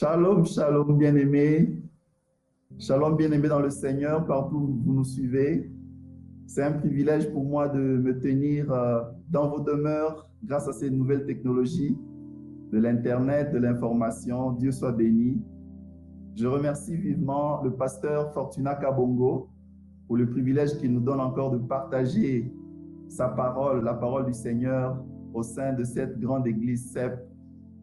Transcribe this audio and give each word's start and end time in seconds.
Shalom, 0.00 0.46
shalom, 0.46 0.96
bien-aimés. 0.96 1.76
Shalom, 2.78 3.16
bien-aimés 3.16 3.48
dans 3.48 3.58
le 3.58 3.68
Seigneur, 3.68 4.24
partout 4.26 4.56
où 4.56 4.80
vous 4.84 4.92
nous 4.92 5.02
suivez. 5.02 5.72
C'est 6.46 6.62
un 6.62 6.70
privilège 6.70 7.28
pour 7.32 7.44
moi 7.44 7.68
de 7.68 7.80
me 7.80 8.16
tenir 8.20 8.70
euh, 8.70 9.00
dans 9.28 9.48
vos 9.48 9.58
demeures 9.58 10.30
grâce 10.44 10.68
à 10.68 10.72
ces 10.72 10.88
nouvelles 10.88 11.26
technologies 11.26 11.98
de 12.70 12.78
l'Internet, 12.78 13.50
de 13.50 13.58
l'information. 13.58 14.52
Dieu 14.52 14.70
soit 14.70 14.92
béni. 14.92 15.42
Je 16.36 16.46
remercie 16.46 16.94
vivement 16.94 17.60
le 17.64 17.72
pasteur 17.72 18.32
Fortuna 18.32 18.76
Kabongo 18.76 19.48
pour 20.06 20.16
le 20.16 20.30
privilège 20.30 20.78
qu'il 20.78 20.92
nous 20.92 21.00
donne 21.00 21.18
encore 21.18 21.50
de 21.50 21.58
partager 21.58 22.54
sa 23.08 23.30
parole, 23.30 23.82
la 23.82 23.94
parole 23.94 24.26
du 24.26 24.32
Seigneur 24.32 25.04
au 25.34 25.42
sein 25.42 25.72
de 25.72 25.82
cette 25.82 26.20
grande 26.20 26.46
église 26.46 26.92
CEP. 26.92 27.18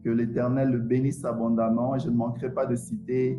Que 0.06 0.12
l'Éternel 0.12 0.70
le 0.70 0.78
bénisse 0.78 1.24
abondamment. 1.24 1.98
Je 1.98 2.08
ne 2.08 2.14
manquerai 2.14 2.54
pas 2.54 2.64
de 2.64 2.76
citer 2.76 3.36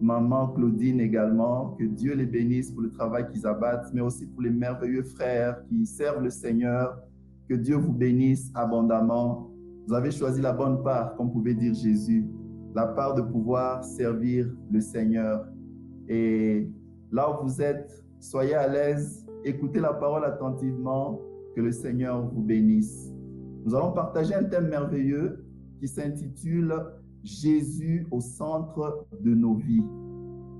maman 0.00 0.48
Claudine 0.48 1.00
également. 1.00 1.76
Que 1.78 1.84
Dieu 1.84 2.14
les 2.14 2.24
bénisse 2.24 2.72
pour 2.72 2.80
le 2.80 2.90
travail 2.90 3.26
qu'ils 3.30 3.46
abattent, 3.46 3.92
mais 3.92 4.00
aussi 4.00 4.24
pour 4.24 4.40
les 4.40 4.48
merveilleux 4.48 5.02
frères 5.02 5.62
qui 5.66 5.84
servent 5.84 6.22
le 6.22 6.30
Seigneur. 6.30 6.98
Que 7.46 7.56
Dieu 7.56 7.76
vous 7.76 7.92
bénisse 7.92 8.50
abondamment. 8.54 9.50
Vous 9.86 9.92
avez 9.92 10.10
choisi 10.10 10.40
la 10.40 10.54
bonne 10.54 10.82
part, 10.82 11.14
comme 11.16 11.30
pouvait 11.30 11.52
dire 11.52 11.74
Jésus, 11.74 12.24
la 12.74 12.86
part 12.86 13.14
de 13.14 13.20
pouvoir 13.20 13.84
servir 13.84 14.50
le 14.72 14.80
Seigneur. 14.80 15.44
Et 16.08 16.70
là 17.12 17.30
où 17.30 17.44
vous 17.44 17.60
êtes, 17.60 18.02
soyez 18.18 18.54
à 18.54 18.66
l'aise, 18.66 19.26
écoutez 19.44 19.78
la 19.78 19.92
parole 19.92 20.24
attentivement, 20.24 21.20
que 21.54 21.60
le 21.60 21.70
Seigneur 21.70 22.26
vous 22.30 22.40
bénisse. 22.40 23.12
Nous 23.66 23.74
allons 23.74 23.92
partager 23.92 24.34
un 24.34 24.44
thème 24.44 24.68
merveilleux 24.68 25.44
qui 25.78 25.88
s'intitule 25.88 26.74
Jésus 27.22 28.06
au 28.10 28.20
centre 28.20 29.06
de 29.20 29.34
nos 29.34 29.54
vies. 29.54 29.84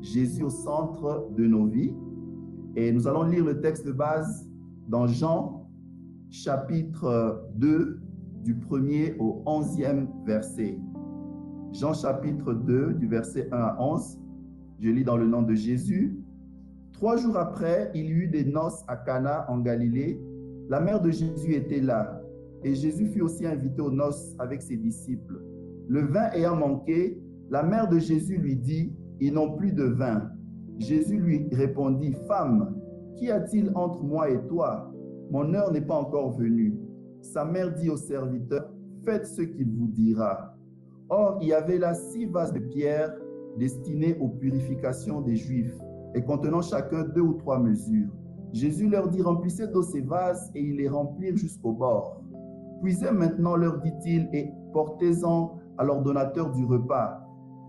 Jésus 0.00 0.44
au 0.44 0.50
centre 0.50 1.28
de 1.36 1.46
nos 1.46 1.66
vies. 1.66 1.94
Et 2.76 2.92
nous 2.92 3.08
allons 3.08 3.24
lire 3.24 3.44
le 3.44 3.60
texte 3.60 3.86
de 3.86 3.92
base 3.92 4.48
dans 4.88 5.06
Jean 5.06 5.68
chapitre 6.30 7.48
2 7.56 8.00
du 8.44 8.54
premier 8.54 9.16
au 9.18 9.42
onzième 9.46 10.08
verset. 10.24 10.78
Jean 11.72 11.92
chapitre 11.92 12.54
2 12.54 12.94
du 12.94 13.08
verset 13.08 13.48
1 13.52 13.56
à 13.56 13.76
11. 13.80 14.18
Je 14.80 14.90
lis 14.90 15.04
dans 15.04 15.16
le 15.16 15.26
nom 15.26 15.42
de 15.42 15.54
Jésus. 15.54 16.18
Trois 16.92 17.16
jours 17.16 17.36
après, 17.36 17.90
il 17.94 18.06
y 18.06 18.10
eut 18.10 18.28
des 18.28 18.44
noces 18.44 18.82
à 18.88 18.96
Cana 18.96 19.50
en 19.50 19.58
Galilée. 19.58 20.20
La 20.68 20.80
mère 20.80 21.00
de 21.00 21.10
Jésus 21.10 21.54
était 21.54 21.80
là 21.80 22.20
et 22.64 22.74
Jésus 22.74 23.06
fut 23.06 23.22
aussi 23.22 23.46
invité 23.46 23.80
aux 23.80 23.90
noces 23.90 24.34
avec 24.38 24.62
ses 24.62 24.76
disciples. 24.76 25.42
Le 25.88 26.02
vin 26.02 26.30
ayant 26.32 26.56
manqué, 26.56 27.20
la 27.50 27.62
mère 27.62 27.88
de 27.88 27.98
Jésus 27.98 28.36
lui 28.36 28.56
dit, 28.56 28.92
Ils 29.20 29.32
n'ont 29.32 29.56
plus 29.56 29.72
de 29.72 29.84
vin. 29.84 30.30
Jésus 30.78 31.18
lui 31.18 31.48
répondit, 31.52 32.14
Femme, 32.26 32.76
qu'y 33.16 33.30
a-t-il 33.30 33.70
entre 33.74 34.02
moi 34.02 34.30
et 34.30 34.40
toi? 34.46 34.92
Mon 35.30 35.54
heure 35.54 35.72
n'est 35.72 35.80
pas 35.80 35.96
encore 35.96 36.32
venue. 36.32 36.78
Sa 37.20 37.44
mère 37.44 37.72
dit 37.74 37.90
au 37.90 37.96
serviteur, 37.96 38.70
Faites 39.04 39.26
ce 39.26 39.42
qu'il 39.42 39.70
vous 39.70 39.88
dira. 39.88 40.54
Or, 41.08 41.38
il 41.40 41.48
y 41.48 41.52
avait 41.54 41.78
là 41.78 41.94
six 41.94 42.26
vases 42.26 42.52
de 42.52 42.58
pierre 42.58 43.14
destinés 43.56 44.16
aux 44.20 44.28
purifications 44.28 45.20
des 45.20 45.36
Juifs 45.36 45.78
et 46.14 46.22
contenant 46.22 46.60
chacun 46.60 47.04
deux 47.04 47.22
ou 47.22 47.34
trois 47.34 47.58
mesures. 47.58 48.10
Jésus 48.52 48.88
leur 48.88 49.08
dit, 49.08 49.22
remplissez 49.22 49.66
d'eau 49.66 49.82
ces 49.82 50.00
vases 50.00 50.50
et 50.54 50.60
ils 50.60 50.76
les 50.76 50.88
remplirent 50.88 51.36
jusqu'au 51.36 51.72
bord. 51.72 52.17
Puisez 52.82 53.10
maintenant, 53.10 53.56
leur 53.56 53.80
dit-il, 53.80 54.28
et 54.32 54.52
portez-en 54.72 55.58
à 55.78 55.84
l'ordonnateur 55.84 56.52
du 56.52 56.64
repas. 56.64 57.20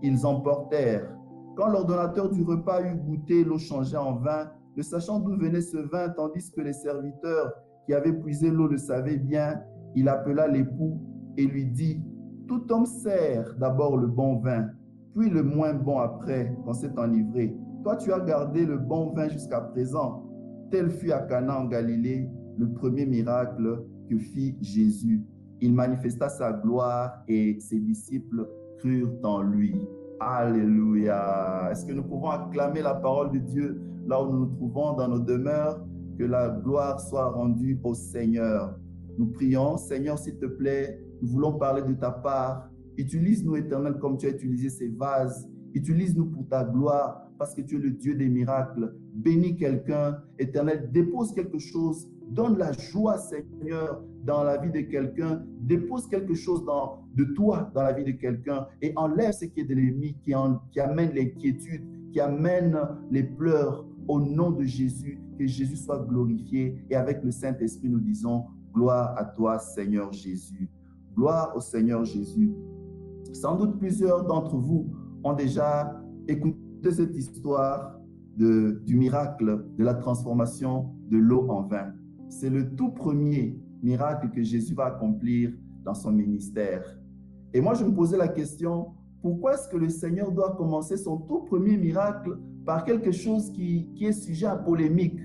Ils 0.02 0.24
emportèrent. 0.24 1.16
Quand 1.56 1.68
l'ordonnateur 1.68 2.30
du 2.30 2.42
repas 2.42 2.82
eut 2.82 2.96
goûté 2.96 3.44
l'eau 3.44 3.58
changée 3.58 3.96
en 3.96 4.16
vin, 4.16 4.50
ne 4.76 4.82
sachant 4.82 5.18
d'où 5.20 5.36
venait 5.36 5.60
ce 5.60 5.76
vin, 5.76 6.08
tandis 6.10 6.50
que 6.52 6.60
les 6.60 6.72
serviteurs 6.72 7.52
qui 7.86 7.94
avaient 7.94 8.12
puisé 8.12 8.50
l'eau 8.50 8.68
le 8.68 8.78
savaient 8.78 9.18
bien, 9.18 9.60
il 9.94 10.08
appela 10.08 10.46
l'époux 10.46 11.00
et 11.36 11.46
lui 11.46 11.66
dit, 11.66 12.02
Tout 12.46 12.70
homme 12.72 12.86
sert 12.86 13.54
d'abord 13.58 13.96
le 13.96 14.06
bon 14.06 14.38
vin, 14.38 14.68
puis 15.14 15.28
le 15.28 15.42
moins 15.42 15.74
bon 15.74 15.98
après, 15.98 16.54
quand 16.64 16.72
c'est 16.72 16.96
enivré. 16.98 17.54
Toi, 17.82 17.96
tu 17.96 18.12
as 18.12 18.20
gardé 18.20 18.64
le 18.64 18.76
bon 18.76 19.12
vin 19.12 19.28
jusqu'à 19.28 19.60
présent. 19.60 20.24
Tel 20.70 20.90
fut 20.90 21.12
à 21.12 21.20
Cana 21.20 21.60
en 21.60 21.64
Galilée 21.64 22.28
le 22.58 22.72
premier 22.72 23.06
miracle 23.06 23.82
que 24.10 24.18
fit 24.18 24.56
Jésus. 24.60 25.22
Il 25.60 25.72
manifesta 25.72 26.28
sa 26.28 26.52
gloire 26.52 27.22
et 27.28 27.58
ses 27.60 27.78
disciples 27.78 28.48
crurent 28.78 29.14
en 29.22 29.42
lui. 29.42 29.74
Alléluia. 30.18 31.68
Est-ce 31.70 31.86
que 31.86 31.92
nous 31.92 32.02
pouvons 32.02 32.30
acclamer 32.30 32.82
la 32.82 32.94
parole 32.94 33.30
de 33.30 33.38
Dieu 33.38 33.80
là 34.06 34.22
où 34.22 34.32
nous 34.32 34.38
nous 34.40 34.54
trouvons 34.56 34.94
dans 34.94 35.08
nos 35.08 35.20
demeures? 35.20 35.86
Que 36.18 36.24
la 36.24 36.50
gloire 36.50 37.00
soit 37.00 37.30
rendue 37.30 37.78
au 37.84 37.94
Seigneur. 37.94 38.76
Nous 39.16 39.26
prions, 39.26 39.76
Seigneur, 39.76 40.18
s'il 40.18 40.38
te 40.38 40.46
plaît, 40.46 41.00
nous 41.22 41.28
voulons 41.28 41.52
parler 41.52 41.82
de 41.82 41.94
ta 41.94 42.10
part. 42.10 42.68
Utilise-nous, 42.96 43.56
éternel, 43.56 43.94
comme 43.98 44.16
tu 44.16 44.26
as 44.26 44.30
utilisé 44.30 44.68
ces 44.68 44.88
vases. 44.88 45.48
Utilise-nous 45.72 46.26
pour 46.26 46.48
ta 46.48 46.64
gloire, 46.64 47.30
parce 47.38 47.54
que 47.54 47.62
tu 47.62 47.76
es 47.76 47.78
le 47.78 47.90
Dieu 47.90 48.14
des 48.14 48.28
miracles. 48.28 48.92
Bénis 49.14 49.56
quelqu'un, 49.56 50.18
éternel, 50.38 50.90
dépose 50.92 51.32
quelque 51.32 51.58
chose 51.58 52.10
Donne 52.30 52.58
la 52.58 52.72
joie, 52.72 53.18
Seigneur, 53.18 54.02
dans 54.24 54.44
la 54.44 54.56
vie 54.58 54.70
de 54.70 54.80
quelqu'un. 54.88 55.42
Dépose 55.60 56.06
quelque 56.06 56.34
chose 56.34 56.64
de 57.14 57.24
toi 57.34 57.70
dans 57.74 57.82
la 57.82 57.92
vie 57.92 58.04
de 58.04 58.12
quelqu'un 58.12 58.66
et 58.80 58.92
enlève 58.96 59.32
ce 59.32 59.46
qui 59.46 59.60
est 59.60 59.64
de 59.64 59.74
l'ennemi, 59.74 60.16
qui, 60.22 60.32
qui 60.70 60.80
amène 60.80 61.12
l'inquiétude, 61.12 61.82
qui 62.12 62.20
amène 62.20 62.78
les 63.10 63.24
pleurs. 63.24 63.84
Au 64.08 64.18
nom 64.18 64.50
de 64.50 64.64
Jésus, 64.64 65.20
que 65.38 65.46
Jésus 65.46 65.76
soit 65.76 66.04
glorifié. 66.04 66.82
Et 66.90 66.96
avec 66.96 67.22
le 67.22 67.30
Saint-Esprit, 67.30 67.88
nous 67.88 68.00
disons, 68.00 68.44
gloire 68.74 69.14
à 69.16 69.24
toi, 69.24 69.58
Seigneur 69.58 70.12
Jésus. 70.12 70.68
Gloire 71.14 71.52
au 71.54 71.60
Seigneur 71.60 72.04
Jésus. 72.04 72.52
Sans 73.32 73.56
doute 73.56 73.78
plusieurs 73.78 74.24
d'entre 74.24 74.56
vous 74.56 74.90
ont 75.22 75.34
déjà 75.34 76.00
écouté 76.26 76.90
cette 76.90 77.16
histoire 77.16 78.00
du 78.36 78.96
miracle 78.96 79.64
de 79.76 79.84
la 79.84 79.94
transformation 79.94 80.90
de 81.10 81.18
l'eau 81.18 81.46
en 81.50 81.62
vin. 81.62 81.92
C'est 82.30 82.48
le 82.48 82.76
tout 82.76 82.92
premier 82.92 83.58
miracle 83.82 84.30
que 84.30 84.42
Jésus 84.42 84.72
va 84.72 84.86
accomplir 84.86 85.52
dans 85.84 85.94
son 85.94 86.12
ministère. 86.12 86.84
Et 87.52 87.60
moi, 87.60 87.74
je 87.74 87.84
me 87.84 87.92
posais 87.92 88.16
la 88.16 88.28
question, 88.28 88.92
pourquoi 89.20 89.54
est-ce 89.54 89.68
que 89.68 89.76
le 89.76 89.88
Seigneur 89.88 90.30
doit 90.30 90.54
commencer 90.56 90.96
son 90.96 91.18
tout 91.18 91.40
premier 91.40 91.76
miracle 91.76 92.38
par 92.64 92.84
quelque 92.84 93.10
chose 93.10 93.50
qui, 93.50 93.88
est 94.00 94.12
sujet 94.12 94.46
à 94.46 94.54
polémique? 94.54 95.18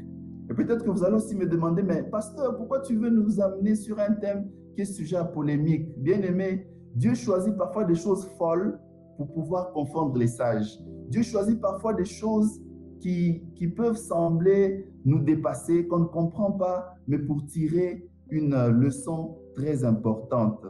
Et 0.50 0.54
peut-être 0.56 0.84
que 0.84 0.90
vous 0.90 1.04
allez 1.04 1.16
aussi 1.16 1.36
me 1.36 1.46
demander, 1.46 1.84
mais 1.84 2.02
pasteur, 2.02 2.58
pourquoi 2.58 2.80
tu 2.82 2.96
veux 2.96 3.12
nous 3.12 3.40
amener 3.40 3.76
sur 3.76 4.00
un 4.00 4.14
thème 4.14 4.50
qui 4.74 4.82
est 4.82 4.86
sujet 4.86 5.18
à 5.18 5.26
polémique? 5.26 5.88
Bien 6.02 6.20
aimé, 6.24 6.68
Dieu 6.96 7.14
choisit 7.14 7.56
parfois 7.56 7.84
des 7.84 7.96
choses 7.96 8.28
folles 8.40 8.80
pour 9.18 9.32
pouvoir 9.32 9.72
confondre 9.74 10.18
les 10.18 10.28
sages. 10.28 10.80
Dieu 11.10 11.22
choisit 11.22 11.62
parfois 11.62 11.94
des 11.94 12.06
choses 12.06 12.60
qui, 13.00 13.44
qui 13.56 13.68
peuvent 13.68 13.98
sembler 13.98 14.88
nous 15.06 15.20
dépasser, 15.20 15.88
qu'on 15.88 16.00
ne 16.00 16.06
comprend 16.06 16.52
pas, 16.52 16.96
mais 17.08 17.20
pour 17.20 17.46
tirer 17.46 18.08
une 18.30 18.56
leçon 18.70 19.38
très 19.54 19.84
importante. 19.84 20.66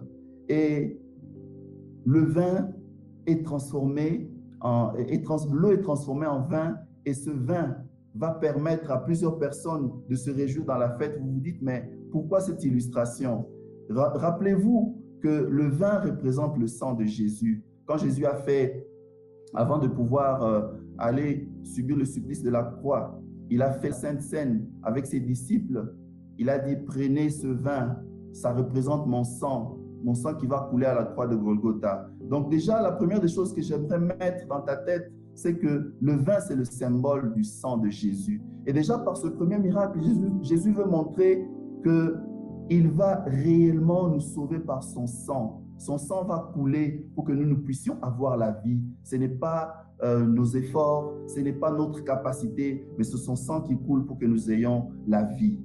Et 0.49 0.99
le 2.05 2.25
vin 2.25 2.69
est 3.25 3.43
transformé 3.43 4.29
en, 4.61 4.93
l'eau 5.51 5.71
est 5.71 5.81
transformée 5.81 6.25
en 6.25 6.41
vin 6.41 6.77
et 7.05 7.13
ce 7.13 7.29
vin 7.29 7.75
va 8.15 8.31
permettre 8.31 8.91
à 8.91 9.03
plusieurs 9.03 9.37
personnes 9.37 9.91
de 10.09 10.15
se 10.15 10.31
réjouir 10.31 10.65
dans 10.65 10.77
la 10.77 10.97
fête. 10.97 11.19
Vous 11.19 11.33
vous 11.33 11.39
dites, 11.39 11.61
mais 11.61 11.89
pourquoi 12.11 12.39
cette 12.41 12.63
illustration? 12.63 13.45
Rappelez-vous 13.89 15.01
que 15.21 15.47
le 15.49 15.67
vin 15.67 15.99
représente 15.99 16.57
le 16.57 16.67
sang 16.67 16.93
de 16.93 17.03
Jésus. 17.03 17.63
Quand 17.85 17.97
Jésus 17.97 18.25
a 18.25 18.35
fait, 18.35 18.87
avant 19.53 19.79
de 19.79 19.87
pouvoir 19.87 20.43
euh, 20.43 20.61
aller 20.97 21.47
subir 21.65 21.97
le 21.97 22.05
supplice 22.05 22.43
de 22.43 22.49
la 22.49 22.63
croix, 22.63 23.19
il 23.49 23.61
a 23.61 23.71
fait 23.73 23.91
Sainte 23.91 24.21
Seine 24.21 24.65
avec 24.83 25.05
ses 25.05 25.19
disciples. 25.19 25.93
Il 26.37 26.49
a 26.49 26.59
dit, 26.59 26.75
prenez 26.85 27.29
ce 27.29 27.47
vin, 27.47 27.97
ça 28.33 28.53
représente 28.53 29.07
mon 29.07 29.23
sang, 29.23 29.77
mon 30.03 30.13
sang 30.13 30.35
qui 30.35 30.47
va 30.47 30.67
couler 30.69 30.85
à 30.85 30.95
la 30.95 31.05
croix 31.05 31.27
de 31.27 31.35
Golgotha. 31.35 32.09
Donc 32.29 32.49
déjà, 32.49 32.81
la 32.81 32.91
première 32.91 33.21
des 33.21 33.27
choses 33.27 33.53
que 33.53 33.61
j'aimerais 33.61 33.99
mettre 33.99 34.47
dans 34.47 34.61
ta 34.61 34.77
tête, 34.77 35.11
c'est 35.33 35.57
que 35.57 35.93
le 35.99 36.13
vin, 36.13 36.39
c'est 36.39 36.55
le 36.55 36.65
symbole 36.65 37.33
du 37.33 37.43
sang 37.43 37.77
de 37.77 37.89
Jésus. 37.89 38.41
Et 38.65 38.73
déjà, 38.73 38.97
par 38.97 39.17
ce 39.17 39.27
premier 39.27 39.59
miracle, 39.59 40.01
Jésus, 40.01 40.31
Jésus 40.41 40.71
veut 40.71 40.85
montrer 40.85 41.45
que 41.83 42.15
il 42.69 42.89
va 42.89 43.23
réellement 43.27 44.09
nous 44.09 44.19
sauver 44.19 44.59
par 44.59 44.81
son 44.81 45.05
sang. 45.05 45.61
Son 45.77 45.97
sang 45.97 46.25
va 46.25 46.51
couler 46.53 47.05
pour 47.13 47.25
que 47.25 47.31
nous, 47.31 47.45
nous 47.45 47.61
puissions 47.61 47.97
avoir 48.01 48.37
la 48.37 48.51
vie. 48.51 48.81
Ce 49.03 49.15
n'est 49.17 49.29
pas 49.29 49.84
euh, 50.03 50.25
nos 50.25 50.45
efforts, 50.45 51.13
ce 51.27 51.39
n'est 51.39 51.53
pas 51.53 51.71
notre 51.71 52.03
capacité, 52.03 52.85
mais 52.97 53.03
ce 53.03 53.17
sont 53.17 53.35
sang 53.35 53.61
qui 53.61 53.77
coule 53.77 54.05
pour 54.05 54.17
que 54.17 54.25
nous 54.25 54.51
ayons 54.51 54.89
la 55.07 55.23
vie. 55.23 55.59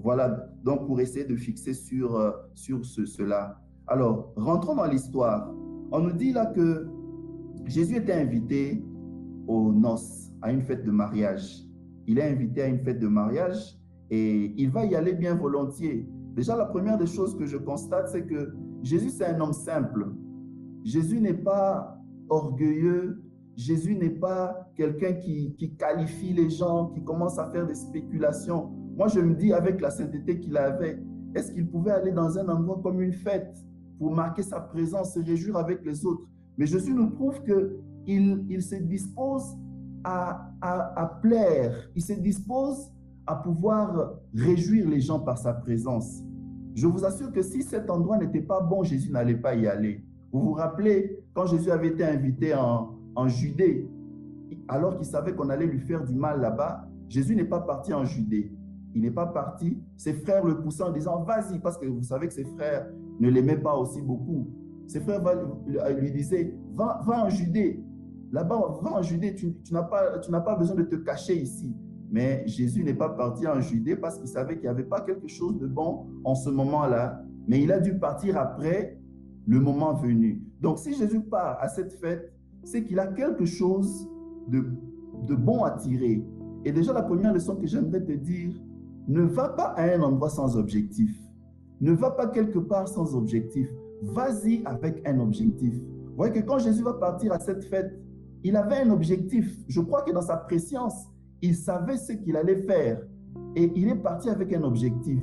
Voilà, 0.00 0.48
donc 0.64 0.86
pour 0.86 1.00
essayer 1.00 1.24
de 1.24 1.36
fixer 1.36 1.74
sur, 1.74 2.16
euh, 2.16 2.30
sur 2.54 2.84
ce, 2.84 3.04
cela. 3.04 3.60
Alors, 3.86 4.32
rentrons 4.36 4.74
dans 4.74 4.86
l'histoire. 4.86 5.52
On 5.92 6.00
nous 6.00 6.12
dit 6.12 6.32
là 6.32 6.46
que 6.46 6.88
Jésus 7.66 7.96
était 7.96 8.14
invité 8.14 8.82
aux 9.46 9.72
noces, 9.72 10.32
à 10.42 10.52
une 10.52 10.62
fête 10.62 10.84
de 10.84 10.90
mariage. 10.90 11.64
Il 12.06 12.18
est 12.18 12.28
invité 12.28 12.62
à 12.62 12.66
une 12.66 12.80
fête 12.80 12.98
de 12.98 13.08
mariage 13.08 13.78
et 14.10 14.54
il 14.56 14.70
va 14.70 14.84
y 14.84 14.94
aller 14.94 15.12
bien 15.12 15.34
volontiers. 15.34 16.08
Déjà, 16.34 16.56
la 16.56 16.66
première 16.66 16.98
des 16.98 17.06
choses 17.06 17.36
que 17.36 17.46
je 17.46 17.56
constate, 17.56 18.08
c'est 18.08 18.26
que 18.26 18.54
Jésus, 18.82 19.10
c'est 19.10 19.26
un 19.26 19.40
homme 19.40 19.52
simple. 19.52 20.12
Jésus 20.84 21.20
n'est 21.20 21.34
pas 21.34 22.00
orgueilleux. 22.28 23.22
Jésus 23.60 23.94
n'est 23.94 24.08
pas 24.08 24.70
quelqu'un 24.74 25.12
qui, 25.12 25.54
qui, 25.58 25.76
qualifie 25.76 26.32
les 26.32 26.48
gens, 26.48 26.86
qui 26.86 27.04
commence 27.04 27.38
à 27.38 27.50
faire 27.50 27.66
des 27.66 27.74
spéculations. 27.74 28.70
Moi, 28.96 29.08
je 29.08 29.20
me 29.20 29.34
dis, 29.34 29.52
avec 29.52 29.82
la 29.82 29.90
sainteté 29.90 30.40
qu'il 30.40 30.56
avait, 30.56 30.98
est-ce 31.34 31.52
qu'il 31.52 31.68
pouvait 31.68 31.90
aller 31.90 32.12
dans 32.12 32.38
un 32.38 32.48
endroit 32.48 32.80
comme 32.82 33.02
une 33.02 33.12
fête 33.12 33.54
pour 33.98 34.12
marquer 34.12 34.42
sa 34.42 34.60
présence, 34.60 35.12
se 35.12 35.20
réjouir 35.20 35.58
avec 35.58 35.84
les 35.84 36.06
autres? 36.06 36.22
Mais 36.56 36.64
Jésus 36.64 36.94
nous 36.94 37.10
prouve 37.10 37.42
qu'il 37.42 38.46
il 38.48 38.62
se 38.62 38.76
dispose 38.76 39.44
à, 40.04 40.50
à, 40.62 40.98
à 40.98 41.06
plaire, 41.20 41.90
il 41.94 42.02
se 42.02 42.14
dispose 42.14 42.90
à 43.26 43.36
pouvoir 43.36 44.14
réjouir 44.32 44.88
les 44.88 45.00
gens 45.00 45.20
par 45.20 45.36
sa 45.36 45.52
présence. 45.52 46.22
Je 46.74 46.86
vous 46.86 47.04
assure 47.04 47.30
que 47.30 47.42
si 47.42 47.62
cet 47.62 47.90
endroit 47.90 48.16
n'était 48.16 48.40
pas 48.40 48.62
bon, 48.62 48.84
Jésus 48.84 49.12
n'allait 49.12 49.36
pas 49.36 49.54
y 49.54 49.66
aller. 49.66 50.02
Vous 50.32 50.40
vous 50.40 50.52
rappelez 50.52 51.18
quand 51.34 51.44
Jésus 51.44 51.70
avait 51.70 51.88
été 51.88 52.04
invité 52.04 52.54
en, 52.54 52.99
en 53.14 53.28
Judée, 53.28 53.88
alors 54.68 54.96
qu'il 54.96 55.06
savait 55.06 55.34
qu'on 55.34 55.48
allait 55.48 55.66
lui 55.66 55.80
faire 55.80 56.04
du 56.04 56.14
mal 56.14 56.40
là-bas, 56.40 56.88
Jésus 57.08 57.34
n'est 57.34 57.44
pas 57.44 57.60
parti 57.60 57.92
en 57.92 58.04
Judée. 58.04 58.52
Il 58.94 59.02
n'est 59.02 59.10
pas 59.10 59.26
parti. 59.26 59.78
Ses 59.96 60.14
frères 60.14 60.44
le 60.44 60.60
poussaient 60.60 60.82
en 60.82 60.92
disant, 60.92 61.22
vas-y, 61.22 61.58
parce 61.60 61.78
que 61.78 61.86
vous 61.86 62.02
savez 62.02 62.26
que 62.26 62.34
ses 62.34 62.44
frères 62.44 62.88
ne 63.20 63.28
l'aimaient 63.28 63.60
pas 63.60 63.76
aussi 63.76 64.02
beaucoup. 64.02 64.48
Ses 64.86 65.00
frères 65.00 65.22
lui 65.98 66.10
disaient, 66.10 66.56
va, 66.74 67.00
va 67.06 67.24
en 67.24 67.28
Judée. 67.28 67.84
Là-bas, 68.32 68.78
va 68.82 68.94
en 68.94 69.02
Judée, 69.02 69.34
tu, 69.34 69.54
tu 69.62 69.72
n'as 69.72 69.82
pas, 69.82 70.18
tu 70.18 70.30
pas 70.30 70.56
besoin 70.56 70.76
de 70.76 70.82
te 70.82 70.96
cacher 70.96 71.40
ici. 71.40 71.74
Mais 72.10 72.42
Jésus 72.46 72.82
n'est 72.82 72.94
pas 72.94 73.08
parti 73.08 73.46
en 73.46 73.60
Judée 73.60 73.96
parce 73.96 74.18
qu'il 74.18 74.28
savait 74.28 74.54
qu'il 74.54 74.64
n'y 74.64 74.68
avait 74.68 74.84
pas 74.84 75.00
quelque 75.00 75.28
chose 75.28 75.58
de 75.58 75.66
bon 75.66 76.06
en 76.24 76.34
ce 76.34 76.50
moment-là. 76.50 77.22
Mais 77.46 77.62
il 77.62 77.70
a 77.70 77.78
dû 77.78 77.98
partir 77.98 78.36
après 78.36 78.98
le 79.46 79.60
moment 79.60 79.94
venu. 79.94 80.42
Donc 80.60 80.78
si 80.78 80.94
Jésus 80.94 81.20
part 81.20 81.58
à 81.60 81.68
cette 81.68 81.92
fête, 81.92 82.32
c'est 82.64 82.84
qu'il 82.84 82.98
a 82.98 83.06
quelque 83.06 83.44
chose 83.44 84.08
de, 84.48 84.64
de 85.26 85.34
bon 85.34 85.64
à 85.64 85.72
tirer. 85.72 86.24
Et 86.64 86.72
déjà, 86.72 86.92
la 86.92 87.02
première 87.02 87.32
leçon 87.32 87.56
que 87.56 87.66
j'aimerais 87.66 88.04
te 88.04 88.12
dire, 88.12 88.54
ne 89.08 89.22
va 89.22 89.48
pas 89.48 89.74
à 89.76 89.84
un 89.94 90.00
endroit 90.02 90.30
sans 90.30 90.56
objectif. 90.56 91.16
Ne 91.80 91.92
va 91.92 92.10
pas 92.10 92.26
quelque 92.28 92.58
part 92.58 92.88
sans 92.88 93.14
objectif. 93.14 93.68
Vas-y 94.02 94.62
avec 94.64 95.06
un 95.06 95.18
objectif. 95.20 95.74
Vous 95.74 96.16
voyez 96.16 96.32
que 96.32 96.46
quand 96.46 96.58
Jésus 96.58 96.82
va 96.82 96.94
partir 96.94 97.32
à 97.32 97.38
cette 97.38 97.64
fête, 97.64 97.98
il 98.44 98.56
avait 98.56 98.76
un 98.76 98.90
objectif. 98.90 99.58
Je 99.68 99.80
crois 99.80 100.02
que 100.02 100.12
dans 100.12 100.22
sa 100.22 100.36
préscience, 100.36 101.08
il 101.42 101.54
savait 101.54 101.96
ce 101.96 102.12
qu'il 102.12 102.36
allait 102.36 102.62
faire. 102.62 103.02
Et 103.56 103.72
il 103.74 103.88
est 103.88 103.96
parti 103.96 104.28
avec 104.28 104.52
un 104.52 104.62
objectif. 104.62 105.22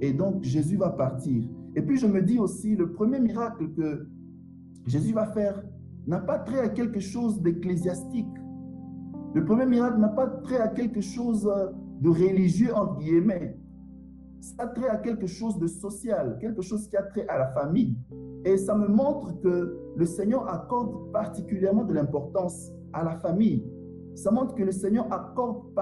Et 0.00 0.12
donc, 0.12 0.42
Jésus 0.42 0.76
va 0.76 0.90
partir. 0.90 1.44
Et 1.74 1.82
puis, 1.82 1.96
je 1.96 2.06
me 2.06 2.22
dis 2.22 2.38
aussi, 2.38 2.76
le 2.76 2.92
premier 2.92 3.20
miracle 3.20 3.68
que 3.76 4.06
Jésus 4.86 5.12
va 5.12 5.26
faire 5.26 5.62
n'a 6.06 6.18
pas 6.18 6.38
trait 6.38 6.60
à 6.60 6.68
quelque 6.68 7.00
chose 7.00 7.40
d'ecclésiastique. 7.40 8.34
Le 9.34 9.44
premier 9.44 9.66
miracle 9.66 9.98
n'a 9.98 10.08
pas 10.08 10.26
trait 10.26 10.58
à 10.58 10.68
quelque 10.68 11.00
chose 11.00 11.50
de 12.00 12.08
religieux, 12.08 12.74
entre 12.74 12.98
guillemets. 12.98 13.56
Ça 14.40 14.64
a 14.64 14.66
trait 14.66 14.88
à 14.88 14.96
quelque 14.96 15.26
chose 15.26 15.58
de 15.58 15.66
social, 15.66 16.36
quelque 16.40 16.62
chose 16.62 16.88
qui 16.88 16.96
a 16.96 17.02
trait 17.02 17.26
à 17.28 17.38
la 17.38 17.46
famille. 17.52 17.96
Et 18.44 18.56
ça 18.56 18.74
me 18.74 18.88
montre 18.88 19.40
que 19.40 19.78
le 19.96 20.04
Seigneur 20.04 20.48
accorde 20.48 21.12
particulièrement 21.12 21.84
de 21.84 21.94
l'importance 21.94 22.72
à 22.92 23.04
la 23.04 23.16
famille. 23.16 23.64
Ça 24.16 24.30
montre 24.30 24.54
que 24.54 24.64
le 24.64 24.72
Seigneur 24.72 25.06
accorde 25.12 25.72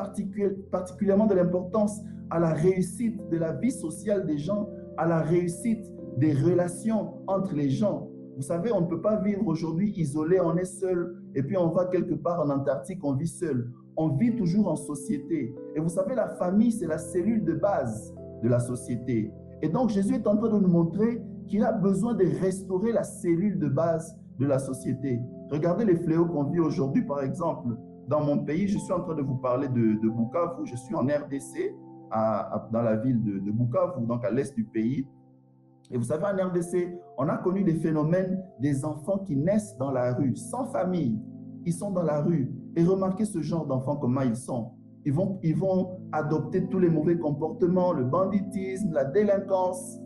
particulièrement 0.70 1.26
de 1.26 1.34
l'importance 1.34 2.00
à 2.28 2.38
la 2.38 2.52
réussite 2.52 3.28
de 3.31 3.38
la 3.38 3.55
vie 3.55 3.72
sociale 3.72 4.26
des 4.26 4.38
gens, 4.38 4.69
à 4.99 5.06
la 5.06 5.20
réussite 5.20 5.90
des 6.19 6.34
relations 6.34 7.14
entre 7.26 7.55
les 7.55 7.70
gens. 7.70 8.09
Vous 8.40 8.46
savez, 8.46 8.72
on 8.72 8.81
ne 8.81 8.87
peut 8.87 9.02
pas 9.02 9.16
vivre 9.16 9.46
aujourd'hui 9.46 9.92
isolé, 9.98 10.40
on 10.40 10.56
est 10.56 10.64
seul, 10.64 11.14
et 11.34 11.42
puis 11.42 11.58
on 11.58 11.69
va 11.69 11.84
quelque 11.84 12.14
part 12.14 12.40
en 12.40 12.48
Antarctique, 12.48 13.00
on 13.02 13.12
vit 13.12 13.28
seul. 13.28 13.70
On 13.98 14.16
vit 14.16 14.34
toujours 14.34 14.69
en 14.69 14.76
société. 14.76 15.54
Et 15.76 15.78
vous 15.78 15.90
savez, 15.90 16.14
la 16.14 16.26
famille, 16.26 16.72
c'est 16.72 16.87
la 16.87 16.96
cellule 16.96 17.44
de 17.44 17.52
base 17.52 18.14
de 18.42 18.48
la 18.48 18.58
société. 18.58 19.31
Et 19.60 19.69
donc 19.69 19.90
Jésus 19.90 20.14
est 20.14 20.26
en 20.26 20.38
train 20.38 20.48
de 20.48 20.58
nous 20.58 20.70
montrer 20.70 21.22
qu'il 21.48 21.62
a 21.64 21.72
besoin 21.72 22.14
de 22.14 22.25
restaurer 22.40 22.92
la 22.92 23.04
cellule 23.04 23.58
de 23.58 23.69
base 23.69 24.16
de 24.38 24.46
la 24.46 24.58
société. 24.58 25.20
Regardez 25.50 25.84
les 25.84 25.96
fléaux 25.96 26.25
qu'on 26.25 26.44
vit 26.44 26.60
aujourd'hui, 26.60 27.02
par 27.02 27.22
exemple 27.22 27.76
dans 28.08 28.25
mon 28.25 28.38
pays, 28.38 28.69
je 28.69 28.78
suis 28.78 28.93
en 28.93 29.02
train 29.02 29.16
de 29.16 29.22
vous 29.22 29.36
parler 29.36 29.69
de, 29.69 30.00
de 30.00 30.08
Bukavu. 30.08 30.64
Je 30.64 30.76
suis 30.76 30.94
en 30.94 31.02
RDC, 31.02 31.75
dans 32.72 32.82
la 32.82 32.96
ville 32.96 33.22
de, 33.22 33.38
de 33.38 33.52
Bukavu, 33.52 34.06
donc 34.06 34.25
à 34.25 34.31
l'est 34.31 34.54
du 34.56 34.64
pays. 34.64 35.06
Et 35.90 35.98
vous 35.98 36.04
savez, 36.04 36.25
en 36.25 36.48
RDC, 36.48 36.96
on 37.19 37.28
a 37.28 37.37
connu 37.38 37.64
des 37.64 37.75
phénomènes 37.75 38.42
des 38.60 38.84
enfants 38.84 39.19
qui 39.19 39.37
naissent 39.37 39.76
dans 39.76 39.90
la 39.90 40.14
rue, 40.14 40.37
sans 40.37 40.66
famille. 40.66 41.19
Ils 41.66 41.72
sont 41.72 41.90
dans 41.90 42.02
la 42.02 42.22
rue. 42.22 42.52
Et 42.76 42.84
remarquez 42.84 43.25
ce 43.25 43.40
genre 43.40 43.66
d'enfants, 43.66 43.96
comment 43.96 44.22
ils 44.22 44.37
sont. 44.37 44.70
Ils 45.04 45.12
vont, 45.12 45.38
ils 45.42 45.56
vont 45.56 45.98
adopter 46.12 46.66
tous 46.69 46.78
les 46.78 46.88
mauvais 46.88 47.19
comportements, 47.19 47.92
le 47.92 48.04
banditisme, 48.04 48.92
la 48.92 49.04
délinquance. 49.04 49.98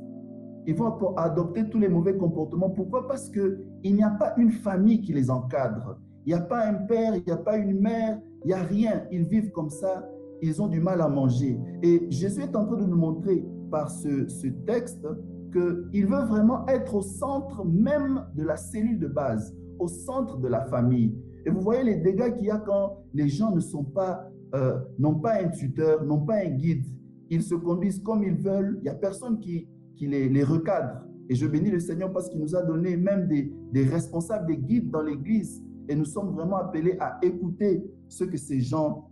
Ils 0.67 0.75
vont 0.75 1.15
adopter 1.17 1.69
tous 1.69 1.79
les 1.79 1.89
mauvais 1.89 2.17
comportements. 2.17 2.71
Pourquoi? 2.71 3.07
Parce 3.07 3.29
qu'il 3.29 3.59
n'y 3.85 4.03
a 4.03 4.11
pas 4.11 4.33
une 4.39 4.53
famille 4.53 5.03
qui 5.03 5.13
les 5.13 5.31
encadre. 5.31 5.99
Il 6.25 6.33
n'y 6.33 6.41
a 6.41 6.43
pas 6.43 6.67
un 6.67 6.75
père, 6.75 7.15
il 7.15 7.23
n'y 7.27 7.33
a 7.33 7.37
pas 7.37 7.59
une 7.59 7.79
mère, 7.81 8.19
il 8.45 8.47
n'y 8.47 8.55
a 8.55 8.63
rien. 8.63 9.05
Ils 9.11 9.25
vivent 9.25 9.51
comme 9.51 9.69
ça, 9.69 10.09
ils 10.41 10.63
ont 10.63 10.69
du 10.69 10.81
mal 10.81 11.03
à 11.03 11.09
manger. 11.09 11.61
Et 11.83 12.07
Jésus 12.09 12.43
est 12.43 12.57
en 12.57 12.65
train 12.65 12.77
de 12.77 12.87
nous 12.87 12.97
montrer 12.97 13.45
par 13.71 13.91
ce, 13.91 14.27
ce 14.29 14.47
texte 14.47 15.07
qu'il 15.55 16.07
veut 16.07 16.25
vraiment 16.27 16.67
être 16.67 16.95
au 16.95 17.03
centre 17.03 17.65
même 17.65 18.27
de 18.35 18.45
la 18.45 18.57
cellule 18.57 18.99
de 18.99 19.09
base, 19.09 19.57
au 19.79 19.89
centre 19.89 20.39
de 20.39 20.49
la 20.49 20.63
famille. 20.67 21.15
Et 21.47 21.51
vous 21.51 21.61
voyez 21.61 21.85
les 21.85 21.97
dégâts 21.97 22.35
qu'il 22.35 22.47
y 22.47 22.51
a 22.51 22.59
quand 22.59 22.99
les 23.15 23.29
gens 23.29 23.55
ne 23.55 23.61
sont 23.61 23.85
pas, 23.85 24.29
euh, 24.55 24.79
n'ont 24.99 25.17
pas 25.17 25.43
un 25.43 25.49
tuteur, 25.49 26.05
n'ont 26.05 26.25
pas 26.25 26.37
un 26.45 26.51
guide. 26.51 26.85
Ils 27.31 27.43
se 27.43 27.55
conduisent 27.55 28.01
comme 28.01 28.25
ils 28.25 28.35
veulent. 28.35 28.77
Il 28.81 28.83
n'y 28.83 28.89
a 28.89 28.95
personne 28.95 29.39
qui, 29.39 29.69
les, 30.01 30.45
recadre. 30.45 31.05
Et 31.29 31.35
je 31.35 31.47
bénis 31.47 31.71
le 31.71 31.81
Seigneur 31.81 32.13
parce 32.13 32.29
qu'il 32.29 32.41
nous 32.41 32.55
a 32.55 32.63
donné 32.63 32.97
même 32.97 33.29
des 33.29 33.85
responsables, 33.85 34.47
des 34.47 34.59
guides 34.59 34.91
dans 34.91 35.03
l'Église 35.03 35.65
et 35.89 35.95
nous 35.95 36.05
sommes 36.05 36.31
vraiment 36.31 36.57
appelés 36.57 36.97
à 37.01 37.19
écouter 37.23 37.85
ce 38.09 38.25
que 38.25 38.37
ces 38.37 38.61
gens 38.61 39.11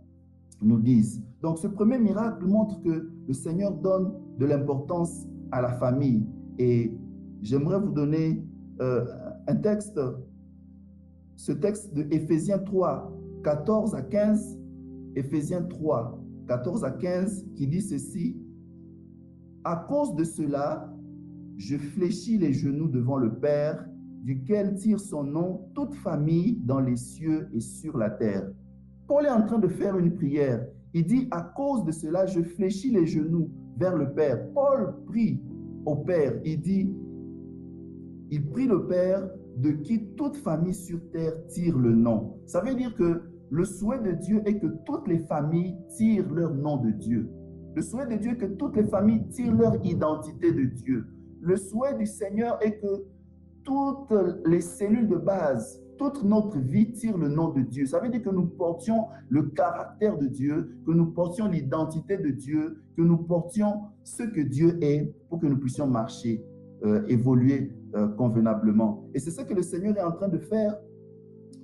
nous 0.61 0.79
disent. 0.79 1.23
Donc 1.41 1.57
ce 1.59 1.67
premier 1.67 1.99
miracle 1.99 2.45
montre 2.45 2.81
que 2.81 3.09
le 3.27 3.33
Seigneur 3.33 3.73
donne 3.73 4.13
de 4.37 4.45
l'importance 4.45 5.27
à 5.51 5.61
la 5.61 5.73
famille. 5.73 6.25
Et 6.57 6.93
j'aimerais 7.41 7.79
vous 7.79 7.91
donner 7.91 8.43
euh, 8.81 9.05
un 9.47 9.55
texte, 9.55 9.99
ce 11.35 11.51
texte 11.51 11.93
de 11.93 12.07
Éphésiens 12.11 12.59
3, 12.59 13.11
14 13.43 13.95
à 13.95 14.01
15. 14.01 14.59
Éphésiens 15.15 15.63
3, 15.63 16.19
14 16.47 16.83
à 16.83 16.91
15, 16.91 17.45
qui 17.55 17.67
dit 17.67 17.81
ceci. 17.81 18.37
À 19.63 19.85
cause 19.87 20.15
de 20.15 20.23
cela, 20.23 20.93
je 21.57 21.77
fléchis 21.77 22.37
les 22.37 22.51
genoux 22.51 22.87
devant 22.87 23.17
le 23.17 23.33
Père 23.35 23.85
duquel 24.23 24.75
tire 24.75 24.99
son 24.99 25.23
nom 25.23 25.69
toute 25.75 25.93
famille 25.95 26.57
dans 26.63 26.79
les 26.79 26.95
cieux 26.95 27.49
et 27.53 27.59
sur 27.59 27.97
la 27.97 28.09
terre. 28.09 28.49
Paul 29.05 29.25
est 29.25 29.29
en 29.29 29.45
train 29.45 29.59
de 29.59 29.67
faire 29.67 29.97
une 29.97 30.13
prière. 30.13 30.65
Il 30.93 31.05
dit, 31.05 31.27
à 31.31 31.41
cause 31.41 31.83
de 31.83 31.91
cela, 31.91 32.25
je 32.25 32.41
fléchis 32.41 32.91
les 32.91 33.05
genoux 33.05 33.51
vers 33.77 33.95
le 33.95 34.13
Père. 34.13 34.51
Paul 34.53 34.93
prie 35.07 35.41
au 35.85 35.95
Père. 35.97 36.39
Il 36.43 36.61
dit, 36.61 36.93
il 38.31 38.45
prie 38.49 38.67
le 38.67 38.87
Père 38.87 39.29
de 39.57 39.71
qui 39.71 40.05
toute 40.15 40.35
famille 40.37 40.73
sur 40.73 40.99
terre 41.11 41.33
tire 41.47 41.77
le 41.77 41.93
nom. 41.93 42.37
Ça 42.45 42.61
veut 42.61 42.75
dire 42.75 42.95
que 42.95 43.21
le 43.49 43.65
souhait 43.65 43.99
de 43.99 44.13
Dieu 44.13 44.41
est 44.45 44.57
que 44.57 44.67
toutes 44.85 45.07
les 45.07 45.19
familles 45.19 45.75
tirent 45.95 46.31
leur 46.33 46.53
nom 46.53 46.77
de 46.77 46.89
Dieu. 46.91 47.29
Le 47.75 47.81
souhait 47.81 48.07
de 48.07 48.15
Dieu 48.15 48.31
est 48.31 48.37
que 48.37 48.45
toutes 48.45 48.75
les 48.75 48.85
familles 48.85 49.27
tirent 49.29 49.55
leur 49.55 49.75
identité 49.85 50.51
de 50.51 50.63
Dieu. 50.63 51.05
Le 51.41 51.55
souhait 51.55 51.95
du 51.95 52.05
Seigneur 52.05 52.57
est 52.61 52.79
que 52.79 53.05
toutes 53.63 54.13
les 54.45 54.61
cellules 54.61 55.07
de 55.07 55.17
base, 55.17 55.82
toute 55.97 56.23
notre 56.23 56.59
vie 56.59 56.91
tire 56.91 57.17
le 57.17 57.29
nom 57.29 57.49
de 57.49 57.61
Dieu. 57.61 57.85
Ça 57.85 57.99
veut 57.99 58.09
dire 58.09 58.21
que 58.21 58.29
nous 58.29 58.47
portions 58.47 59.05
le 59.29 59.43
caractère 59.43 60.17
de 60.17 60.27
Dieu, 60.27 60.77
que 60.85 60.91
nous 60.91 61.07
portions 61.07 61.47
l'identité 61.47 62.17
de 62.17 62.29
Dieu, 62.29 62.81
que 62.97 63.01
nous 63.01 63.17
portions 63.17 63.83
ce 64.03 64.23
que 64.23 64.41
Dieu 64.41 64.77
est 64.81 65.13
pour 65.29 65.39
que 65.39 65.47
nous 65.47 65.57
puissions 65.57 65.87
marcher, 65.87 66.43
euh, 66.83 67.03
évoluer 67.07 67.71
euh, 67.95 68.07
convenablement. 68.09 69.05
Et 69.13 69.19
c'est 69.19 69.31
ce 69.31 69.41
que 69.41 69.53
le 69.53 69.61
Seigneur 69.61 69.97
est 69.97 70.03
en 70.03 70.11
train 70.11 70.29
de 70.29 70.39
faire. 70.39 70.75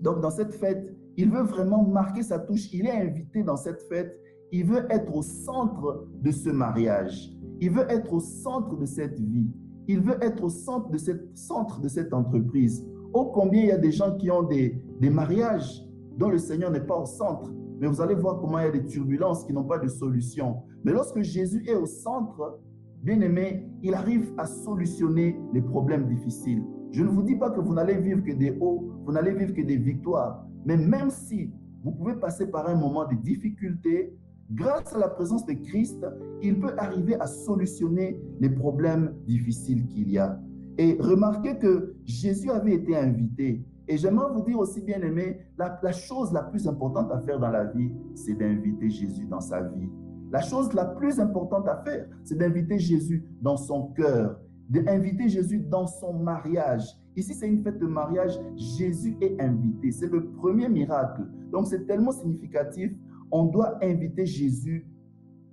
Donc 0.02 0.22
dans 0.22 0.32
cette 0.32 0.54
fête, 0.54 0.96
il 1.18 1.30
veut 1.30 1.44
vraiment 1.44 1.84
marquer 1.84 2.24
sa 2.24 2.40
touche. 2.40 2.72
Il 2.74 2.86
est 2.86 3.02
invité 3.02 3.44
dans 3.44 3.58
cette 3.58 3.82
fête. 3.84 4.18
Il 4.52 4.66
veut 4.66 4.86
être 4.90 5.14
au 5.14 5.22
centre 5.22 6.08
de 6.22 6.32
ce 6.32 6.50
mariage. 6.50 7.38
Il 7.60 7.72
veut 7.72 7.86
être 7.90 8.14
au 8.14 8.20
centre 8.20 8.78
de 8.78 8.86
cette 8.86 9.20
vie. 9.20 9.52
Il 9.88 10.02
veut 10.02 10.18
être 10.24 10.44
au 10.44 10.50
centre 10.50 10.90
de 10.90 10.98
cette, 10.98 11.38
centre 11.38 11.82
de 11.82 11.88
cette 11.88 12.14
entreprise. 12.14 12.88
Ô 13.14 13.26
combien 13.26 13.62
il 13.62 13.68
y 13.68 13.72
a 13.72 13.78
des 13.78 13.92
gens 13.92 14.16
qui 14.16 14.30
ont 14.30 14.44
des, 14.44 14.82
des 15.00 15.10
mariages 15.10 15.86
dont 16.18 16.30
le 16.30 16.38
Seigneur 16.38 16.70
n'est 16.72 16.86
pas 16.86 16.98
au 16.98 17.06
centre. 17.06 17.52
Mais 17.80 17.88
vous 17.88 18.02
allez 18.02 18.16
voir 18.16 18.40
comment 18.40 18.60
il 18.60 18.66
y 18.66 18.68
a 18.68 18.72
des 18.72 18.86
turbulences 18.86 19.46
qui 19.46 19.54
n'ont 19.54 19.64
pas 19.64 19.80
de 19.80 19.88
solution. 19.88 20.58
Mais 20.84 20.92
lorsque 20.92 21.22
Jésus 21.22 21.64
est 21.68 21.76
au 21.76 21.86
centre, 21.86 22.60
bien 23.02 23.20
aimé, 23.22 23.66
il 23.82 23.94
arrive 23.94 24.34
à 24.38 24.46
solutionner 24.46 25.40
les 25.54 25.62
problèmes 25.62 26.08
difficiles. 26.08 26.64
Je 26.92 27.04
ne 27.04 27.10
vous 27.10 27.24
dis 27.24 27.36
pas 27.36 27.52
que 27.52 27.62
vous 27.62 27.74
n'allez 27.74 27.96
vivre 27.96 28.22
que 28.24 28.34
des 28.34 28.58
hauts, 28.60 28.92
vous 29.06 29.12
n'allez 29.12 29.34
vivre 29.34 29.54
que 29.54 29.62
des 29.62 29.78
victoires. 29.78 30.46
Mais 30.66 30.76
même 30.76 31.10
si 31.10 31.52
vous 31.84 31.92
pouvez 31.92 32.16
passer 32.16 32.48
par 32.48 32.68
un 32.68 32.76
moment 32.76 33.06
de 33.06 33.16
difficulté, 33.16 34.14
grâce 34.52 34.94
à 34.94 35.00
la 35.00 35.08
présence 35.08 35.46
de 35.46 35.54
Christ, 35.54 36.06
il 36.42 36.60
peut 36.60 36.74
arriver 36.78 37.16
à 37.20 37.28
solutionner 37.28 38.20
les 38.40 38.50
problèmes 38.50 39.14
difficiles 39.26 39.86
qu'il 39.88 40.10
y 40.10 40.18
a. 40.18 40.40
Et 40.80 40.96
remarquez 40.98 41.58
que 41.58 41.94
Jésus 42.06 42.50
avait 42.50 42.76
été 42.76 42.96
invité. 42.96 43.66
Et 43.86 43.98
j'aimerais 43.98 44.32
vous 44.34 44.46
dire 44.46 44.58
aussi, 44.60 44.80
bien 44.80 45.02
aimé, 45.02 45.42
la, 45.58 45.92
chose 45.92 46.32
la 46.32 46.44
plus 46.44 46.66
importante 46.70 47.12
à 47.12 47.20
faire 47.20 47.38
dans 47.38 47.50
la 47.50 47.66
vie, 47.66 47.92
c'est 48.16 48.34
d'inviter 48.34 48.90
Jésus 48.90 49.26
dans 49.26 49.42
sa 49.42 49.62
vie. 49.62 49.90
La 50.32 50.40
chose 50.40 50.72
la 50.72 50.86
plus 50.86 51.20
importante 51.20 51.68
à 51.68 51.84
faire, 51.84 52.08
c'est 52.24 52.38
d'inviter 52.38 52.80
Jésus 52.80 53.26
dans 53.42 53.58
son 53.58 53.88
cœur, 53.88 54.40
d'inviter 54.70 55.28
Jésus 55.28 55.60
dans 55.60 55.86
son 55.86 56.14
mariage. 56.14 56.98
Ici, 57.18 57.34
c'est 57.34 57.50
une 57.50 57.62
fête 57.62 57.80
de 57.80 57.88
mariage. 57.88 58.40
Jésus 58.56 59.18
est 59.20 59.38
invité. 59.42 59.92
C'est 59.92 60.10
le 60.10 60.30
premier 60.30 60.70
miracle. 60.70 61.24
Donc, 61.52 61.68
c'est 61.68 61.86
tellement 61.88 62.14
significatif. 62.14 62.94
On 63.32 63.48
doit 63.48 63.84
inviter 63.84 64.26
Jésus 64.26 64.88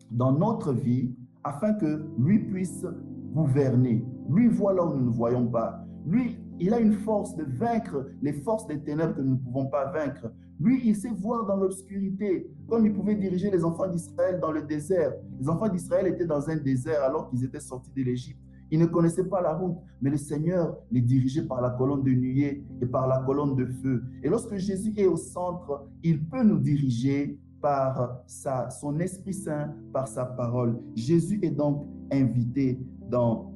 dans 0.09 0.31
notre 0.31 0.73
vie 0.73 1.17
afin 1.43 1.73
que 1.73 2.07
lui 2.17 2.39
puisse 2.45 2.87
gouverner. 3.35 4.05
Lui 4.29 4.49
voit 4.49 4.75
là 4.75 4.85
où 4.85 4.97
nous 4.97 5.07
ne 5.07 5.11
voyons 5.11 5.47
pas. 5.47 5.85
Lui, 6.07 6.39
il 6.59 6.73
a 6.73 6.81
une 6.81 6.93
force 6.93 7.37
de 7.37 7.45
vaincre 7.45 8.07
les 8.23 8.33
forces 8.33 8.67
des 8.67 8.81
ténèbres 8.81 9.15
que 9.15 9.21
nous 9.21 9.35
ne 9.35 9.39
pouvons 9.39 9.67
pas 9.67 9.91
vaincre. 9.91 10.31
Lui, 10.59 10.81
il 10.85 10.97
sait 10.97 11.11
voir 11.11 11.45
dans 11.47 11.57
l'obscurité, 11.57 12.51
comme 12.69 12.87
il 12.87 12.95
pouvait 12.95 13.15
diriger 13.15 13.51
les 13.51 13.63
enfants 13.65 13.89
d'Israël 13.89 14.41
dans 14.41 14.53
le 14.53 14.63
désert. 14.63 15.13
Les 15.39 15.49
enfants 15.49 15.69
d'Israël 15.69 16.07
étaient 16.07 16.27
dans 16.27 16.49
un 16.49 16.57
désert 16.57 17.03
alors 17.03 17.29
qu'ils 17.29 17.45
étaient 17.45 17.61
sortis 17.61 17.91
de 17.95 18.03
l'Égypte. 18.03 18.41
Ils 18.71 18.81
ne 18.81 18.87
connaissaient 18.87 19.29
pas 19.29 19.41
la 19.43 19.55
route, 19.55 19.77
mais 20.01 20.11
le 20.11 20.17
Seigneur 20.17 20.77
les 20.91 21.01
dirigeait 21.01 21.47
par 21.47 21.61
la 21.61 21.71
colonne 21.71 22.03
de 22.03 22.11
nuée 22.11 22.65
et 22.81 22.87
par 22.87 23.07
la 23.07 23.21
colonne 23.21 23.55
de 23.55 23.67
feu. 23.67 24.03
Et 24.23 24.29
lorsque 24.29 24.57
Jésus 24.57 24.93
est 24.97 25.07
au 25.07 25.17
centre, 25.17 25.89
il 26.03 26.27
peut 26.27 26.43
nous 26.43 26.59
diriger 26.59 27.39
par 27.61 28.23
sa, 28.27 28.71
son 28.71 28.99
Esprit 28.99 29.35
Saint, 29.35 29.73
par 29.93 30.09
sa 30.09 30.25
parole. 30.25 30.81
Jésus 30.95 31.39
est 31.43 31.51
donc 31.51 31.87
invité 32.11 32.81
dans 33.09 33.53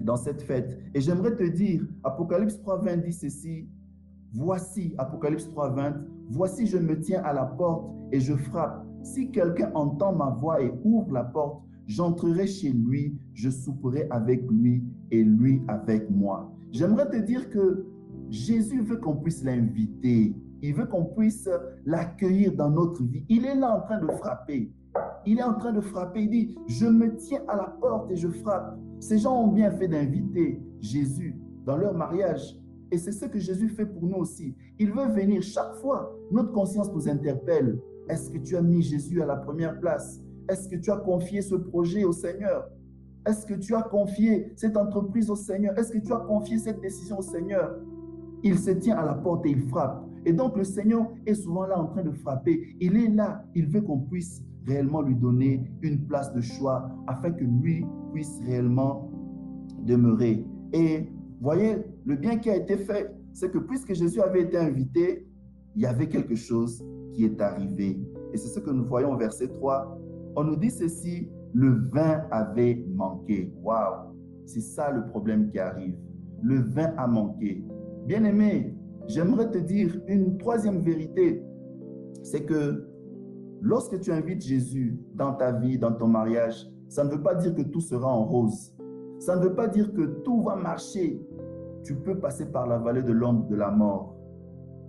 dans 0.00 0.16
cette 0.16 0.42
fête. 0.42 0.78
Et 0.94 1.00
j'aimerais 1.00 1.36
te 1.36 1.44
dire, 1.44 1.82
Apocalypse 2.04 2.58
3, 2.60 2.82
20 2.84 2.96
dit 2.98 3.12
ceci, 3.12 3.68
voici, 4.32 4.94
Apocalypse 4.98 5.48
3, 5.50 5.70
20, 5.70 5.94
voici 6.30 6.66
je 6.66 6.78
me 6.78 6.98
tiens 7.00 7.22
à 7.24 7.32
la 7.32 7.44
porte 7.44 7.90
et 8.12 8.20
je 8.20 8.34
frappe. 8.34 8.84
Si 9.02 9.30
quelqu'un 9.30 9.70
entend 9.74 10.14
ma 10.14 10.30
voix 10.30 10.60
et 10.62 10.72
ouvre 10.84 11.12
la 11.12 11.24
porte, 11.24 11.62
j'entrerai 11.86 12.46
chez 12.46 12.70
lui, 12.70 13.18
je 13.34 13.50
souperai 13.50 14.06
avec 14.10 14.42
lui 14.50 14.84
et 15.10 15.24
lui 15.24 15.62
avec 15.68 16.10
moi. 16.10 16.52
J'aimerais 16.70 17.08
te 17.08 17.16
dire 17.16 17.48
que 17.50 17.86
Jésus 18.30 18.82
veut 18.82 18.98
qu'on 18.98 19.16
puisse 19.16 19.42
l'inviter. 19.42 20.34
Il 20.60 20.74
veut 20.74 20.86
qu'on 20.86 21.04
puisse 21.04 21.48
l'accueillir 21.86 22.54
dans 22.54 22.70
notre 22.70 23.02
vie. 23.04 23.24
Il 23.28 23.46
est 23.46 23.54
là 23.54 23.76
en 23.76 23.80
train 23.80 24.00
de 24.00 24.08
frapper. 24.08 24.72
Il 25.24 25.38
est 25.38 25.42
en 25.42 25.54
train 25.54 25.72
de 25.72 25.80
frapper. 25.80 26.22
Il 26.22 26.30
dit, 26.30 26.58
je 26.66 26.86
me 26.86 27.14
tiens 27.16 27.40
à 27.48 27.56
la 27.56 27.76
porte 27.80 28.10
et 28.10 28.16
je 28.16 28.28
frappe. 28.28 28.78
Ces 29.00 29.18
gens 29.18 29.44
ont 29.44 29.48
bien 29.48 29.70
fait 29.70 29.88
d'inviter 29.88 30.60
Jésus 30.80 31.36
dans 31.64 31.76
leur 31.76 31.94
mariage. 31.94 32.58
Et 32.90 32.98
c'est 32.98 33.12
ce 33.12 33.26
que 33.26 33.38
Jésus 33.38 33.68
fait 33.68 33.86
pour 33.86 34.02
nous 34.02 34.16
aussi. 34.16 34.56
Il 34.78 34.92
veut 34.92 35.08
venir 35.08 35.42
chaque 35.42 35.74
fois. 35.74 36.16
Notre 36.30 36.52
conscience 36.52 36.92
nous 36.92 37.08
interpelle. 37.08 37.78
Est-ce 38.08 38.30
que 38.30 38.38
tu 38.38 38.56
as 38.56 38.62
mis 38.62 38.82
Jésus 38.82 39.20
à 39.22 39.26
la 39.26 39.36
première 39.36 39.78
place? 39.78 40.22
Est-ce 40.48 40.68
que 40.68 40.76
tu 40.76 40.90
as 40.90 40.96
confié 40.96 41.42
ce 41.42 41.54
projet 41.54 42.04
au 42.04 42.12
Seigneur? 42.12 42.68
Est-ce 43.26 43.44
que 43.44 43.54
tu 43.54 43.74
as 43.74 43.82
confié 43.82 44.52
cette 44.56 44.76
entreprise 44.76 45.28
au 45.28 45.36
Seigneur? 45.36 45.78
Est-ce 45.78 45.92
que 45.92 45.98
tu 45.98 46.12
as 46.12 46.20
confié 46.20 46.56
cette 46.58 46.80
décision 46.80 47.18
au 47.18 47.22
Seigneur? 47.22 47.78
Il 48.42 48.58
se 48.58 48.70
tient 48.70 48.96
à 48.96 49.04
la 49.04 49.14
porte 49.14 49.44
et 49.44 49.50
il 49.50 49.60
frappe. 49.68 50.08
Et 50.24 50.32
donc 50.32 50.56
le 50.56 50.64
Seigneur 50.64 51.06
est 51.26 51.34
souvent 51.34 51.66
là 51.66 51.78
en 51.78 51.86
train 51.86 52.02
de 52.02 52.12
frapper. 52.12 52.76
Il 52.80 52.96
est 52.96 53.08
là. 53.08 53.44
Il 53.54 53.66
veut 53.68 53.82
qu'on 53.82 53.98
puisse 53.98 54.42
réellement 54.66 55.02
lui 55.02 55.14
donner 55.14 55.70
une 55.82 56.06
place 56.06 56.32
de 56.32 56.40
choix 56.40 56.88
afin 57.06 57.30
que 57.30 57.44
lui 57.44 57.84
puisse 58.12 58.40
réellement 58.44 59.10
demeurer. 59.84 60.44
Et 60.72 61.08
voyez, 61.40 61.76
le 62.04 62.16
bien 62.16 62.38
qui 62.38 62.50
a 62.50 62.56
été 62.56 62.76
fait, 62.76 63.14
c'est 63.32 63.50
que 63.50 63.58
puisque 63.58 63.94
Jésus 63.94 64.20
avait 64.20 64.42
été 64.42 64.56
invité, 64.56 65.26
il 65.76 65.82
y 65.82 65.86
avait 65.86 66.08
quelque 66.08 66.34
chose 66.34 66.84
qui 67.12 67.24
est 67.24 67.40
arrivé. 67.40 68.00
Et 68.32 68.36
c'est 68.36 68.48
ce 68.48 68.60
que 68.60 68.70
nous 68.70 68.84
voyons 68.84 69.12
au 69.12 69.16
verset 69.16 69.48
3. 69.48 69.98
On 70.36 70.44
nous 70.44 70.56
dit 70.56 70.70
ceci, 70.70 71.28
le 71.52 71.88
vin 71.90 72.22
avait 72.30 72.84
manqué. 72.94 73.52
Waouh, 73.62 74.14
c'est 74.44 74.60
ça 74.60 74.90
le 74.90 75.06
problème 75.06 75.48
qui 75.48 75.58
arrive. 75.58 75.96
Le 76.42 76.60
vin 76.60 76.92
a 76.96 77.06
manqué. 77.06 77.64
Bien 78.06 78.24
aimé, 78.24 78.74
j'aimerais 79.06 79.50
te 79.50 79.58
dire 79.58 80.00
une 80.06 80.36
troisième 80.38 80.80
vérité, 80.80 81.42
c'est 82.22 82.44
que 82.44 82.88
Lorsque 83.60 83.98
tu 84.00 84.12
invites 84.12 84.42
Jésus 84.42 84.98
dans 85.14 85.34
ta 85.34 85.52
vie, 85.52 85.78
dans 85.78 85.92
ton 85.92 86.06
mariage, 86.06 86.68
ça 86.88 87.04
ne 87.04 87.10
veut 87.10 87.22
pas 87.22 87.34
dire 87.34 87.54
que 87.54 87.62
tout 87.62 87.80
sera 87.80 88.08
en 88.08 88.24
rose. 88.24 88.74
Ça 89.18 89.36
ne 89.36 89.42
veut 89.42 89.54
pas 89.54 89.68
dire 89.68 89.92
que 89.92 90.22
tout 90.22 90.42
va 90.42 90.56
marcher. 90.56 91.20
Tu 91.84 91.94
peux 91.94 92.18
passer 92.18 92.50
par 92.50 92.66
la 92.66 92.78
vallée 92.78 93.02
de 93.02 93.12
l'ombre 93.12 93.46
de 93.46 93.56
la 93.56 93.70
mort. 93.70 94.14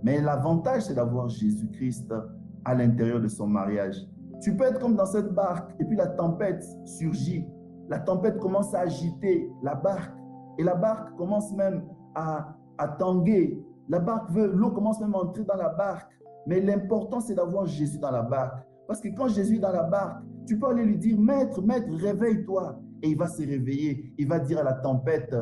Mais 0.02 0.20
l'avantage, 0.20 0.82
c'est 0.82 0.94
d'avoir 0.94 1.28
Jésus-Christ 1.28 2.12
à 2.64 2.74
l'intérieur 2.74 3.20
de 3.20 3.28
son 3.28 3.46
mariage. 3.46 3.96
Tu 4.40 4.56
peux 4.56 4.64
être 4.64 4.80
comme 4.80 4.96
dans 4.96 5.06
cette 5.06 5.34
barque 5.34 5.72
et 5.78 5.84
puis 5.84 5.96
la 5.96 6.06
tempête 6.06 6.64
surgit. 6.84 7.46
La 7.88 7.98
tempête 7.98 8.38
commence 8.38 8.72
à 8.74 8.80
agiter 8.80 9.50
la 9.62 9.74
barque 9.74 10.14
et 10.58 10.62
la 10.62 10.74
barque 10.74 11.14
commence 11.16 11.52
même 11.52 11.84
à, 12.14 12.56
à 12.78 12.88
tanguer. 12.88 13.62
La 13.88 13.98
barque 13.98 14.30
veut, 14.30 14.46
l'eau 14.46 14.70
commence 14.70 15.00
même 15.00 15.14
à 15.14 15.18
entrer 15.18 15.44
dans 15.44 15.56
la 15.56 15.68
barque. 15.68 16.10
Mais 16.46 16.60
l'important, 16.60 17.20
c'est 17.20 17.34
d'avoir 17.34 17.66
Jésus 17.66 17.98
dans 17.98 18.10
la 18.10 18.22
barque. 18.22 18.64
Parce 18.86 19.00
que 19.00 19.08
quand 19.08 19.28
Jésus 19.28 19.56
est 19.56 19.60
dans 19.60 19.72
la 19.72 19.82
barque, 19.82 20.22
tu 20.50 20.58
peux 20.58 20.66
aller 20.66 20.84
lui 20.84 20.98
dire, 20.98 21.16
Maître, 21.16 21.62
Maître, 21.62 21.86
réveille-toi. 21.94 22.82
Et 23.04 23.10
il 23.10 23.16
va 23.16 23.28
se 23.28 23.40
réveiller. 23.40 24.12
Il 24.18 24.26
va 24.26 24.40
dire 24.40 24.58
à 24.58 24.64
la 24.64 24.72
tempête, 24.72 25.32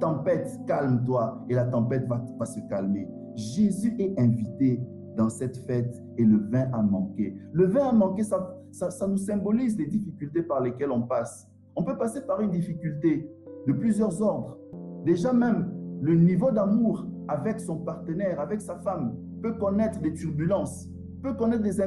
Tempête, 0.00 0.48
calme-toi. 0.66 1.44
Et 1.50 1.54
la 1.54 1.66
tempête 1.66 2.08
va, 2.08 2.46
se 2.46 2.58
calmer. 2.70 3.06
Jésus 3.34 3.94
est 3.98 4.18
invité 4.18 4.80
dans 5.14 5.28
cette 5.28 5.58
fête 5.58 6.02
et 6.16 6.24
le 6.24 6.38
vin 6.38 6.70
a 6.72 6.80
manqué. 6.80 7.36
Le 7.52 7.66
vin 7.66 7.88
a 7.88 7.92
manqué, 7.92 8.22
ça, 8.22 8.56
ça, 8.72 8.90
ça 8.90 9.06
nous 9.06 9.18
symbolise 9.18 9.76
les 9.76 9.88
difficultés 9.88 10.42
par 10.42 10.62
lesquelles 10.62 10.90
on 10.90 11.02
passe. 11.02 11.46
On 11.74 11.82
peut 11.82 11.98
passer 11.98 12.22
par 12.22 12.40
une 12.40 12.50
difficulté 12.50 13.30
de 13.66 13.72
plusieurs 13.74 14.22
ordres. 14.22 14.56
Déjà 15.04 15.34
même, 15.34 15.70
le 16.00 16.14
niveau 16.14 16.50
d'amour 16.50 17.06
avec 17.28 17.60
son 17.60 17.76
partenaire, 17.76 18.40
avec 18.40 18.62
sa 18.62 18.76
femme, 18.76 19.18
peut 19.42 19.52
connaître 19.52 20.00
des 20.00 20.14
turbulences, 20.14 20.88
peut 21.22 21.34
connaître 21.34 21.62
des 21.62 21.78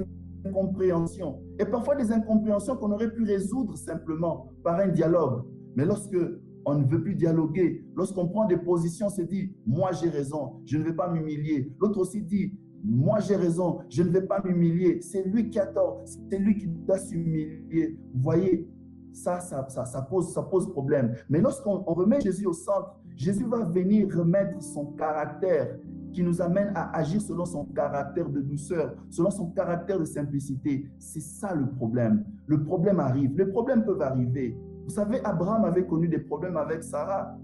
et 1.59 1.65
parfois 1.65 1.95
des 1.95 2.11
incompréhensions 2.11 2.75
qu'on 2.77 2.91
aurait 2.91 3.11
pu 3.11 3.23
résoudre 3.23 3.77
simplement 3.77 4.47
par 4.63 4.79
un 4.79 4.87
dialogue. 4.87 5.43
Mais 5.75 5.85
lorsque 5.85 6.17
on 6.65 6.75
ne 6.75 6.85
veut 6.85 7.01
plus 7.01 7.15
dialoguer, 7.15 7.83
lorsqu'on 7.95 8.27
prend 8.27 8.45
des 8.45 8.57
positions, 8.57 9.07
on 9.07 9.09
se 9.09 9.21
dit, 9.21 9.53
moi 9.65 9.91
j'ai 9.91 10.09
raison, 10.09 10.61
je 10.65 10.77
ne 10.77 10.83
vais 10.83 10.93
pas 10.93 11.11
m'humilier. 11.11 11.71
L'autre 11.79 11.99
aussi 11.99 12.21
dit, 12.21 12.53
moi 12.83 13.19
j'ai 13.19 13.35
raison, 13.35 13.79
je 13.89 14.03
ne 14.03 14.09
vais 14.09 14.21
pas 14.21 14.41
m'humilier. 14.43 15.01
C'est 15.01 15.23
lui 15.23 15.49
qui 15.49 15.59
a 15.59 15.67
tort, 15.67 16.01
c'est 16.05 16.37
lui 16.37 16.57
qui 16.57 16.67
doit 16.67 16.97
s'humilier. 16.97 17.97
Vous 18.13 18.21
voyez, 18.21 18.67
ça 19.11 19.39
ça, 19.39 19.67
ça, 19.69 19.85
ça, 19.85 20.01
pose, 20.03 20.31
ça 20.31 20.43
pose 20.43 20.69
problème. 20.71 21.13
Mais 21.29 21.41
lorsqu'on 21.41 21.79
remet 21.83 22.21
Jésus 22.21 22.45
au 22.45 22.53
centre, 22.53 22.95
Jésus 23.15 23.45
va 23.45 23.65
venir 23.65 24.07
remettre 24.15 24.61
son 24.61 24.93
caractère 24.93 25.77
qui 26.13 26.23
nous 26.23 26.41
amène 26.41 26.71
à 26.75 26.95
agir 26.97 27.21
selon 27.21 27.45
son 27.45 27.65
caractère 27.65 28.29
de 28.29 28.41
douceur, 28.41 28.95
selon 29.09 29.29
son 29.31 29.51
caractère 29.51 29.99
de 29.99 30.05
simplicité. 30.05 30.89
C'est 30.97 31.21
ça 31.21 31.53
le 31.55 31.69
problème. 31.69 32.25
Le 32.47 32.63
problème 32.63 32.99
arrive. 32.99 33.37
Les 33.37 33.45
problèmes 33.45 33.83
peuvent 33.83 34.01
arriver. 34.01 34.57
Vous 34.83 34.89
savez, 34.89 35.23
Abraham 35.23 35.65
avait 35.65 35.85
connu 35.85 36.07
des 36.07 36.19
problèmes 36.19 36.57
avec 36.57 36.83
Sarah 36.83 37.37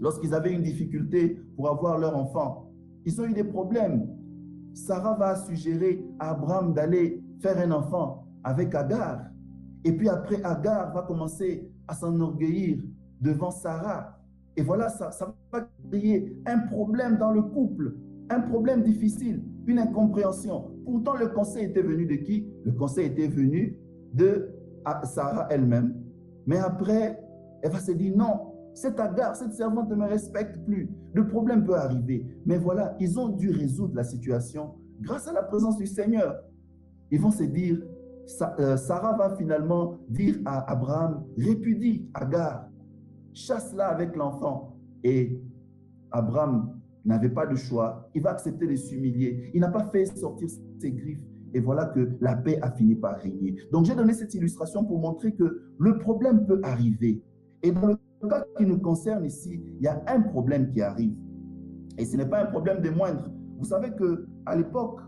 lorsqu'ils 0.00 0.34
avaient 0.34 0.52
une 0.52 0.62
difficulté 0.62 1.40
pour 1.56 1.68
avoir 1.68 1.98
leur 1.98 2.16
enfant. 2.16 2.70
Ils 3.04 3.20
ont 3.20 3.24
eu 3.24 3.32
des 3.32 3.44
problèmes. 3.44 4.08
Sarah 4.74 5.14
va 5.14 5.36
suggérer 5.36 6.04
à 6.18 6.30
Abraham 6.30 6.74
d'aller 6.74 7.22
faire 7.40 7.58
un 7.58 7.70
enfant 7.70 8.26
avec 8.42 8.74
Agar. 8.74 9.26
Et 9.84 9.92
puis 9.92 10.08
après, 10.08 10.42
Agar 10.42 10.92
va 10.92 11.02
commencer 11.02 11.70
à 11.86 11.94
s'enorgueillir 11.94 12.78
devant 13.20 13.50
Sarah. 13.50 14.18
Et 14.56 14.62
voilà, 14.62 14.88
ça, 14.88 15.10
ça 15.10 15.34
va 15.52 15.68
créer 15.90 16.36
un 16.46 16.58
problème 16.58 17.18
dans 17.18 17.30
le 17.30 17.42
couple, 17.42 17.94
un 18.30 18.40
problème 18.40 18.82
difficile, 18.82 19.42
une 19.66 19.78
incompréhension. 19.78 20.70
Pourtant, 20.84 21.14
le 21.14 21.28
conseil 21.28 21.66
était 21.66 21.82
venu 21.82 22.06
de 22.06 22.14
qui? 22.16 22.48
Le 22.64 22.72
conseil 22.72 23.06
était 23.06 23.28
venu 23.28 23.78
de 24.14 24.48
Sarah 25.04 25.46
elle-même. 25.50 25.94
Mais 26.46 26.58
après, 26.58 27.22
elle 27.62 27.70
va 27.70 27.78
se 27.78 27.92
dire 27.92 28.16
non, 28.16 28.52
cette 28.74 28.98
Agar, 28.98 29.36
cette 29.36 29.52
servante 29.52 29.90
ne 29.90 29.94
me 29.96 30.06
respecte 30.06 30.64
plus. 30.64 30.90
Le 31.12 31.28
problème 31.28 31.64
peut 31.64 31.76
arriver. 31.76 32.26
Mais 32.46 32.56
voilà, 32.56 32.96
ils 32.98 33.18
ont 33.20 33.28
dû 33.28 33.50
résoudre 33.50 33.94
la 33.94 34.04
situation 34.04 34.74
grâce 35.00 35.28
à 35.28 35.32
la 35.32 35.42
présence 35.42 35.76
du 35.76 35.86
Seigneur. 35.86 36.42
Ils 37.10 37.20
vont 37.20 37.30
se 37.30 37.42
dire, 37.42 37.78
euh, 38.58 38.76
Sarah 38.76 39.16
va 39.16 39.36
finalement 39.36 39.98
dire 40.08 40.36
à 40.46 40.70
Abraham, 40.72 41.24
répudie 41.36 42.08
Agar, 42.14 42.68
chasse-la 43.34 43.88
avec 43.88 44.16
l'enfant. 44.16 44.71
Et 45.04 45.40
Abraham 46.10 46.78
n'avait 47.04 47.30
pas 47.30 47.46
de 47.46 47.54
choix. 47.54 48.08
Il 48.14 48.22
va 48.22 48.30
accepter 48.30 48.66
de 48.66 48.76
s'humilier. 48.76 49.50
Il 49.54 49.60
n'a 49.60 49.68
pas 49.68 49.88
fait 49.90 50.04
sortir 50.06 50.48
ses 50.78 50.92
griffes. 50.92 51.22
Et 51.54 51.60
voilà 51.60 51.86
que 51.86 52.16
la 52.20 52.36
paix 52.36 52.58
a 52.62 52.70
fini 52.70 52.94
par 52.94 53.18
régner. 53.18 53.56
Donc 53.72 53.84
j'ai 53.84 53.94
donné 53.94 54.14
cette 54.14 54.32
illustration 54.34 54.84
pour 54.84 54.98
montrer 54.98 55.32
que 55.32 55.62
le 55.78 55.98
problème 55.98 56.46
peut 56.46 56.60
arriver. 56.62 57.22
Et 57.62 57.72
dans 57.72 57.88
le 57.88 58.28
cas 58.28 58.44
qui 58.56 58.64
nous 58.64 58.78
concerne 58.78 59.24
ici, 59.24 59.62
il 59.78 59.84
y 59.84 59.88
a 59.88 60.02
un 60.06 60.20
problème 60.22 60.70
qui 60.70 60.80
arrive. 60.80 61.14
Et 61.98 62.04
ce 62.06 62.16
n'est 62.16 62.26
pas 62.26 62.42
un 62.42 62.46
problème 62.46 62.80
des 62.80 62.90
moindres. 62.90 63.30
Vous 63.58 63.66
savez 63.66 63.90
que 63.90 64.26
à 64.46 64.56
l'époque, 64.56 65.00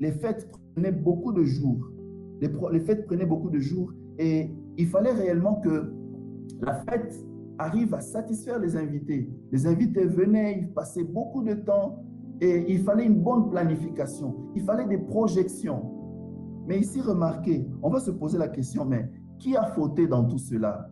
les 0.00 0.12
fêtes 0.12 0.50
prenaient 0.74 0.92
beaucoup 0.92 1.32
de 1.32 1.44
jours. 1.44 1.86
Les, 2.40 2.50
les 2.72 2.80
fêtes 2.80 3.06
prenaient 3.06 3.26
beaucoup 3.26 3.50
de 3.50 3.58
jours 3.58 3.92
et 4.18 4.50
il 4.76 4.86
fallait 4.88 5.12
réellement 5.12 5.56
que 5.60 5.92
la 6.60 6.74
fête 6.84 7.24
arrive 7.60 7.92
à 7.94 8.00
satisfaire 8.00 8.58
les 8.58 8.74
invités. 8.74 9.28
Les 9.52 9.66
invités 9.66 10.06
venaient, 10.06 10.60
ils 10.60 10.72
passaient 10.72 11.04
beaucoup 11.04 11.42
de 11.42 11.52
temps 11.52 12.02
et 12.40 12.72
il 12.72 12.80
fallait 12.80 13.04
une 13.04 13.22
bonne 13.22 13.50
planification. 13.50 14.34
Il 14.56 14.62
fallait 14.62 14.86
des 14.86 14.96
projections. 14.96 15.82
Mais 16.66 16.78
ici, 16.78 17.02
remarquez, 17.02 17.66
on 17.82 17.90
va 17.90 18.00
se 18.00 18.10
poser 18.10 18.38
la 18.38 18.48
question, 18.48 18.86
mais 18.86 19.10
qui 19.38 19.56
a 19.56 19.64
fauté 19.64 20.06
dans 20.06 20.24
tout 20.24 20.38
cela? 20.38 20.90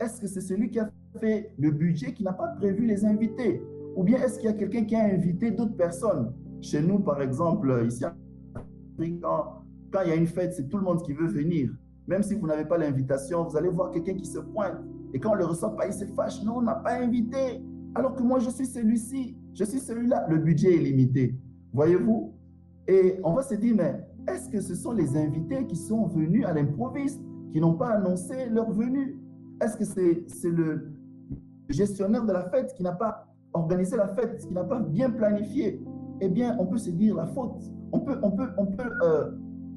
Est-ce 0.00 0.20
que 0.20 0.26
c'est 0.26 0.40
celui 0.40 0.70
qui 0.70 0.78
a 0.78 0.90
fait 1.20 1.52
le 1.58 1.70
budget 1.70 2.14
qui 2.14 2.24
n'a 2.24 2.32
pas 2.32 2.48
prévu 2.48 2.86
les 2.86 3.04
invités? 3.04 3.62
Ou 3.94 4.02
bien 4.02 4.18
est-ce 4.18 4.38
qu'il 4.38 4.46
y 4.46 4.52
a 4.52 4.54
quelqu'un 4.54 4.84
qui 4.84 4.96
a 4.96 5.04
invité 5.04 5.50
d'autres 5.50 5.76
personnes? 5.76 6.32
Chez 6.62 6.80
nous, 6.80 6.98
par 6.98 7.20
exemple, 7.20 7.84
ici, 7.86 8.04
quand, 9.22 9.64
quand 9.90 10.00
il 10.02 10.08
y 10.08 10.12
a 10.12 10.16
une 10.16 10.26
fête, 10.26 10.54
c'est 10.54 10.68
tout 10.68 10.78
le 10.78 10.84
monde 10.84 11.02
qui 11.02 11.12
veut 11.12 11.28
venir. 11.28 11.70
Même 12.06 12.22
si 12.22 12.34
vous 12.34 12.46
n'avez 12.46 12.64
pas 12.64 12.78
l'invitation, 12.78 13.44
vous 13.44 13.56
allez 13.56 13.68
voir 13.68 13.90
quelqu'un 13.90 14.14
qui 14.14 14.26
se 14.26 14.38
pointe. 14.38 14.78
Et 15.16 15.18
quand 15.18 15.30
on 15.30 15.34
ne 15.36 15.38
le 15.38 15.46
reçoit 15.46 15.74
pas, 15.74 15.86
il 15.86 15.94
se 15.94 16.04
fâche. 16.04 16.44
Non, 16.44 16.58
on 16.58 16.60
n'a 16.60 16.74
pas 16.74 17.00
invité. 17.00 17.62
Alors 17.94 18.14
que 18.14 18.22
moi, 18.22 18.38
je 18.38 18.50
suis 18.50 18.66
celui-ci. 18.66 19.34
Je 19.54 19.64
suis 19.64 19.78
celui-là. 19.78 20.26
Le 20.28 20.36
budget 20.36 20.74
est 20.74 20.80
limité. 20.80 21.34
Voyez-vous? 21.72 22.34
Et 22.86 23.18
on 23.24 23.32
va 23.32 23.40
se 23.40 23.54
dire, 23.54 23.74
mais 23.78 24.06
est-ce 24.28 24.50
que 24.50 24.60
ce 24.60 24.74
sont 24.74 24.92
les 24.92 25.16
invités 25.16 25.66
qui 25.66 25.76
sont 25.76 26.06
venus 26.06 26.44
à 26.44 26.52
l'improviste, 26.52 27.18
qui 27.50 27.62
n'ont 27.62 27.72
pas 27.72 27.92
annoncé 27.92 28.50
leur 28.50 28.70
venue? 28.70 29.18
Est-ce 29.62 29.78
que 29.78 29.86
c'est 29.86 30.50
le 30.50 30.92
gestionnaire 31.70 32.26
de 32.26 32.32
la 32.34 32.50
fête 32.50 32.74
qui 32.74 32.82
n'a 32.82 32.92
pas 32.92 33.26
organisé 33.54 33.96
la 33.96 34.08
fête, 34.08 34.36
qui 34.46 34.52
n'a 34.52 34.64
pas 34.64 34.80
bien 34.80 35.08
planifié? 35.08 35.82
Eh 36.20 36.28
bien, 36.28 36.58
on 36.60 36.66
peut 36.66 36.76
se 36.76 36.90
dire 36.90 37.16
la 37.16 37.26
faute. 37.28 37.62
On 37.90 38.00
peut, 38.00 38.18
on 38.22 38.32
peut, 38.32 38.50
on 38.58 38.66
peut 38.66 38.90
euh, 39.02 39.30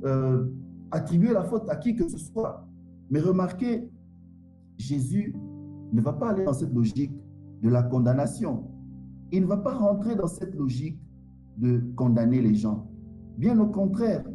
euh, 0.04 0.48
attribuer 0.92 1.32
la 1.32 1.46
faute 1.46 1.70
à 1.70 1.78
qui 1.78 1.96
que 1.96 2.10
ce 2.10 2.18
soit. 2.18 2.68
Mais 3.10 3.22
remarquez, 3.22 3.90
Jésus 4.80 5.36
ne 5.92 6.02
va 6.02 6.14
pas 6.14 6.32
aller 6.32 6.46
dans 6.46 6.54
cette 6.54 6.74
logique 6.74 7.14
de 7.62 7.70
la 7.70 7.84
condamnation. 7.84 8.64
Il 9.32 9.44
ne 9.44 9.48
va 9.48 9.58
pas 9.58 9.76
rentrer 9.76 10.16
dans 10.16 10.28
cette 10.28 10.56
logique 10.56 11.00
de 11.58 11.84
condamner 11.96 12.42
les 12.42 12.56
gens. 12.56 12.90
Bien 13.38 13.60
au 13.60 13.68
contraire, 13.68 14.26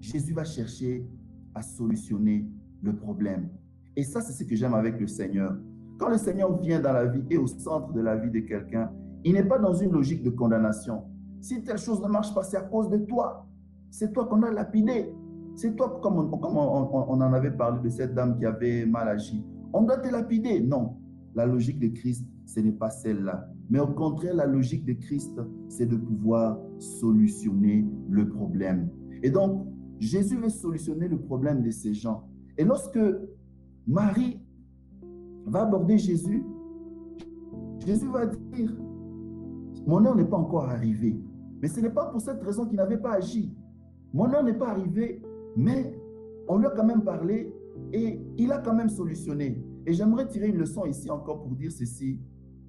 Jésus 0.00 0.34
va 0.34 0.44
chercher 0.44 1.06
à 1.54 1.62
solutionner 1.62 2.46
le 2.82 2.96
problème. 2.96 3.48
Et 3.96 4.02
ça, 4.02 4.20
c'est 4.20 4.32
ce 4.32 4.44
que 4.44 4.56
j'aime 4.56 4.74
avec 4.74 5.00
le 5.00 5.06
Seigneur. 5.06 5.56
Quand 5.98 6.08
le 6.08 6.18
Seigneur 6.18 6.58
vient 6.58 6.80
dans 6.80 6.92
la 6.92 7.06
vie 7.06 7.22
et 7.30 7.36
au 7.36 7.46
centre 7.46 7.92
de 7.92 8.00
la 8.00 8.16
vie 8.16 8.30
de 8.30 8.40
quelqu'un, 8.40 8.90
il 9.24 9.34
n'est 9.34 9.44
pas 9.44 9.58
dans 9.58 9.74
une 9.74 9.92
logique 9.92 10.22
de 10.22 10.30
condamnation. 10.30 11.04
Si 11.40 11.62
telle 11.62 11.78
chose 11.78 12.02
ne 12.02 12.08
marche 12.08 12.34
pas, 12.34 12.42
c'est 12.42 12.56
à 12.56 12.62
cause 12.62 12.88
de 12.90 12.98
toi. 12.98 13.46
C'est 13.90 14.12
toi 14.12 14.26
qu'on 14.26 14.42
a 14.42 14.50
lapidé. 14.50 15.12
C'est 15.60 15.76
toi, 15.76 16.00
comme, 16.02 16.16
on, 16.16 17.20
en 17.20 17.32
avait 17.34 17.50
parlé 17.50 17.82
de 17.82 17.90
cette 17.90 18.14
dame 18.14 18.38
qui 18.38 18.46
avait 18.46 18.86
mal 18.86 19.08
agi. 19.08 19.44
On 19.74 19.82
doit 19.82 19.98
te 19.98 20.10
lapider. 20.10 20.58
Non. 20.58 20.96
La 21.34 21.44
logique 21.44 21.78
de 21.78 21.88
Christ, 21.88 22.26
ce 22.46 22.60
n'est 22.60 22.72
pas 22.72 22.88
celle-là. 22.88 23.46
Mais 23.68 23.78
au 23.78 23.88
contraire, 23.88 24.32
la 24.32 24.46
logique 24.46 24.86
de 24.86 24.94
Christ, 24.94 25.38
c'est 25.68 25.84
de 25.84 25.96
pouvoir 25.96 26.58
solutionner 26.78 27.86
le 28.08 28.26
problème. 28.30 28.88
Et 29.22 29.28
donc, 29.28 29.66
Jésus 29.98 30.38
veut 30.38 30.48
solutionner 30.48 31.08
le 31.08 31.18
problème 31.18 31.60
de 31.60 31.70
ces 31.70 31.92
gens. 31.92 32.26
Et 32.56 32.64
lorsque 32.64 32.98
Marie 33.86 34.40
va 35.44 35.64
aborder 35.64 35.98
Jésus, 35.98 36.42
Jésus 37.84 38.08
va 38.08 38.24
dire, 38.24 38.74
mon 39.86 40.06
heure 40.06 40.16
n'est 40.16 40.24
pas 40.24 40.38
encore 40.38 40.70
arrivée. 40.70 41.22
Mais 41.60 41.68
ce 41.68 41.80
n'est 41.80 41.90
pas 41.90 42.06
pour 42.06 42.22
cette 42.22 42.42
raison 42.42 42.64
qu'il 42.64 42.78
n'avait 42.78 42.96
pas 42.96 43.12
agi. 43.16 43.54
Mon 44.14 44.32
heure 44.32 44.42
n'est 44.42 44.56
pas 44.56 44.70
arrivée, 44.70 45.20
mais 45.56 45.94
on 46.48 46.58
lui 46.58 46.66
a 46.66 46.70
quand 46.70 46.84
même 46.84 47.02
parlé 47.02 47.52
et 47.92 48.20
il 48.38 48.52
a 48.52 48.58
quand 48.58 48.74
même 48.74 48.88
solutionné. 48.88 49.62
Et 49.86 49.92
j'aimerais 49.92 50.26
tirer 50.26 50.48
une 50.48 50.58
leçon 50.58 50.84
ici 50.84 51.10
encore 51.10 51.42
pour 51.42 51.52
dire 51.52 51.72
ceci. 51.72 52.20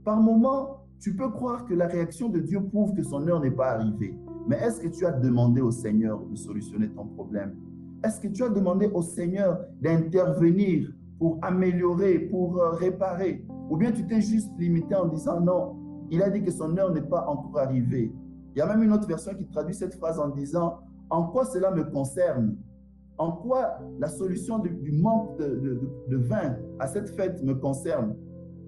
Par 0.04 0.22
moment, 0.22 0.86
tu 1.00 1.16
peux 1.16 1.30
croire 1.30 1.66
que 1.66 1.74
la 1.74 1.88
réaction 1.88 2.30
de 2.30 2.40
Dieu 2.40 2.62
prouve 2.62 2.94
que 2.94 3.04
son 3.04 3.28
heure 3.28 3.42
n'est 3.42 3.52
pas 3.52 3.72
arrivée. 3.72 4.16
Mais 4.48 4.58
est-ce 4.58 4.80
que 4.82 4.88
tu 4.88 5.06
as 5.06 5.12
demandé 5.12 5.62
au 5.62 5.72
Seigneur 5.72 6.20
de 6.24 6.36
solutionner 6.36 6.90
ton 6.90 7.06
problème? 7.06 7.56
Est-ce 8.04 8.20
que 8.20 8.28
tu 8.28 8.44
as 8.44 8.50
demandé 8.50 8.90
au 8.94 9.02
Seigneur 9.02 9.60
d'intervenir 9.82 10.92
pour 11.20 11.38
améliorer, 11.42 12.20
pour 12.20 12.58
euh, 12.58 12.72
réparer? 12.72 13.46
Ou 13.70 13.78
bien 13.78 13.92
tu 13.92 14.06
t'es 14.06 14.22
juste 14.22 14.52
limité 14.58 14.96
en 14.96 15.08
disant 15.08 15.40
non, 15.40 15.76
il 16.10 16.22
a 16.22 16.30
dit 16.30 16.42
que 16.42 16.52
son 16.52 16.76
heure 16.78 16.92
n'est 16.92 17.02
pas 17.02 17.26
encore 17.28 17.60
arrivée. 17.60 18.12
Il 18.56 18.60
y 18.60 18.62
a 18.62 18.68
même 18.68 18.84
une 18.84 18.92
autre 18.92 19.08
version 19.08 19.34
qui 19.34 19.46
traduit 19.48 19.76
cette 19.76 19.96
phrase 19.96 20.20
en 20.20 20.30
disant 20.30 20.80
en 21.10 21.24
quoi 21.28 21.46
cela 21.46 21.72
me 21.72 21.84
concerne? 21.84 22.56
En 23.22 23.34
quoi 23.34 23.78
la 24.00 24.08
solution 24.08 24.58
du, 24.58 24.92
manque 24.94 25.38
de, 25.38 26.18
vin 26.18 26.58
à 26.80 26.88
cette 26.88 27.08
fête 27.10 27.44
me 27.44 27.54
concerne? 27.54 28.16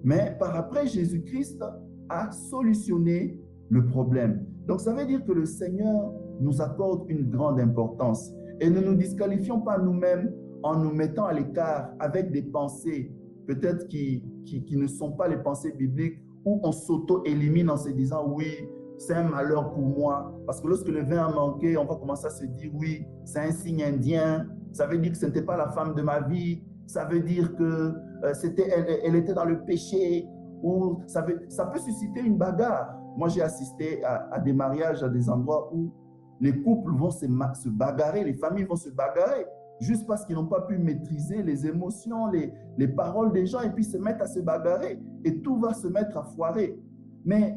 Mais 0.04 0.36
par 0.38 0.54
après, 0.54 0.86
Jésus-Christ 0.86 1.60
a 2.08 2.30
solutionné 2.30 3.36
le 3.68 3.84
problème. 3.84 4.46
Donc 4.68 4.80
ça 4.80 4.94
veut 4.94 5.06
dire 5.06 5.24
que 5.24 5.32
le 5.32 5.44
Seigneur 5.44 6.12
nous 6.38 6.62
accorde 6.62 7.10
une 7.10 7.28
grande 7.30 7.58
importance 7.58 8.32
et 8.60 8.70
ne 8.70 8.78
nous 8.78 8.94
disqualifions 8.94 9.60
pas 9.60 9.76
nous-mêmes 9.76 10.32
en 10.62 10.78
nous 10.78 10.92
mettant 10.92 11.24
à 11.24 11.32
l'écart 11.32 11.90
avec 11.98 12.30
des 12.30 12.42
pensées 12.42 13.10
peut-être 13.48 13.88
qui, 13.88 14.22
qui, 14.46 14.64
qui, 14.64 14.76
ne 14.76 14.86
sont 14.86 15.10
pas 15.10 15.26
les 15.26 15.38
pensées 15.38 15.72
bibliques 15.72 16.22
ou 16.44 16.60
on 16.62 16.70
s'auto-élimine 16.70 17.70
en 17.70 17.76
se 17.76 17.88
disant 17.88 18.24
oui, 18.28 18.68
c'est 18.98 19.14
un 19.14 19.24
malheur 19.24 19.72
pour 19.72 19.82
moi. 19.82 20.32
Parce 20.46 20.60
que 20.60 20.68
lorsque 20.68 20.88
le 20.88 21.02
vin 21.02 21.26
a 21.26 21.32
manqué, 21.32 21.76
on 21.76 21.84
va 21.84 21.96
commencer 21.96 22.26
à 22.26 22.30
se 22.30 22.44
dire, 22.44 22.70
oui, 22.74 23.06
c'est 23.24 23.40
un 23.40 23.50
signe 23.50 23.82
indien. 23.82 24.46
Ça 24.72 24.86
veut 24.86 24.98
dire 24.98 25.12
que 25.12 25.18
ce 25.18 25.26
n'était 25.26 25.42
pas 25.42 25.56
la 25.56 25.70
femme 25.70 25.94
de 25.94 26.02
ma 26.02 26.20
vie. 26.20 26.62
Ça 26.86 27.04
veut 27.04 27.20
dire 27.20 27.54
que 27.56 27.94
euh, 28.24 28.34
c'était, 28.34 28.68
elle, 29.04 29.16
était 29.16 29.34
dans 29.34 29.44
le 29.44 29.64
péché. 29.64 30.26
Ou 30.62 31.00
ça, 31.06 31.22
veut, 31.22 31.40
ça 31.48 31.66
peut 31.66 31.78
susciter 31.78 32.20
une 32.20 32.36
bagarre. 32.36 32.94
Moi, 33.16 33.28
j'ai 33.28 33.42
assisté 33.42 34.02
à, 34.04 34.40
des 34.40 34.52
mariages, 34.52 35.02
à 35.02 35.08
des 35.08 35.28
endroits 35.28 35.70
où 35.72 35.92
les 36.40 36.62
couples 36.62 36.92
vont 36.92 37.10
se, 37.10 37.26
se 37.26 37.68
bagarrer, 37.68 38.24
les 38.24 38.34
familles 38.34 38.64
vont 38.64 38.74
se 38.74 38.90
bagarrer, 38.90 39.46
juste 39.80 40.04
parce 40.06 40.24
qu'ils 40.24 40.34
n'ont 40.34 40.46
pas 40.46 40.62
pu 40.62 40.78
maîtriser 40.78 41.42
les 41.42 41.64
émotions, 41.66 42.26
les, 42.28 42.52
les 42.76 42.88
paroles 42.88 43.32
des 43.32 43.46
gens, 43.46 43.60
et 43.60 43.70
puis 43.70 43.84
se 43.84 43.96
mettre 43.98 44.22
à 44.22 44.26
se 44.26 44.40
bagarrer. 44.40 44.98
Et 45.24 45.40
tout 45.42 45.60
va 45.60 45.74
se 45.74 45.86
mettre 45.86 46.16
à 46.16 46.24
foirer. 46.24 46.76
Mais 47.24 47.56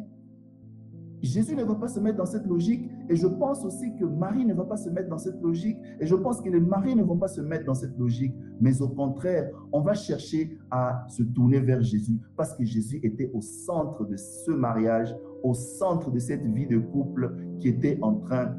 Jésus 1.22 1.56
ne 1.56 1.64
va 1.64 1.76
pas 1.76 1.88
se 1.88 2.00
mettre 2.00 2.18
dans 2.18 2.26
cette 2.26 2.46
logique 2.46 2.90
et 3.10 3.16
je 3.16 3.28
pense 3.28 3.66
aussi 3.66 3.96
que 3.96 4.06
Marie 4.06 4.46
ne 4.46 4.54
va 4.54 4.66
pas 4.66 4.78
se 4.78 4.90
mettre 4.90 5.10
dans 5.10 5.18
cette 5.18 5.42
logique 5.42 5.78
et 6.00 6.06
je 6.06 6.16
pense 6.16 6.42
que 6.42 6.50
les 6.50 6.60
maris 6.60 6.96
ne 6.96 7.04
vont 7.04 7.18
pas 7.18 7.28
se 7.28 7.42
mettre 7.42 7.66
dans 7.66 7.74
cette 7.74 7.98
logique, 7.98 8.34
mais 8.62 8.82
au 8.82 8.90
contraire, 8.90 9.50
on 9.72 9.82
va 9.82 9.94
chercher 9.94 10.58
à 10.70 11.06
se 11.10 11.24
tourner 11.24 11.60
vers 11.60 11.82
Jésus 11.82 12.20
parce 12.36 12.54
que 12.56 12.64
Jésus 12.64 13.00
était 13.04 13.32
au 13.34 13.42
centre 13.42 14.06
de 14.06 14.16
ce 14.16 14.52
mariage, 14.52 15.16
au 15.44 15.54
centre 15.54 16.12
de 16.12 16.20
cette 16.20 16.46
vie 16.46 16.68
de 16.68 16.78
couple 16.78 17.36
qui 17.60 17.70
était 17.70 17.98
en 18.02 18.16
train 18.16 18.56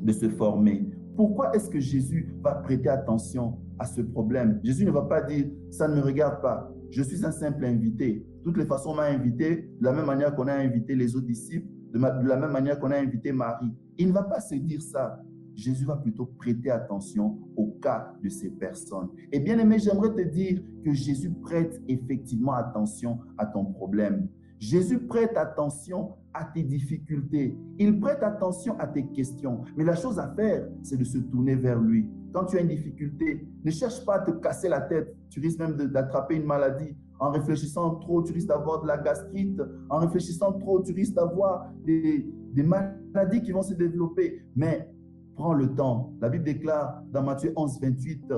de 0.00 0.12
se 0.12 0.28
former. 0.28 0.88
Pourquoi 1.16 1.54
est-ce 1.54 1.68
que 1.68 1.80
Jésus 1.80 2.32
va 2.42 2.54
prêter 2.54 2.88
attention 2.88 3.58
à 3.78 3.84
ce 3.84 4.00
problème? 4.00 4.60
Jésus 4.62 4.84
ne 4.84 4.90
va 4.90 5.02
pas 5.02 5.22
dire, 5.22 5.46
ça 5.70 5.88
ne 5.88 5.96
me 5.96 6.00
regarde 6.00 6.40
pas, 6.40 6.72
je 6.90 7.02
suis 7.02 7.24
un 7.24 7.32
simple 7.32 7.64
invité. 7.64 8.24
De 8.38 8.44
toutes 8.44 8.56
les 8.56 8.66
façons, 8.66 8.90
on 8.90 8.94
m'a 8.94 9.04
invité 9.04 9.70
de 9.80 9.84
la 9.84 9.92
même 9.92 10.06
manière 10.06 10.34
qu'on 10.34 10.46
a 10.46 10.54
invité 10.54 10.94
les 10.94 11.14
autres 11.14 11.26
disciples 11.26 11.68
de, 11.92 12.28
la 12.28 12.36
même 12.36 12.52
manière 12.52 12.78
qu'on 12.78 12.90
a 12.90 12.98
invité 12.98 13.32
Marie. 13.32 13.72
Il 13.98 14.08
ne 14.08 14.12
va 14.12 14.22
pas 14.22 14.40
se 14.40 14.54
dire 14.54 14.82
ça. 14.82 15.20
Jésus 15.54 15.84
va 15.84 15.96
plutôt 15.96 16.26
prêter 16.26 16.70
attention 16.70 17.38
au 17.56 17.66
cas 17.82 18.12
de 18.22 18.28
ces 18.28 18.50
personnes. 18.50 19.08
Et 19.32 19.40
bien 19.40 19.58
aimé, 19.58 19.78
j'aimerais 19.78 20.14
te 20.14 20.28
dire 20.28 20.62
que 20.84 20.92
Jésus 20.92 21.30
prête 21.30 21.82
effectivement 21.88 22.52
attention 22.52 23.18
à 23.36 23.46
ton 23.46 23.64
problème. 23.64 24.28
Jésus 24.58 25.00
prête 25.00 25.36
attention 25.36 26.16
à 26.32 26.44
tes 26.44 26.62
difficultés. 26.62 27.56
Il 27.78 27.98
prête 27.98 28.22
attention 28.22 28.78
à 28.78 28.86
tes 28.86 29.06
questions. 29.08 29.62
Mais 29.76 29.84
la 29.84 29.96
chose 29.96 30.18
à 30.18 30.32
faire, 30.34 30.68
c'est 30.82 30.96
de 30.96 31.04
se 31.04 31.18
tourner 31.18 31.56
vers 31.56 31.80
lui. 31.80 32.08
Quand 32.32 32.44
tu 32.44 32.58
as 32.58 32.60
une 32.60 32.68
difficulté, 32.68 33.46
ne 33.64 33.70
cherche 33.70 34.04
pas 34.04 34.16
à 34.16 34.20
te 34.20 34.30
casser 34.30 34.68
la 34.68 34.82
tête. 34.82 35.16
Tu 35.30 35.40
risques 35.40 35.58
même 35.58 35.76
d'attraper 35.76 36.36
une 36.36 36.44
maladie 36.44 36.96
En 37.20 37.30
réfléchissant 37.30 37.96
trop, 37.96 38.22
tu 38.22 38.32
risques 38.32 38.48
d'avoir 38.48 38.80
de 38.80 38.86
la 38.86 38.96
gastrite. 38.96 39.62
En 39.90 39.98
réfléchissant 39.98 40.52
trop, 40.54 40.82
tu 40.82 40.92
risques 40.92 41.14
d'avoir 41.14 41.70
des, 41.84 42.26
maladies 42.54 43.42
qui 43.42 43.52
vont 43.52 43.62
se 43.62 43.74
développer. 43.74 44.42
Mais 44.56 44.90
prends 45.36 45.52
le 45.52 45.74
temps. 45.74 46.14
La 46.22 46.30
Bible 46.30 46.44
déclare 46.44 47.02
dans 47.12 47.22
Matthieu 47.22 47.52
11, 47.54 47.78
28, 47.82 48.32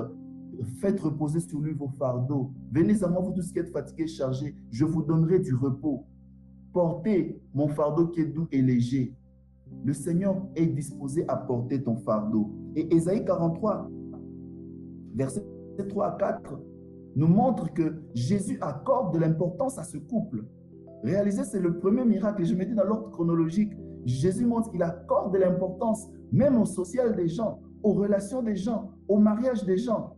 faites 0.81 0.99
reposer 0.99 1.39
sur 1.39 1.61
lui 1.61 1.73
vos 1.73 1.87
fardeaux. 1.97 2.51
Venez 2.73 3.01
à 3.01 3.07
moi, 3.07 3.21
vous 3.21 3.31
tous 3.31 3.53
qui 3.53 3.59
êtes 3.59 3.71
fatigués, 3.71 4.07
chargés, 4.07 4.53
je 4.69 4.83
vous 4.83 5.01
donnerai 5.01 5.39
du 5.39 5.55
repos. 5.55 6.05
Portez 6.73 7.41
mon 7.53 7.69
fardeau 7.69 8.07
qui 8.07 8.19
est 8.21 8.25
doux 8.25 8.47
et 8.51 8.61
léger. 8.61 9.15
Le 9.85 9.93
Seigneur 9.93 10.35
est 10.55 10.65
disposé 10.65 11.23
à 11.29 11.37
porter 11.37 11.81
ton 11.81 11.95
fardeau. 11.95 12.51
Et 12.75 12.93
Ésaïe 12.93 13.23
43, 13.23 13.89
versets 15.15 15.43
3 15.87 16.05
à 16.05 16.11
4, 16.17 16.59
nous 17.15 17.27
montre 17.27 17.71
que 17.73 18.01
Jésus 18.13 18.57
accorde 18.61 19.13
de 19.13 19.19
l'importance 19.19 19.77
à 19.77 19.83
ce 19.83 19.97
couple. 19.97 20.45
Réaliser, 21.03 21.43
c'est 21.43 21.59
le 21.59 21.77
premier 21.77 22.05
miracle. 22.05 22.43
Je 22.45 22.55
me 22.55 22.65
dis 22.65 22.73
dans 22.73 22.85
l'ordre 22.85 23.11
chronologique, 23.11 23.73
Jésus 24.05 24.45
montre 24.45 24.71
qu'il 24.71 24.83
accorde 24.83 25.33
de 25.33 25.39
l'importance 25.39 26.07
même 26.31 26.57
au 26.57 26.65
social 26.65 27.15
des 27.15 27.27
gens, 27.27 27.59
aux 27.83 27.93
relations 27.93 28.41
des 28.41 28.55
gens, 28.55 28.91
au 29.07 29.17
mariage 29.17 29.63
des 29.65 29.77
gens. 29.77 30.15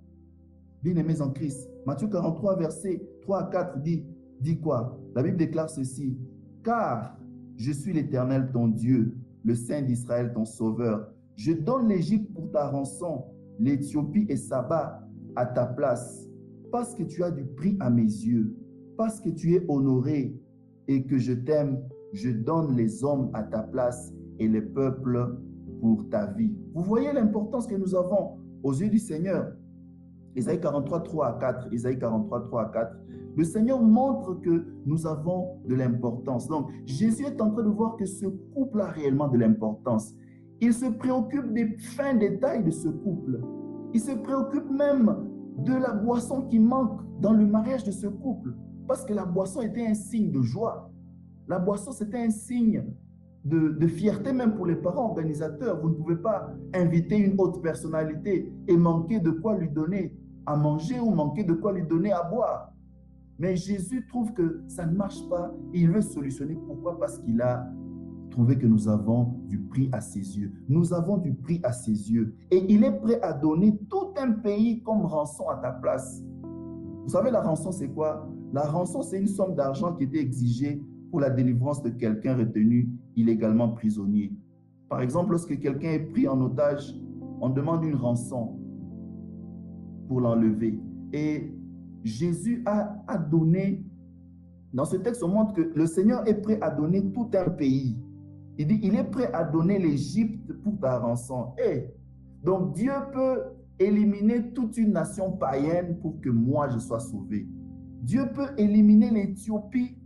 Bien-aimés 0.82 1.22
en 1.22 1.32
Christ, 1.32 1.70
Matthieu 1.86 2.08
43, 2.08 2.58
verset 2.58 3.02
3 3.22 3.40
à 3.40 3.44
4 3.46 3.80
dit, 3.82 4.06
dit 4.40 4.60
quoi? 4.60 4.98
La 5.16 5.24
Bible 5.24 5.38
déclare 5.38 5.70
ceci. 5.70 6.18
Car 6.64 7.18
je 7.58 7.72
suis 7.72 7.94
l'Éternel 7.94 8.50
ton 8.52 8.68
Dieu, 8.68 9.18
le 9.44 9.56
Saint 9.56 9.82
d'Israël 9.82 10.32
ton 10.34 10.46
Sauveur. 10.46 11.12
Je 11.36 11.52
donne 11.52 11.88
l'Égypte 11.90 12.34
pour 12.34 12.52
ta 12.52 12.70
rançon, 12.70 13.26
l'Éthiopie 13.60 14.26
et 14.30 14.38
Saba 14.38 15.02
à 15.36 15.46
ta 15.46 15.66
place, 15.66 16.25
parce 16.76 16.94
que 16.94 17.04
tu 17.04 17.24
as 17.24 17.32
du 17.32 17.46
prix 17.46 17.78
à 17.80 17.90
mes 17.90 18.02
yeux, 18.02 18.54
parce 18.98 19.22
que 19.22 19.30
tu 19.30 19.54
es 19.54 19.64
honoré 19.70 20.38
et 20.90 21.06
que 21.06 21.18
je 21.18 21.32
t'aime, 21.32 21.80
je 22.12 22.30
donne 22.30 22.76
les 22.76 23.02
hommes 23.02 23.30
à 23.34 23.44
ta 23.44 23.64
place 23.64 24.14
et 24.40 24.50
les 24.50 24.62
peuples 24.62 25.38
pour 25.80 26.10
ta 26.10 26.26
vie. 26.34 26.52
Vous 26.74 26.84
voyez 26.84 27.14
l'importance 27.14 27.66
que 27.66 27.76
nous 27.76 27.96
avons 27.96 28.40
aux 28.62 28.74
yeux 28.74 28.90
du 28.90 29.00
Seigneur. 29.00 29.54
Isaïe 30.36 30.60
43, 30.60 31.00
3 31.00 31.28
à 31.28 31.40
4. 31.40 31.74
Isaïe 31.74 31.98
43, 31.98 32.42
3 32.44 32.62
à 32.64 32.66
4. 32.66 32.98
Le 33.38 33.44
Seigneur 33.46 33.82
montre 33.82 34.34
que 34.42 34.66
nous 34.86 35.08
avons 35.08 35.62
de 35.66 35.76
l'importance. 35.76 36.50
Donc, 36.50 36.68
Jésus 36.84 37.24
est 37.24 37.40
en 37.40 37.52
train 37.52 37.64
de 37.64 37.70
voir 37.70 37.96
que 37.96 38.06
ce 38.06 38.26
couple 38.54 38.82
a 38.82 38.88
réellement 38.88 39.30
de 39.30 39.38
l'importance. 39.38 40.14
Il 40.60 40.74
se 40.74 40.88
préoccupe 40.88 41.54
des 41.54 41.78
fins 41.78 42.16
détails 42.16 42.66
de 42.66 42.72
ce 42.72 42.90
couple. 42.90 43.40
Il 43.94 44.02
se 44.02 44.12
préoccupe 44.12 44.70
même 44.70 45.25
de 45.58 45.74
la 45.74 45.94
boisson 45.94 46.42
qui 46.44 46.60
manque 46.60 47.02
dans 47.20 47.34
le 47.34 47.46
mariage 47.46 47.84
de 47.84 47.92
ce 47.92 48.08
couple. 48.08 48.54
Parce 48.88 49.06
que 49.06 49.14
la 49.14 49.26
boisson 49.26 49.62
était 49.62 49.86
un 49.86 49.94
signe 49.94 50.32
de 50.32 50.42
joie. 50.42 50.92
La 51.48 51.60
boisson, 51.60 51.92
c'était 51.92 52.20
un 52.20 52.30
signe 52.30 52.84
de, 53.44 53.88
fierté 53.88 54.34
même 54.34 54.56
pour 54.56 54.66
les 54.66 54.76
parents 54.76 55.10
organisateurs. 55.10 55.80
Vous 55.80 55.90
ne 55.90 55.94
pouvez 55.96 56.16
pas 56.18 56.52
inviter 56.74 57.18
une 57.18 57.40
autre 57.40 57.62
personnalité 57.62 58.52
et 58.68 58.78
manquer 58.78 59.20
de 59.20 59.32
quoi 59.32 59.58
lui 59.58 59.70
donner 59.70 60.18
à 60.46 60.56
manger 60.56 61.00
ou 61.00 61.12
manquer 61.12 61.44
de 61.44 61.54
quoi 61.54 61.74
lui 61.74 61.84
donner 61.84 62.12
à 62.12 62.24
boire. 62.24 62.72
Mais 63.38 63.56
Jésus 63.56 64.06
trouve 64.08 64.34
que 64.34 64.62
ça 64.68 64.86
ne 64.86 64.96
marche 64.96 65.28
pas 65.30 65.54
il 65.74 65.90
veut 65.92 66.02
solutionner. 66.02 66.58
Pourquoi? 66.68 67.00
Parce 67.00 67.20
qu'il 67.20 67.42
a 67.42 67.68
trouvé 68.36 68.58
que 68.58 68.68
nous 68.68 68.90
avons 68.90 69.40
du 69.48 69.58
prix 69.58 69.88
à 69.94 70.02
ses 70.02 70.38
yeux. 70.38 70.52
Nous 70.68 70.94
avons 70.94 71.16
du 71.16 71.34
prix 71.34 71.62
à 71.64 71.72
ses 71.72 72.12
yeux. 72.12 72.36
Et 72.52 72.66
il 72.68 72.84
est 72.84 72.92
prêt 72.92 73.22
à 73.22 73.32
donner 73.32 73.80
tout 73.90 74.10
un 74.18 74.34
pays 74.34 74.84
comme 74.84 75.06
rançon 75.06 75.48
à 75.48 75.56
ta 75.56 75.72
place. 75.72 76.22
Vous 77.04 77.10
savez, 77.10 77.32
la 77.32 77.42
rançon, 77.42 77.72
c'est 77.72 77.88
quoi? 77.88 78.30
La 78.52 78.64
rançon, 78.64 79.02
c'est 79.04 79.22
une 79.22 79.28
somme 79.28 79.56
d'argent 79.56 79.94
qui 79.94 80.04
était 80.04 80.20
exigée 80.20 80.84
pour 81.12 81.22
la 81.22 81.30
délivrance 81.30 81.82
de 81.82 81.90
quelqu'un 81.90 82.36
retenu 82.36 82.90
illégalement 83.16 83.70
prisonnier. 83.70 84.34
Par 84.90 85.00
exemple, 85.00 85.32
lorsque 85.32 85.58
quelqu'un 85.58 85.92
est 85.92 86.12
pris 86.12 86.28
en 86.28 86.42
otage, 86.42 86.94
on 87.40 87.48
demande 87.48 87.86
une 87.86 87.96
rançon 87.96 88.60
pour 90.10 90.20
l'enlever. 90.20 90.78
Et 91.14 91.54
Jésus 92.04 92.64
a, 92.66 93.18
donné, 93.18 93.82
dans 94.74 94.84
ce 94.84 94.98
texte, 94.98 95.24
on 95.24 95.30
montre 95.30 95.54
que 95.54 95.72
le 95.74 95.86
Seigneur 95.86 96.28
est 96.28 96.42
prêt 96.42 96.60
à 96.60 96.70
donner 96.70 97.14
tout 97.14 97.30
un 97.34 97.50
pays. 97.50 97.96
Il 98.58 98.68
dit, 98.68 98.80
il 98.84 98.96
est 98.96 99.04
prêt 99.04 99.32
à 99.34 99.44
donner 99.44 99.80
l'Égypte 99.80 100.54
pour 100.64 100.80
ta 100.80 101.00
rançon. 101.00 101.54
Et 101.64 101.88
donc 102.44 102.74
Dieu 102.74 102.94
peut 103.14 103.42
éliminer 103.80 104.54
toute 104.54 104.78
une 104.78 104.94
nation 104.94 105.32
païenne 105.34 105.98
pour 106.00 106.22
que 106.22 106.30
moi 106.30 106.70
je 106.70 106.80
sois 106.80 107.00
sauvé. 107.00 107.48
Dieu 108.02 108.24
peut 108.34 108.50
éliminer 108.58 109.10
l'Éthiopie 109.10 109.98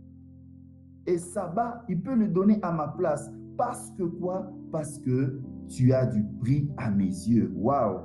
et 1.06 1.18
Saba, 1.18 1.84
il 1.88 2.02
peut 2.02 2.14
le 2.14 2.28
donner 2.28 2.58
à 2.62 2.72
ma 2.72 2.88
place. 2.88 3.30
Parce 3.56 3.90
que 3.92 4.04
quoi? 4.04 4.50
Parce 4.72 4.98
que 4.98 5.40
tu 5.68 5.92
as 5.92 6.06
du 6.06 6.24
prix 6.40 6.70
à 6.76 6.90
mes 6.90 7.04
yeux. 7.04 7.52
Waouh 7.54 8.00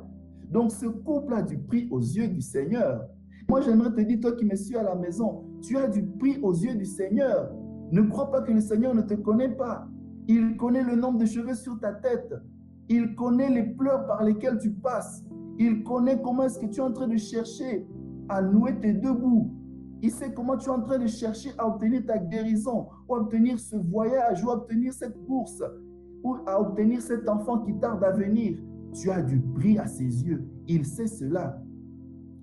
Donc 0.51 0.71
ce 0.71 0.85
couple 0.85 1.33
a 1.33 1.41
du 1.41 1.57
prix 1.57 1.87
aux 1.91 1.99
yeux 1.99 2.27
du 2.27 2.41
Seigneur. 2.41 3.07
Moi, 3.47 3.61
j'aimerais 3.61 3.93
te 3.93 4.01
dire, 4.01 4.19
toi 4.19 4.31
qui 4.33 4.45
me 4.45 4.55
suis 4.55 4.75
à 4.75 4.83
la 4.83 4.95
maison, 4.95 5.43
tu 5.61 5.77
as 5.77 5.87
du 5.87 6.03
prix 6.03 6.39
aux 6.41 6.53
yeux 6.53 6.75
du 6.75 6.85
Seigneur. 6.85 7.51
Ne 7.91 8.01
crois 8.01 8.31
pas 8.31 8.41
que 8.41 8.51
le 8.51 8.61
Seigneur 8.61 8.95
ne 8.95 9.01
te 9.01 9.13
connaît 9.13 9.55
pas. 9.55 9.87
Il 10.27 10.57
connaît 10.57 10.83
le 10.83 10.95
nombre 10.95 11.19
de 11.19 11.25
cheveux 11.25 11.53
sur 11.53 11.79
ta 11.79 11.93
tête. 11.93 12.33
Il 12.89 13.15
connaît 13.15 13.49
les 13.49 13.63
pleurs 13.63 14.05
par 14.07 14.23
lesquelles 14.23 14.57
tu 14.59 14.71
passes. 14.71 15.23
Il 15.59 15.83
connaît 15.83 16.21
comment 16.21 16.43
est-ce 16.43 16.59
que 16.59 16.65
tu 16.65 16.79
es 16.79 16.83
en 16.83 16.91
train 16.91 17.07
de 17.07 17.17
chercher 17.17 17.87
à 18.29 18.41
nouer 18.41 18.79
tes 18.79 18.93
deux 18.93 19.13
bouts. 19.13 19.51
Il 20.01 20.11
sait 20.11 20.33
comment 20.33 20.57
tu 20.57 20.67
es 20.67 20.71
en 20.71 20.81
train 20.81 20.99
de 20.99 21.07
chercher 21.07 21.51
à 21.57 21.67
obtenir 21.67 22.05
ta 22.05 22.17
guérison, 22.17 22.87
ou 23.07 23.15
obtenir 23.15 23.59
ce 23.59 23.75
voyage, 23.75 24.43
ou 24.43 24.49
obtenir 24.49 24.93
cette 24.93 25.17
course, 25.25 25.63
ou 26.23 26.35
à 26.45 26.59
obtenir 26.59 27.01
cet 27.01 27.29
enfant 27.29 27.59
qui 27.59 27.73
tarde 27.79 28.03
à 28.03 28.11
venir. 28.11 28.57
Tu 28.93 29.09
as 29.11 29.21
du 29.21 29.39
prix 29.39 29.77
à 29.77 29.87
ses 29.87 30.25
yeux. 30.25 30.47
Il 30.67 30.85
sait 30.85 31.07
cela. 31.07 31.61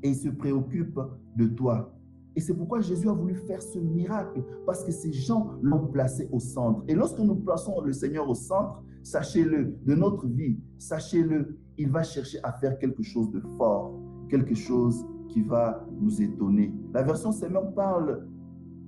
Et 0.03 0.11
il 0.11 0.17
se 0.17 0.29
préoccupe 0.29 0.99
de 1.37 1.47
toi. 1.47 1.95
Et 2.35 2.41
c'est 2.41 2.55
pourquoi 2.55 2.81
Jésus 2.81 3.09
a 3.09 3.13
voulu 3.13 3.35
faire 3.35 3.63
ce 3.63 3.79
miracle, 3.79 4.43
parce 4.67 4.85
que 4.85 4.93
ces 4.93 5.13
gens 5.13 5.51
l'ont 5.61 5.87
placé 5.87 6.29
au 6.33 6.39
centre. 6.39 6.83
Et 6.89 6.95
lorsque 6.95 7.19
nous 7.19 7.35
plaçons 7.35 7.81
le 7.81 7.93
Seigneur 7.93 8.29
au 8.29 8.35
centre, 8.35 8.83
sachez-le, 9.03 9.77
de 9.85 9.95
notre 9.95 10.27
vie, 10.27 10.59
sachez-le, 10.79 11.59
il 11.77 11.91
va 11.91 12.03
chercher 12.03 12.39
à 12.43 12.53
faire 12.53 12.79
quelque 12.79 13.03
chose 13.03 13.31
de 13.31 13.41
fort, 13.59 13.93
quelque 14.29 14.55
chose 14.55 15.05
qui 15.29 15.43
va 15.43 15.87
nous 16.01 16.23
étonner. 16.23 16.75
La 16.93 17.03
version 17.03 17.33
Seigneur 17.33 17.73
parle 17.75 18.27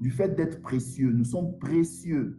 du 0.00 0.10
fait 0.10 0.34
d'être 0.34 0.60
précieux. 0.62 1.12
Nous 1.12 1.24
sommes 1.24 1.58
précieux. 1.58 2.38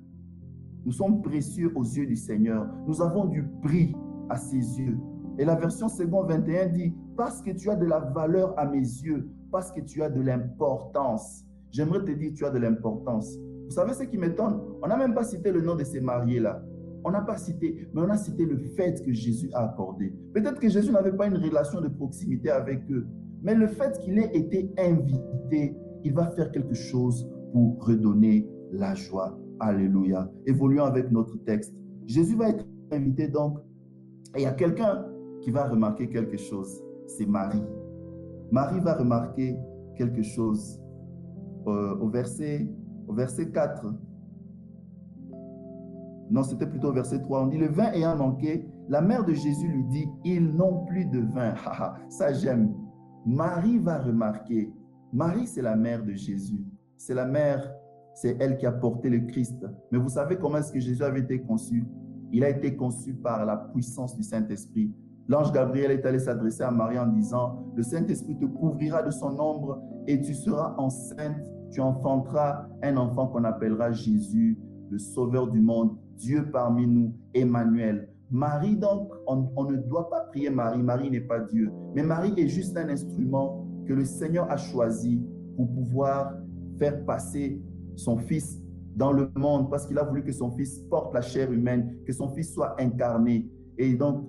Nous 0.86 0.92
sommes 0.92 1.22
précieux 1.22 1.72
aux 1.76 1.84
yeux 1.84 2.06
du 2.06 2.16
Seigneur. 2.16 2.68
Nous 2.88 3.02
avons 3.02 3.26
du 3.26 3.44
prix 3.64 3.96
à 4.30 4.38
ses 4.38 4.80
yeux. 4.80 4.98
Et 5.38 5.46
la 5.46 5.56
version 5.56 5.90
second 5.90 6.24
21 6.24 6.68
dit, 6.68 6.94
parce 7.18 7.42
que 7.42 7.52
tu 7.52 7.70
as 7.70 7.76
de 7.76 7.86
la 7.86 8.00
valeur 8.00 8.58
à 8.58 8.66
mes 8.66 8.80
yeux, 8.80 9.30
parce 9.52 9.72
que 9.72 9.82
tu 9.82 10.02
as 10.02 10.10
de 10.10 10.22
l'importance. 10.22 11.44
J'aimerais 11.72 12.04
te 12.04 12.12
dire, 12.12 12.32
tu 12.34 12.46
as 12.46 12.52
de 12.52 12.58
l'importance. 12.58 13.38
Vous 13.66 13.72
savez 13.72 13.94
ce 13.94 14.04
qui 14.04 14.18
m'étonne? 14.18 14.60
On 14.82 14.88
n'a 14.88 14.98
même 14.98 15.14
pas 15.14 15.24
cité 15.24 15.52
le 15.52 15.62
nom 15.62 15.76
de 15.76 15.84
ces 15.84 16.00
mariés-là. 16.00 16.64
On 17.04 17.12
n'a 17.12 17.22
pas 17.22 17.38
cité, 17.38 17.88
mais 17.94 18.02
on 18.02 18.10
a 18.10 18.18
cité 18.18 18.46
le 18.46 18.58
fait 18.58 19.04
que 19.04 19.12
Jésus 19.12 19.50
a 19.54 19.66
accordé. 19.66 20.14
Peut-être 20.34 20.60
que 20.60 20.70
Jésus 20.70 20.92
n'avait 20.92 21.12
pas 21.12 21.28
une 21.28 21.38
relation 21.38 21.82
de 21.82 21.88
proximité 21.88 22.50
avec 22.50 22.90
eux, 22.90 23.06
mais 23.44 23.54
le 23.54 23.68
fait 23.68 24.00
qu'il 24.00 24.18
ait 24.18 24.32
été 24.34 24.72
invité, 24.80 25.76
il 26.04 26.14
va 26.14 26.28
faire 26.32 26.52
quelque 26.52 26.74
chose 26.74 27.30
pour 27.52 27.84
redonner 27.86 28.50
la 28.72 28.96
joie. 28.96 29.38
Alléluia. 29.60 30.32
Évoluons 30.46 30.86
avec 30.86 31.12
notre 31.12 31.38
texte. 31.44 31.76
Jésus 32.08 32.36
va 32.36 32.50
être 32.50 32.66
invité 32.92 33.28
donc. 33.28 33.60
Et 34.36 34.40
il 34.40 34.44
y 34.44 34.48
a 34.48 34.54
quelqu'un 34.54 35.06
qui 35.46 35.52
va 35.52 35.68
remarquer 35.68 36.10
quelque 36.10 36.38
chose. 36.38 36.84
C'est 37.06 37.28
Marie. 37.28 37.64
Marie 38.52 38.80
va 38.80 38.96
remarquer 38.96 39.56
quelque 39.96 40.24
chose 40.24 40.82
euh, 41.68 41.96
au, 42.00 42.10
verset, 42.10 42.68
au 43.08 43.14
verset 43.14 43.52
4. 43.52 43.94
Non, 46.32 46.42
c'était 46.42 46.66
plutôt 46.66 46.90
au 46.90 46.94
verset 46.94 47.22
3. 47.22 47.44
On 47.44 47.48
dit, 47.48 47.60
le 47.60 47.68
vin 47.68 47.92
ayant 47.94 48.16
manqué, 48.16 48.68
la 48.90 49.02
mère 49.02 49.24
de 49.24 49.34
Jésus 49.34 49.68
lui 49.68 49.84
dit, 49.84 50.08
ils 50.24 50.44
n'ont 50.44 50.84
plus 50.86 51.06
de 51.06 51.20
vin. 51.20 51.54
Ça 52.10 52.34
j'aime. 52.34 52.74
Marie 53.28 53.78
va 53.78 54.00
remarquer, 54.00 54.74
Marie 55.14 55.46
c'est 55.46 55.62
la 55.62 55.76
mère 55.76 56.04
de 56.04 56.14
Jésus, 56.14 56.64
c'est 56.98 57.16
la 57.16 57.26
mère, 57.26 57.72
c'est 58.14 58.38
elle 58.40 58.58
qui 58.58 58.66
a 58.66 58.72
porté 58.72 59.10
le 59.10 59.20
Christ. 59.28 59.64
Mais 59.92 59.98
vous 59.98 60.10
savez 60.10 60.38
comment 60.38 60.58
est-ce 60.58 60.72
que 60.72 60.80
Jésus 60.80 61.04
avait 61.04 61.22
été 61.22 61.42
conçu? 61.42 61.86
Il 62.32 62.44
a 62.44 62.50
été 62.50 62.76
conçu 62.76 63.14
par 63.14 63.46
la 63.46 63.58
puissance 63.58 64.16
du 64.16 64.24
Saint-Esprit. 64.24 64.92
L'ange 65.28 65.52
Gabriel 65.52 65.92
est 65.92 66.06
allé 66.06 66.20
s'adresser 66.20 66.64
à 66.64 66.72
Marie 66.72 67.00
en 67.00 67.08
disant, 67.08 67.66
le 67.76 67.82
Saint-Esprit 67.82 68.38
te 68.38 68.46
couvrira 68.46 69.02
de 69.02 69.10
son 69.10 69.40
ombre 69.40 69.82
et 70.06 70.22
tu 70.22 70.36
seras 70.36 70.76
enceinte, 70.78 71.42
tu 71.72 71.82
enfanteras 71.82 72.68
un 72.84 72.98
enfant 72.98 73.28
qu'on 73.28 73.44
appellera 73.44 73.92
Jésus, 73.92 74.60
le 74.92 75.00
Sauveur 75.00 75.48
du 75.48 75.60
monde, 75.60 75.98
Dieu 76.16 76.50
parmi 76.52 76.86
nous, 76.86 77.16
Emmanuel. 77.34 78.08
Marie, 78.30 78.76
donc, 78.76 79.12
on, 79.28 79.66
ne 79.70 79.78
doit 79.78 80.10
pas 80.10 80.22
prier 80.32 80.50
Marie. 80.50 80.82
Marie 80.82 81.10
n'est 81.10 81.22
pas 81.22 81.40
Dieu. 81.40 81.72
Mais 81.96 82.04
Marie 82.04 82.34
est 82.38 82.48
juste 82.48 82.78
un 82.78 82.90
instrument 82.90 83.68
que 83.88 83.94
le 83.94 84.06
Seigneur 84.06 84.50
a 84.52 84.58
choisi 84.58 85.22
pour 85.56 85.72
pouvoir 85.74 86.34
faire 86.78 87.04
passer 87.06 87.62
son 87.96 88.18
fils 88.18 88.62
dans 88.96 89.12
le 89.12 89.30
monde 89.36 89.70
parce 89.70 89.86
qu'il 89.86 89.98
a 90.00 90.04
voulu 90.04 90.24
que 90.24 90.32
son 90.32 90.52
fils 90.52 90.80
porte 90.90 91.14
la 91.14 91.22
chair 91.22 91.52
humaine, 91.52 91.98
que 92.06 92.14
son 92.14 92.30
fils 92.30 92.54
soit 92.54 92.80
incarné. 92.80 93.50
Et 93.78 93.94
donc, 93.94 94.28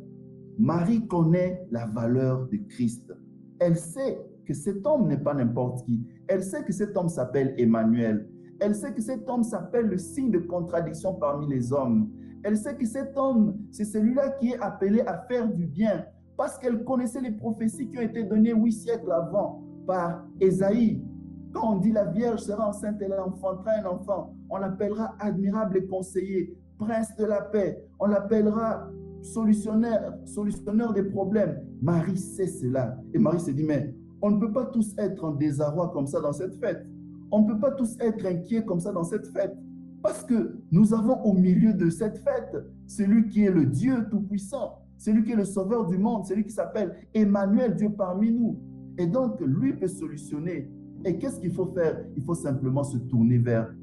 Marie 0.59 1.07
connaît 1.07 1.66
la 1.71 1.87
valeur 1.87 2.47
de 2.49 2.57
Christ. 2.69 3.12
Elle 3.59 3.77
sait 3.77 4.19
que 4.47 4.55
cet 4.55 4.87
homme 4.87 5.09
n'est 5.09 5.19
pas 5.19 5.35
n'importe 5.35 5.85
qui. 5.85 6.07
Elle 6.29 6.42
sait 6.42 6.64
que 6.64 6.73
cet 6.73 6.97
homme 6.97 7.09
s'appelle 7.09 7.55
Emmanuel. 7.59 8.29
Elle 8.61 8.75
sait 8.75 8.92
que 8.92 9.03
cet 9.03 9.29
homme 9.29 9.42
s'appelle 9.42 9.87
le 9.87 9.99
signe 9.99 10.31
de 10.31 10.38
contradiction 10.38 11.14
parmi 11.14 11.47
les 11.49 11.73
hommes. 11.73 12.11
Elle 12.42 12.57
sait 12.57 12.75
que 12.77 12.87
cet 12.87 13.16
homme, 13.16 13.59
c'est 13.71 13.85
celui-là 13.85 14.31
qui 14.40 14.53
est 14.53 14.61
appelé 14.61 15.01
à 15.01 15.27
faire 15.29 15.49
du 15.49 15.66
bien 15.66 16.07
parce 16.37 16.59
qu'elle 16.59 16.85
connaissait 16.85 17.21
les 17.21 17.33
prophéties 17.33 17.88
qui 17.88 17.99
ont 17.99 18.03
été 18.03 18.23
données 18.23 18.53
huit 18.55 18.73
siècles 18.73 19.11
avant 19.11 19.62
par 19.87 20.27
Esaïe. 20.40 21.03
Quand 21.53 21.75
on 21.75 21.79
dit 21.79 21.92
la 21.92 22.05
Vierge 22.05 22.40
sera 22.40 22.69
enceinte, 22.69 23.01
elle 23.01 23.14
enfantera 23.14 23.73
un 23.83 23.87
enfant, 23.87 24.35
on 24.51 24.59
l'appellera 24.59 25.14
admirable 25.19 25.79
et 25.79 25.87
conseiller, 25.87 26.55
prince 26.79 27.16
de 27.16 27.25
la 27.25 27.40
paix, 27.40 27.83
on 27.99 28.07
l'appellera 28.07 28.90
solutionnaire, 29.26 30.14
solutionneur 30.24 30.92
des 30.92 31.02
problèmes. 31.02 31.60
Marie 31.82 32.16
sait 32.16 32.46
cela. 32.46 32.98
Et 33.12 33.18
Marie 33.18 33.40
se 33.40 33.50
dit, 33.50 33.64
mais 33.64 33.94
on 34.22 34.30
ne 34.30 34.40
peut 34.40 34.52
pas 34.52 34.66
tous 34.66 34.94
être 34.98 35.24
en 35.24 35.32
désarroi 35.32 35.90
comme 35.92 36.06
ça 36.06 36.20
dans 36.20 36.32
cette 36.32 36.54
fête. 36.54 36.86
On 37.30 37.42
ne 37.42 37.46
peut 37.48 37.58
pas 37.58 37.72
tous 37.72 37.96
être 38.00 38.24
inquiets 38.24 38.64
comme 38.64 38.80
ça 38.80 38.92
dans 38.92 39.04
cette 39.04 39.26
fête. 39.26 39.54
Parce 40.02 40.22
que 40.22 40.56
nous 40.70 40.94
avons 40.94 41.20
au 41.22 41.32
milieu 41.32 41.72
de 41.72 41.90
cette 41.90 42.18
fête 42.18 42.56
celui 42.86 43.28
qui 43.28 43.44
est 43.44 43.50
le 43.50 43.66
Dieu 43.66 44.06
Tout-Puissant, 44.10 44.78
celui 44.96 45.24
qui 45.24 45.32
est 45.32 45.36
le 45.36 45.44
Sauveur 45.44 45.86
du 45.86 45.98
monde, 45.98 46.24
celui 46.24 46.44
qui 46.44 46.52
s'appelle 46.52 46.94
Emmanuel, 47.12 47.74
Dieu 47.74 47.90
parmi 47.90 48.30
nous. 48.30 48.58
Et 48.98 49.06
donc, 49.06 49.40
lui 49.40 49.74
peut 49.74 49.88
solutionner. 49.88 50.70
Et 51.04 51.18
qu'est-ce 51.18 51.40
qu'il 51.40 51.52
faut 51.52 51.66
faire? 51.66 52.04
Il 52.16 52.22
faut 52.22 52.34
simplement 52.34 52.84
se 52.84 52.96
tourner 52.98 53.38
vers 53.38 53.74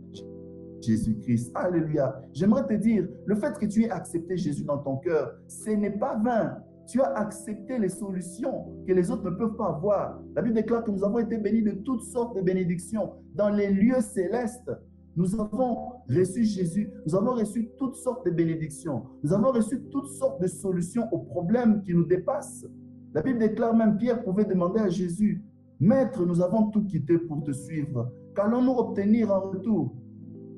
Jésus-Christ. 0.83 1.51
Alléluia. 1.55 2.21
J'aimerais 2.33 2.65
te 2.67 2.73
dire, 2.73 3.07
le 3.25 3.35
fait 3.35 3.57
que 3.57 3.65
tu 3.65 3.83
aies 3.83 3.89
accepté 3.89 4.37
Jésus 4.37 4.63
dans 4.63 4.77
ton 4.77 4.97
cœur, 4.97 5.35
ce 5.47 5.71
n'est 5.71 5.97
pas 5.97 6.17
vain. 6.17 6.57
Tu 6.87 7.01
as 7.01 7.13
accepté 7.15 7.79
les 7.79 7.89
solutions 7.89 8.65
que 8.85 8.91
les 8.91 9.09
autres 9.09 9.23
ne 9.23 9.35
peuvent 9.35 9.55
pas 9.55 9.69
avoir. 9.69 10.21
La 10.35 10.41
Bible 10.41 10.55
déclare 10.55 10.83
que 10.83 10.91
nous 10.91 11.03
avons 11.03 11.19
été 11.19 11.37
bénis 11.37 11.63
de 11.63 11.71
toutes 11.71 12.03
sortes 12.03 12.35
de 12.35 12.41
bénédictions 12.41 13.13
dans 13.33 13.49
les 13.49 13.71
lieux 13.71 14.01
célestes. 14.01 14.71
Nous 15.15 15.39
avons 15.39 15.91
reçu 16.09 16.43
Jésus, 16.43 16.89
nous 17.05 17.15
avons 17.15 17.33
reçu 17.33 17.69
toutes 17.77 17.95
sortes 17.95 18.25
de 18.25 18.31
bénédictions, 18.31 19.03
nous 19.23 19.31
avons 19.31 19.51
reçu 19.51 19.79
toutes 19.91 20.07
sortes 20.07 20.41
de 20.41 20.47
solutions 20.47 21.07
aux 21.11 21.19
problèmes 21.19 21.83
qui 21.83 21.93
nous 21.93 22.03
dépassent. 22.03 22.65
La 23.13 23.21
Bible 23.21 23.37
déclare 23.37 23.75
même, 23.75 23.97
Pierre 23.97 24.23
pouvait 24.23 24.45
demander 24.45 24.79
à 24.79 24.89
Jésus, 24.89 25.43
Maître, 25.79 26.25
nous 26.25 26.41
avons 26.41 26.71
tout 26.71 26.83
quitté 26.85 27.19
pour 27.19 27.43
te 27.43 27.51
suivre. 27.51 28.11
Qu'allons-nous 28.35 28.71
obtenir 28.71 29.31
en 29.31 29.41
retour? 29.41 29.93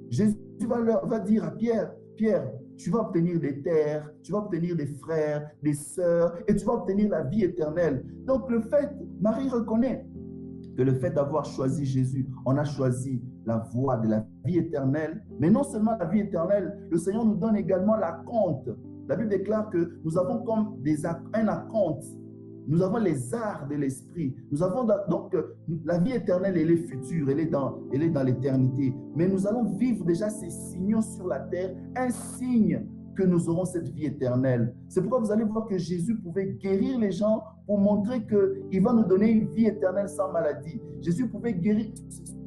Jésus 0.09 0.37
va, 0.67 0.79
leur, 0.79 1.07
va 1.07 1.19
dire 1.19 1.43
à 1.43 1.51
Pierre, 1.51 1.91
Pierre, 2.15 2.49
tu 2.77 2.89
vas 2.89 2.99
obtenir 2.99 3.39
des 3.39 3.61
terres, 3.61 4.09
tu 4.23 4.31
vas 4.31 4.39
obtenir 4.39 4.75
des 4.75 4.87
frères, 4.87 5.49
des 5.63 5.73
sœurs, 5.73 6.37
et 6.47 6.55
tu 6.55 6.65
vas 6.65 6.73
obtenir 6.73 7.09
la 7.09 7.23
vie 7.23 7.43
éternelle. 7.43 8.05
Donc 8.25 8.49
le 8.49 8.61
fait, 8.61 8.89
Marie 9.21 9.49
reconnaît 9.49 10.05
que 10.77 10.83
le 10.83 10.93
fait 10.95 11.11
d'avoir 11.11 11.45
choisi 11.45 11.85
Jésus, 11.85 12.27
on 12.45 12.57
a 12.57 12.65
choisi 12.65 13.21
la 13.45 13.57
voie 13.73 13.97
de 13.97 14.09
la 14.09 14.25
vie 14.43 14.57
éternelle. 14.57 15.23
Mais 15.39 15.49
non 15.49 15.63
seulement 15.63 15.95
la 15.97 16.05
vie 16.05 16.19
éternelle, 16.21 16.87
le 16.89 16.97
Seigneur 16.97 17.25
nous 17.25 17.35
donne 17.35 17.55
également 17.55 17.95
la. 17.95 18.23
La 19.07 19.15
Bible 19.15 19.29
déclare 19.29 19.69
que 19.69 19.99
nous 20.03 20.17
avons 20.17 20.43
comme 20.43 20.81
des, 20.81 21.05
un 21.05 21.47
acompte 21.47 22.05
nous 22.67 22.81
avons 22.81 22.97
les 22.97 23.33
arts 23.33 23.67
de 23.67 23.75
l'esprit. 23.75 24.35
Nous 24.51 24.63
avons 24.63 24.87
donc 25.09 25.33
euh, 25.35 25.55
la 25.83 25.99
vie 25.99 26.13
éternelle, 26.13 26.57
elle 26.57 26.71
est 26.71 26.77
future, 26.77 27.29
elle 27.29 27.39
est 27.39 27.45
dans, 27.45 27.79
elle 27.93 28.03
est 28.03 28.09
dans 28.09 28.23
l'éternité. 28.23 28.93
Mais 29.15 29.27
nous 29.27 29.47
allons 29.47 29.63
vivre 29.77 30.05
déjà 30.05 30.29
ces 30.29 30.49
signaux 30.49 31.01
sur 31.01 31.27
la 31.27 31.39
terre, 31.39 31.75
un 31.95 32.09
signe 32.09 32.85
que 33.15 33.23
nous 33.23 33.49
aurons 33.49 33.65
cette 33.65 33.87
vie 33.89 34.05
éternelle. 34.05 34.75
C'est 34.89 35.01
pourquoi 35.01 35.19
vous 35.19 35.31
allez 35.31 35.45
voir 35.45 35.67
que 35.67 35.77
Jésus 35.77 36.17
pouvait 36.17 36.47
guérir 36.47 36.99
les 36.99 37.11
gens 37.11 37.43
pour 37.65 37.79
montrer 37.79 38.25
qu'il 38.25 38.83
va 38.83 38.93
nous 38.93 39.05
donner 39.05 39.31
une 39.31 39.47
vie 39.47 39.65
éternelle 39.65 40.09
sans 40.09 40.31
maladie. 40.31 40.81
Jésus 41.01 41.27
pouvait 41.27 41.53
guérir, 41.53 41.87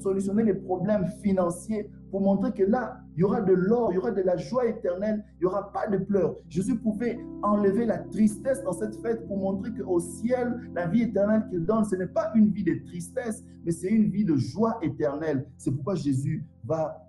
solutionner 0.00 0.44
les 0.44 0.54
problèmes 0.54 1.06
financiers 1.22 1.90
pour 2.10 2.20
montrer 2.20 2.52
que 2.52 2.62
là, 2.62 3.00
il 3.16 3.20
y 3.20 3.24
aura 3.24 3.40
de 3.40 3.52
l'or, 3.52 3.92
il 3.92 3.96
y 3.96 3.98
aura 3.98 4.10
de 4.10 4.22
la 4.22 4.36
joie 4.36 4.66
éternelle, 4.66 5.24
il 5.36 5.40
n'y 5.40 5.46
aura 5.46 5.72
pas 5.72 5.86
de 5.88 5.98
pleurs. 5.98 6.36
Jésus 6.48 6.76
pouvait 6.76 7.18
enlever 7.42 7.84
la 7.84 7.98
tristesse 7.98 8.62
dans 8.62 8.72
cette 8.72 8.94
fête 8.96 9.26
pour 9.26 9.38
montrer 9.38 9.72
qu'au 9.74 10.00
ciel, 10.00 10.70
la 10.74 10.86
vie 10.86 11.02
éternelle 11.02 11.46
qu'il 11.50 11.64
donne, 11.64 11.84
ce 11.84 11.96
n'est 11.96 12.06
pas 12.06 12.30
une 12.34 12.50
vie 12.50 12.64
de 12.64 12.74
tristesse, 12.86 13.44
mais 13.64 13.72
c'est 13.72 13.88
une 13.88 14.10
vie 14.10 14.24
de 14.24 14.36
joie 14.36 14.78
éternelle. 14.82 15.46
C'est 15.56 15.70
pourquoi 15.70 15.94
Jésus 15.94 16.46
va 16.64 17.04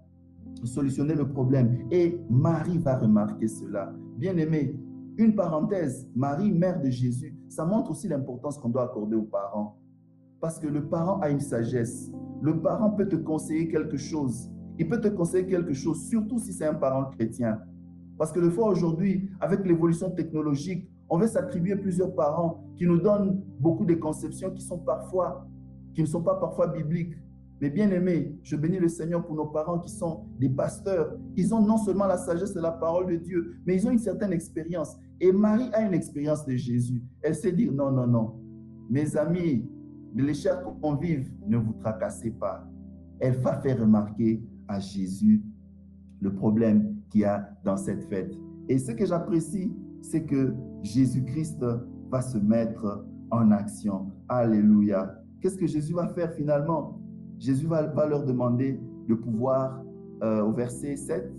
solutionner 0.64 1.16
le 1.16 1.28
problème. 1.28 1.88
Et 1.92 2.20
Marie 2.30 2.80
va 2.80 2.98
remarquer 2.98 3.48
cela. 3.48 3.94
Bien 4.18 4.36
aimé, 4.38 4.76
une 5.18 5.36
parenthèse, 5.36 6.10
Marie, 6.16 6.52
mère 6.52 6.82
de 6.82 6.90
Jésus, 6.90 7.36
ça 7.48 7.66
montre 7.66 7.92
aussi 7.92 8.08
l'importance 8.08 8.58
qu'on 8.58 8.70
doit 8.70 8.84
accorder 8.84 9.16
aux 9.16 9.24
parents. 9.24 9.78
Parce 10.40 10.60
que 10.60 10.68
le 10.68 10.88
parent 10.88 11.20
a 11.20 11.30
une 11.30 11.42
sagesse. 11.42 12.12
Le 12.42 12.62
parent 12.62 12.92
peut 12.92 13.08
te 13.08 13.18
conseiller 13.18 13.68
quelque 13.68 13.98
chose 13.98 14.50
il 14.80 14.88
peut 14.88 15.02
te 15.02 15.10
conseiller 15.10 15.46
quelque 15.46 15.74
chose, 15.74 16.08
surtout 16.08 16.40
si 16.40 16.54
c'est 16.54 16.66
un 16.66 16.74
parent 16.74 17.12
chrétien. 17.12 17.60
Parce 18.18 18.32
que 18.32 18.40
le 18.40 18.50
fois 18.50 18.70
aujourd'hui, 18.70 19.30
avec 19.42 19.66
l'évolution 19.66 20.10
technologique, 20.10 20.90
on 21.10 21.18
veut 21.18 21.28
s'attribuer 21.28 21.76
plusieurs 21.76 22.16
parents 22.16 22.64
qui 22.78 22.86
nous 22.86 22.98
donnent 22.98 23.42
beaucoup 23.60 23.86
de 23.86 23.96
conceptions 23.96 24.52
qui 24.52 24.62
sont 24.62 24.78
parfois, 24.78 25.46
qui 25.94 26.02
ne 26.02 26.06
sont 26.06 26.22
pas 26.22 26.36
parfois 26.36 26.68
bibliques. 26.68 27.14
Mais 27.62 27.70
bien 27.70 27.92
aimés, 27.92 28.38
je 28.42 28.56
bénis 28.56 28.80
le 28.80 28.88
Seigneur 28.88 29.26
pour 29.26 29.36
nos 29.36 29.48
parents 29.48 29.80
qui 29.80 29.92
sont 29.92 30.28
des 30.40 30.48
pasteurs. 30.48 31.18
Ils 31.36 31.54
ont 31.54 31.62
non 31.62 31.78
seulement 31.78 32.08
la 32.08 32.18
sagesse 32.18 32.54
de 32.54 32.62
la 32.62 32.72
parole 32.72 33.08
de 33.08 33.18
Dieu, 33.18 33.58
mais 33.66 33.76
ils 33.76 33.86
ont 33.86 33.92
une 33.92 34.00
certaine 34.00 34.32
expérience. 34.32 34.96
Et 35.20 35.34
Marie 35.34 35.70
a 35.74 35.82
une 35.82 35.94
expérience 35.94 36.46
de 36.46 36.56
Jésus. 36.56 37.04
Elle 37.22 37.36
sait 37.36 37.52
dire 37.52 37.74
non, 37.74 37.92
non, 37.92 38.08
non. 38.08 38.40
Mes 38.90 39.18
amis, 39.18 39.70
les 40.16 40.34
chers 40.34 40.64
convives, 40.82 41.30
ne 41.46 41.58
vous 41.58 41.74
tracassez 41.74 42.32
pas. 42.32 42.66
Elle 43.20 43.36
va 43.36 43.60
faire 43.60 43.78
remarquer 43.78 44.42
à 44.70 44.80
Jésus 44.80 45.44
le 46.22 46.34
problème 46.34 46.96
qu'il 47.10 47.22
y 47.22 47.26
a 47.26 47.50
dans 47.66 47.76
cette 47.76 48.04
fête. 48.04 48.34
Et 48.70 48.78
ce 48.78 48.92
que 48.92 49.06
j'apprécie, 49.06 49.74
c'est 50.02 50.24
que 50.24 50.54
Jésus-Christ 50.84 51.66
va 52.10 52.22
se 52.22 52.38
mettre 52.38 53.06
en 53.32 53.52
action. 53.52 54.12
Alléluia. 54.30 55.14
Qu'est-ce 55.42 55.58
que 55.58 55.68
Jésus 55.68 55.94
va 55.94 56.08
faire 56.08 56.32
finalement? 56.34 57.00
Jésus 57.40 57.68
va, 57.68 57.82
leur 58.06 58.26
demander 58.26 58.80
le 59.08 59.20
pouvoir 59.20 59.82
euh, 60.24 60.44
au 60.44 60.52
verset 60.52 60.96
7. 60.96 61.32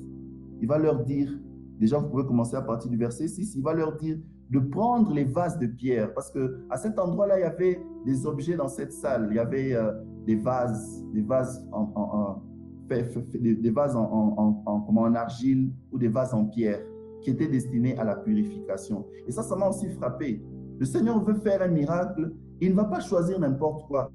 Il 0.61 0.69
va 0.69 0.79
leur 0.79 1.05
dire, 1.05 1.31
déjà 1.79 1.99
vous 1.99 2.09
pouvez 2.09 2.25
commencer 2.25 2.57
à 2.57 2.63
partir 2.63 2.91
du 2.91 2.97
verset 2.97 3.29
6, 3.29 3.55
il 3.55 3.63
va 3.63 3.75
leur 3.75 3.97
dire 3.97 4.19
de 4.51 4.59
prendre 4.59 5.13
les 5.13 5.25
vases 5.25 5.59
de 5.59 5.67
pierre. 5.67 6.13
Parce 6.15 6.31
que 6.31 6.61
à 6.71 6.77
cet 6.77 6.99
endroit-là, 6.99 7.39
il 7.39 7.43
y 7.43 7.45
avait 7.45 7.81
des 8.05 8.27
objets 8.27 8.57
dans 8.57 8.69
cette 8.69 8.93
salle. 8.93 9.29
Il 9.31 9.37
y 9.37 9.39
avait 9.39 9.75
euh, 9.75 9.93
des 10.27 10.37
vases, 10.37 11.05
des 11.13 11.23
vases 11.23 11.67
en, 11.73 11.93
en, 11.95 12.43
des, 12.91 13.71
vases 13.71 13.97
en, 13.97 15.15
argile 15.15 15.73
ou 15.93 15.99
des 15.99 16.09
vases 16.09 16.35
en 16.35 16.45
pierre 16.47 16.81
qui 17.23 17.31
étaient 17.31 17.49
destinés 17.49 17.97
à 17.99 18.05
la 18.05 18.17
purification. 18.17 19.07
Et 19.27 19.33
ça, 19.33 19.43
ça 19.43 19.57
m'a 19.57 19.69
aussi 19.69 19.89
frappé. 19.91 20.43
Le 20.79 20.87
Seigneur 20.87 21.23
veut 21.23 21.35
faire 21.35 21.63
un 21.63 21.69
miracle. 21.69 22.33
Il 22.61 22.71
ne 22.71 22.75
va 22.75 22.85
pas 22.85 23.01
choisir 23.01 23.39
n'importe 23.39 23.87
quoi. 23.87 24.11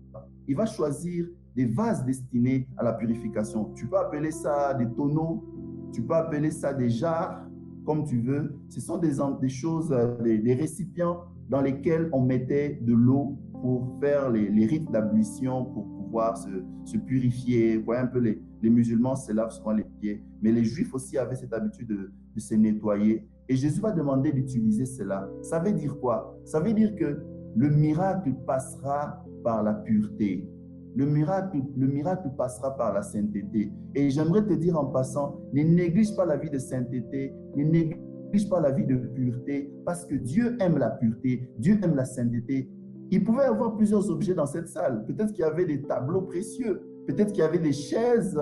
Il 0.48 0.56
va 0.56 0.66
choisir 0.66 1.28
des 1.56 1.66
vases 1.66 2.04
destinés 2.06 2.68
à 2.78 2.84
la 2.84 2.94
purification. 2.94 3.72
Tu 3.76 3.88
peux 3.88 3.98
appeler 3.98 4.32
ça 4.32 4.74
des 4.74 4.88
tonneaux, 4.90 5.44
tu 5.94 6.02
peux 6.02 6.16
appeler 6.16 6.52
ça 6.52 6.74
des 6.74 6.90
jarres, 6.90 7.46
comme 7.86 8.04
tu 8.04 8.20
veux. 8.20 8.56
Ce 8.68 8.82
sont 8.82 8.98
des, 8.98 9.14
choses, 9.48 9.92
euh, 9.92 10.22
des, 10.22 10.40
des, 10.40 10.54
récipients 10.54 11.22
dans 11.50 11.62
lesquels 11.62 12.10
on 12.12 12.22
mettait 12.22 12.80
de 12.82 12.94
l'eau 12.94 13.38
pour 13.62 13.98
faire 14.02 14.30
les, 14.30 14.50
les 14.50 14.66
rites 14.66 14.92
d'ablution, 14.92 15.66
pour 15.66 15.95
pouvoir 16.06 16.38
se, 16.38 16.98
purifier. 16.98 17.78
Vous 17.78 17.86
voyez 17.86 18.02
un 18.02 18.08
peu 18.08 18.20
les, 18.20 18.42
les 18.62 18.70
musulmans 18.70 19.16
se 19.16 19.32
lavent 19.32 19.52
souvent 19.52 19.74
les 19.74 19.84
pieds, 19.84 20.24
mais 20.42 20.52
les 20.52 20.64
juifs 20.64 20.94
aussi 20.94 21.18
avaient 21.18 21.36
cette 21.36 21.54
habitude 21.54 21.88
de, 21.88 22.40
se 22.40 22.56
nettoyer. 22.56 23.28
Et 23.48 23.56
Jésus 23.56 23.80
va 23.80 23.92
demander 23.92 24.32
d'utiliser 24.32 24.86
cela. 24.86 25.30
Ça 25.42 25.60
veut 25.60 25.72
dire 25.72 25.98
quoi? 26.00 26.38
Ça 26.46 26.60
veut 26.60 26.74
dire 26.74 26.96
que 26.96 27.22
le 27.56 27.70
miracle 27.70 28.34
passera 28.46 29.24
par 29.44 29.64
la 29.64 29.74
pureté. 29.74 30.50
Le 30.96 31.06
miracle, 31.06 31.62
le 31.78 31.88
miracle 31.88 32.30
passera 32.38 32.76
par 32.76 32.94
la 32.94 33.02
sainteté. 33.02 33.72
Et 33.94 34.10
j'aimerais 34.10 34.46
te 34.46 34.54
dire 34.54 34.80
en 34.80 34.86
passant, 34.86 35.40
ne 35.54 35.62
néglige 35.62 36.16
pas 36.16 36.26
la 36.26 36.38
vie 36.38 36.50
de 36.50 36.58
sainteté, 36.58 37.34
ne 37.56 37.64
néglige 37.64 38.50
pas 38.50 38.62
la 38.62 38.72
vie 38.72 38.86
de 38.86 38.96
pureté, 38.96 39.72
parce 39.86 40.06
que 40.06 40.16
Dieu 40.16 40.58
aime 40.60 40.78
la 40.78 40.90
pureté, 40.90 41.50
Dieu 41.60 41.78
aime 41.84 41.96
la 41.96 42.06
sainteté. 42.06 42.70
Il 43.12 43.24
pouvait 43.24 43.44
y 43.44 43.48
avoir 43.48 43.76
plusieurs 43.76 44.10
objets 44.10 44.34
dans 44.34 44.46
cette 44.46 44.68
salle. 44.68 45.06
Peut-être 45.06 45.32
qu'il 45.32 45.42
y 45.42 45.48
avait 45.48 45.66
des 45.66 45.82
tableaux 45.82 46.22
précieux, 46.22 46.82
Peut-être 47.06 47.34
qu'il 47.34 47.44
y 47.44 47.48
avait 47.48 47.60
des 47.60 47.74
chaises 47.74 48.40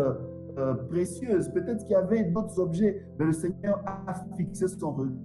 euh, 0.58 0.74
précieuses, 0.90 1.50
peut-être 1.50 1.84
qu'il 1.84 1.92
y 1.92 1.96
avait 1.96 2.24
d'autres 2.24 2.60
objets, 2.60 3.06
mais 3.20 3.26
le 3.26 3.34
Seigneur 3.34 3.84
a 3.86 4.14
fixé 4.38 4.68
son 4.68 4.92
regard 4.94 5.18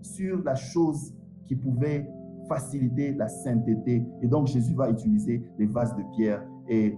sur 0.00 0.42
la 0.42 0.54
chose 0.54 1.14
qui 1.46 1.56
pouvait 1.56 2.08
faciliter 2.48 3.12
la 3.12 3.28
sainteté. 3.28 4.04
Et 4.22 4.26
donc 4.26 4.46
Jésus 4.46 4.74
va 4.74 4.90
utiliser 4.90 5.42
les 5.58 5.66
vases 5.66 5.94
de 5.96 6.02
pierre. 6.16 6.46
Et 6.68 6.96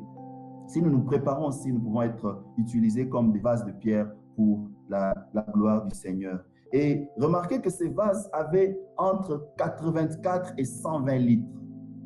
Si 0.67 0.83
nous 0.83 0.91
nous 0.91 1.03
préparons 1.03 1.47
aussi, 1.47 1.73
nous 1.73 1.81
pouvons 1.81 2.03
être 2.03 2.45
utilisés 2.59 3.09
comme 3.09 3.33
des 3.33 3.41
vases 3.41 3.65
de 3.65 3.73
pierre 3.73 4.13
pour 4.37 4.69
la, 4.89 5.15
la 5.35 5.43
gloire 5.43 5.87
du 5.87 5.95
Seigneur. 5.95 6.45
Et 6.73 7.09
remarquez 7.17 7.61
que 7.61 7.71
ces 7.71 7.89
vases 7.89 8.29
avaient 8.33 8.79
entre 8.97 9.49
84 9.57 10.55
et 10.59 10.65
120 10.65 11.17
litres. 11.19 11.47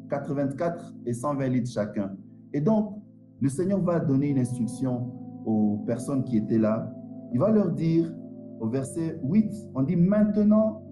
84 0.08 0.94
et 1.06 1.12
120 1.12 1.48
litres 1.48 1.70
chacun. 1.70 2.14
Et 2.52 2.60
donc, 2.60 2.98
le 3.40 3.48
Seigneur 3.48 3.80
va 3.80 3.98
donner 3.98 4.28
une 4.28 4.38
instruction 4.38 5.10
aux 5.44 5.82
personnes 5.86 6.22
qui 6.24 6.36
étaient 6.36 6.58
là. 6.58 6.92
Il 7.32 7.40
va 7.40 7.50
leur 7.50 7.70
dire, 7.70 8.14
au 8.60 8.68
verset 8.68 9.18
8, 9.24 9.52
on 9.74 9.82
dit 9.82 9.96
maintenant, 9.96 10.82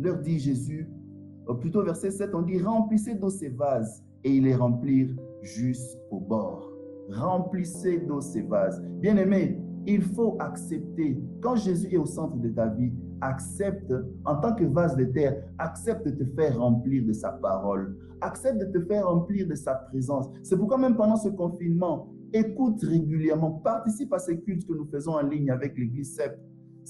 leur 0.00 0.18
dit 0.18 0.38
Jésus, 0.38 0.90
ou 1.48 1.54
plutôt 1.54 1.84
verset 1.84 2.10
7, 2.10 2.34
on 2.34 2.42
dit 2.42 2.60
remplissez 2.60 3.14
d'eau 3.14 3.30
ces 3.30 3.50
vases 3.50 4.02
et 4.24 4.34
ils 4.36 4.44
les 4.44 4.54
remplirent 4.54 5.14
jusqu'au 5.42 6.18
bord. 6.20 6.70
Remplissez 7.10 7.98
d'eau 7.98 8.20
ces 8.20 8.42
vases. 8.42 8.82
Bien 9.00 9.16
aimé, 9.16 9.60
il 9.86 10.02
faut 10.02 10.36
accepter, 10.38 11.22
quand 11.40 11.56
Jésus 11.56 11.88
est 11.92 11.96
au 11.96 12.06
centre 12.06 12.36
de 12.36 12.48
ta 12.48 12.68
vie, 12.68 12.92
accepte, 13.20 13.92
en 14.24 14.36
tant 14.36 14.54
que 14.54 14.64
vase 14.64 14.96
de 14.96 15.04
terre, 15.04 15.42
accepte 15.58 16.06
de 16.06 16.24
te 16.24 16.24
faire 16.34 16.58
remplir 16.58 17.04
de 17.04 17.12
sa 17.12 17.30
parole. 17.30 17.96
Accepte 18.20 18.58
de 18.58 18.66
te 18.66 18.84
faire 18.86 19.08
remplir 19.08 19.46
de 19.46 19.54
sa 19.54 19.74
présence. 19.74 20.26
C'est 20.42 20.56
pourquoi 20.56 20.78
même 20.78 20.96
pendant 20.96 21.16
ce 21.16 21.28
confinement, 21.28 22.12
écoute 22.32 22.82
régulièrement, 22.82 23.50
participe 23.50 24.12
à 24.12 24.18
ces 24.18 24.38
cultes 24.40 24.66
que 24.66 24.74
nous 24.74 24.86
faisons 24.86 25.12
en 25.12 25.22
ligne 25.22 25.50
avec 25.50 25.76
l'Église 25.76 26.14
CEP 26.14 26.38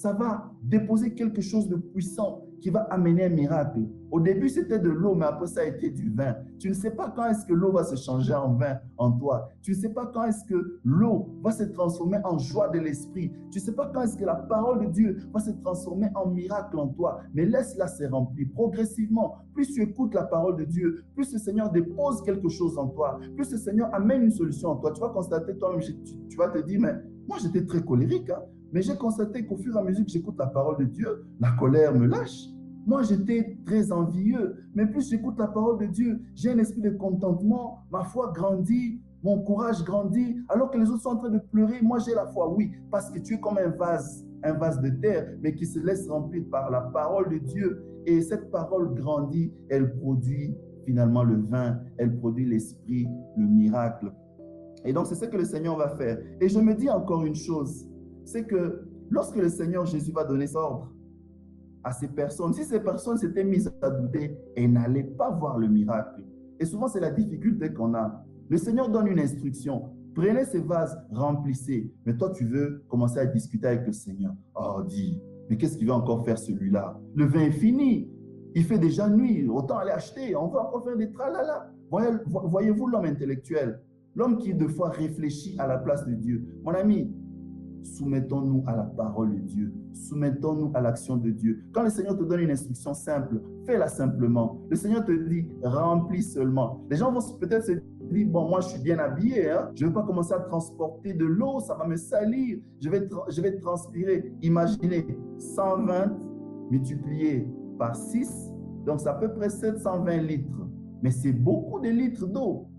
ça 0.01 0.13
va 0.13 0.51
déposer 0.63 1.13
quelque 1.15 1.43
chose 1.43 1.69
de 1.69 1.77
puissant 1.77 2.47
qui 2.61 2.71
va 2.71 2.81
amener 2.91 3.25
un 3.25 3.31
miracle. 3.31 3.81
Au 4.11 4.21
début, 4.21 4.49
c'était 4.49 4.79
de 4.79 4.89
l'eau, 4.89 5.15
mais 5.15 5.27
après, 5.27 5.47
ça 5.47 5.61
a 5.61 5.65
été 5.65 5.91
du 5.91 6.11
vin. 6.11 6.35
Tu 6.59 6.69
ne 6.69 6.75
sais 6.75 6.91
pas 6.91 7.13
quand 7.15 7.27
est-ce 7.27 7.47
que 7.47 7.53
l'eau 7.53 7.73
va 7.73 7.85
se 7.85 7.97
changer 7.97 8.35
en 8.35 8.55
vin 8.55 8.79
en 8.99 9.13
toi. 9.13 9.49
Tu 9.63 9.71
ne 9.71 9.77
sais 9.77 9.91
pas 9.91 10.07
quand 10.07 10.25
est-ce 10.25 10.45
que 10.45 10.81
l'eau 10.85 11.29
va 11.43 11.53
se 11.53 11.63
transformer 11.63 12.19
en 12.25 12.37
joie 12.39 12.69
de 12.69 12.81
l'esprit. 12.81 13.33
Tu 13.51 13.59
ne 13.59 13.63
sais 13.63 13.73
pas 13.73 13.91
quand 13.95 14.03
est-ce 14.03 14.17
que 14.17 14.25
la 14.25 14.35
parole 14.35 14.87
de 14.87 14.91
Dieu 14.91 15.17
va 15.33 15.41
se 15.41 15.51
transformer 15.51 16.09
en 16.15 16.27
miracle 16.27 16.79
en 16.79 16.89
toi. 16.89 17.21
Mais 17.35 17.47
laisse-la 17.47 17.87
se 17.87 18.05
remplir 18.05 18.49
progressivement. 18.53 19.37
Plus 19.55 19.73
tu 19.73 19.83
écoutes 19.83 20.15
la 20.15 20.25
parole 20.25 20.57
de 20.57 20.65
Dieu, 20.65 21.05
plus 21.15 21.33
le 21.33 21.39
Seigneur 21.39 21.71
dépose 21.71 22.23
quelque 22.23 22.49
chose 22.49 22.79
en 22.79 22.89
toi, 22.89 23.19
plus 23.37 23.51
le 23.53 23.59
Seigneur 23.59 23.95
amène 23.95 24.23
une 24.23 24.31
solution 24.31 24.71
en 24.71 24.77
toi. 24.77 24.93
Tu 24.93 25.01
vas 25.01 25.11
constater 25.11 25.57
toi-même, 25.57 25.81
tu, 26.29 26.37
vas 26.37 26.49
te 26.49 26.59
dire, 26.59 26.81
mais 26.81 26.95
moi 27.29 27.39
j'étais 27.41 27.65
très 27.65 27.83
colérique. 27.83 28.31
Hein? 28.31 28.43
Mais 28.73 28.83
j'ai 28.83 28.97
constaté 28.97 29.47
qu'au 29.47 29.57
fur 29.57 29.75
et 29.77 29.79
à 29.79 29.83
mesure 29.83 30.05
que 30.05 30.11
j'écoute 30.11 30.37
la 30.39 30.47
parole 30.47 30.79
de 30.79 30.85
Dieu, 30.85 31.25
la 31.41 31.51
colère 31.53 31.95
me 31.95 32.07
lâche. 32.07 32.49
Moi, 32.87 33.03
j'étais 33.03 33.59
très 33.67 33.93
envieux, 33.93 34.57
mais 34.75 34.87
plus 34.87 35.11
j'écoute 35.11 35.39
la 35.39 35.49
parole 35.49 35.79
de 35.79 35.87
Dieu, 35.87 36.21
j'ai 36.35 36.51
un 36.51 36.59
esprit 36.59 36.81
de 36.81 36.91
contentement, 36.91 37.81
ma 37.91 38.05
foi 38.05 38.33
grandit, 38.35 39.01
mon 39.23 39.43
courage 39.43 39.85
grandit, 39.85 40.39
alors 40.49 40.71
que 40.71 40.79
les 40.79 40.89
autres 40.89 41.03
sont 41.03 41.11
en 41.11 41.17
train 41.17 41.31
de 41.31 41.39
pleurer, 41.39 41.83
moi 41.83 41.99
j'ai 41.99 42.15
la 42.15 42.27
foi, 42.27 42.51
oui, 42.53 42.73
parce 42.91 43.11
que 43.11 43.19
tu 43.19 43.35
es 43.35 43.41
comme 43.41 43.59
un 43.59 43.69
vase, 43.69 44.27
un 44.43 44.55
vase 44.55 44.81
de 44.81 44.89
terre, 44.89 45.29
mais 45.43 45.55
qui 45.55 45.67
se 45.67 45.79
laisse 45.79 46.09
remplir 46.09 46.43
par 46.51 46.71
la 46.71 46.81
parole 46.81 47.29
de 47.29 47.39
Dieu. 47.39 47.85
Et 48.07 48.23
cette 48.23 48.51
parole 48.51 48.95
grandit, 48.95 49.53
elle 49.69 49.95
produit 49.97 50.57
finalement 50.87 51.23
le 51.23 51.37
vin, 51.37 51.79
elle 51.99 52.17
produit 52.19 52.47
l'esprit, 52.47 53.07
le 53.37 53.47
miracle. 53.47 54.11
Et 54.87 54.93
donc 54.95 55.07
c'est 55.07 55.15
ce 55.15 55.27
que 55.27 55.37
le 55.37 55.45
Seigneur 55.45 55.77
va 55.77 55.91
faire. 55.91 56.19
Et 56.41 56.49
je 56.49 56.59
me 56.59 56.75
dis 56.75 56.89
encore 56.89 57.27
une 57.27 57.35
chose, 57.35 57.87
c'est 58.31 58.45
que 58.45 58.83
lorsque 59.11 59.37
le 59.37 59.49
Seigneur 59.49 59.85
Jésus 59.87 60.13
va 60.13 60.25
donner 60.25 60.47
ordre 60.55 60.93
à 61.83 61.93
ces 61.93 62.09
personnes, 62.09 62.53
si 62.53 62.65
ces 62.65 62.81
personnes 62.81 63.19
s'étaient 63.19 63.45
mises 63.45 63.73
à 63.83 63.91
douter 63.91 64.39
et 64.55 64.69
n'allaient 64.69 65.03
pas 65.03 65.31
voir 65.31 65.59
le 65.59 65.67
miracle, 65.69 66.23
et 66.61 66.65
souvent 66.65 66.87
c'est 66.87 67.01
la 67.01 67.11
difficulté 67.11 67.73
qu'on 67.73 67.95
a, 67.95 68.25
le 68.49 68.57
Seigneur 68.57 68.89
donne 68.89 69.09
une 69.09 69.19
instruction, 69.19 69.91
prenez 70.15 70.45
ces 70.45 70.61
vases, 70.61 70.97
remplissez, 71.11 71.93
mais 72.07 72.17
toi 72.17 72.31
tu 72.31 72.45
veux 72.47 72.85
commencer 72.89 73.19
à 73.19 73.27
discuter 73.27 73.67
avec 73.67 73.87
le 73.87 73.93
Seigneur. 73.93 74.35
Oh, 74.55 74.83
dis, 74.87 75.21
mais 75.49 75.57
qu'est-ce 75.57 75.77
qu'il 75.77 75.89
va 75.89 75.95
encore 75.95 76.25
faire 76.25 76.39
celui-là? 76.39 77.01
Le 77.15 77.25
vin 77.25 77.41
est 77.41 77.51
fini, 77.51 78.11
il 78.55 78.65
fait 78.65 78.79
déjà 78.79 79.09
nuit, 79.09 79.49
autant 79.49 79.79
aller 79.79 79.91
acheter, 79.91 80.37
on 80.37 80.49
va 80.49 80.67
encore 80.69 80.85
faire 80.85 80.97
des 80.97 81.11
tralala. 81.11 81.73
Voyez-vous 81.91 82.87
l'homme 82.87 83.07
intellectuel, 83.07 83.81
l'homme 84.15 84.39
qui 84.39 84.55
de 84.55 84.69
fois 84.69 84.91
réfléchit 84.91 85.57
à 85.59 85.67
la 85.67 85.79
place 85.79 86.07
de 86.07 86.15
Dieu. 86.15 86.45
Mon 86.63 86.73
ami, 86.73 87.13
Soumettons-nous 88.01 88.65
à 88.67 88.75
la 88.75 88.85
parole 88.85 89.35
de 89.35 89.41
Dieu. 89.41 89.75
Soumettons-nous 89.93 90.71
à 90.73 90.81
l'action 90.81 91.19
de 91.19 91.29
Dieu. 91.29 91.65
Quand 91.71 91.83
le 91.83 91.91
Seigneur 91.91 92.17
te 92.17 92.25
donne 92.25 92.41
une 92.41 92.51
instruction 92.51 92.95
simple, 92.95 93.43
fais-la 93.67 93.89
simplement. 93.89 94.59
Le 94.71 94.77
Seigneur 94.77 95.05
te 95.05 95.13
dit, 95.13 95.47
remplis 95.63 96.23
seulement. 96.23 96.81
Les 96.89 96.97
gens 96.97 97.13
vont 97.13 97.21
peut-être 97.39 97.67
se 97.67 97.73
dire, 97.73 98.27
bon, 98.29 98.49
moi 98.49 98.63
je 98.63 98.69
suis 98.69 98.81
bien 98.81 98.99
habillé, 98.99 99.51
hein. 99.51 99.71
je 99.75 99.85
ne 99.85 99.91
vais 99.91 99.95
pas 99.95 100.03
commencer 100.03 100.33
à 100.33 100.41
transporter 100.41 101.13
de 101.13 101.27
l'eau, 101.27 101.61
ça 101.61 101.75
va 101.75 101.87
me 101.87 101.97
salir, 101.97 102.59
je 102.81 102.89
vais, 102.89 103.07
je 103.29 103.43
vais 103.43 103.59
transpirer. 103.59 104.33
Imaginez, 104.41 105.07
120 105.37 106.17
multiplié 106.71 107.47
par 107.79 107.95
6, 107.95 108.55
donc 108.87 109.01
c'est 109.01 109.11
à 109.11 109.15
peu 109.15 109.31
près 109.31 109.51
720 109.51 110.17
litres. 110.23 110.67
Mais 111.03 111.11
c'est 111.11 111.33
beaucoup 111.33 111.79
de 111.81 111.91
litres 111.91 112.27
d'eau. 112.27 112.70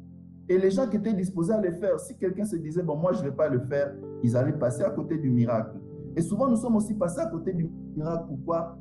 Et 0.52 0.58
les 0.58 0.70
gens 0.70 0.86
qui 0.86 0.98
étaient 0.98 1.14
disposés 1.14 1.54
à 1.54 1.62
le 1.62 1.72
faire, 1.72 1.98
si 1.98 2.18
quelqu'un 2.18 2.44
se 2.44 2.58
disait, 2.58 2.84
bon, 2.84 2.98
moi, 2.98 3.14
je 3.14 3.20
ne 3.20 3.30
vais 3.30 3.32
pas 3.32 3.48
le 3.48 3.62
faire, 3.62 3.96
ils 4.22 4.36
allaient 4.36 4.52
passer 4.52 4.84
à 4.84 4.90
côté 4.90 5.18
du 5.18 5.30
miracle. 5.30 5.80
Et 6.18 6.22
souvent, 6.22 6.50
nous 6.50 6.58
sommes 6.58 6.76
aussi 6.76 6.94
passés 6.94 7.22
à 7.22 7.28
côté 7.28 7.54
du 7.54 7.70
miracle. 7.96 8.26
Pourquoi? 8.28 8.78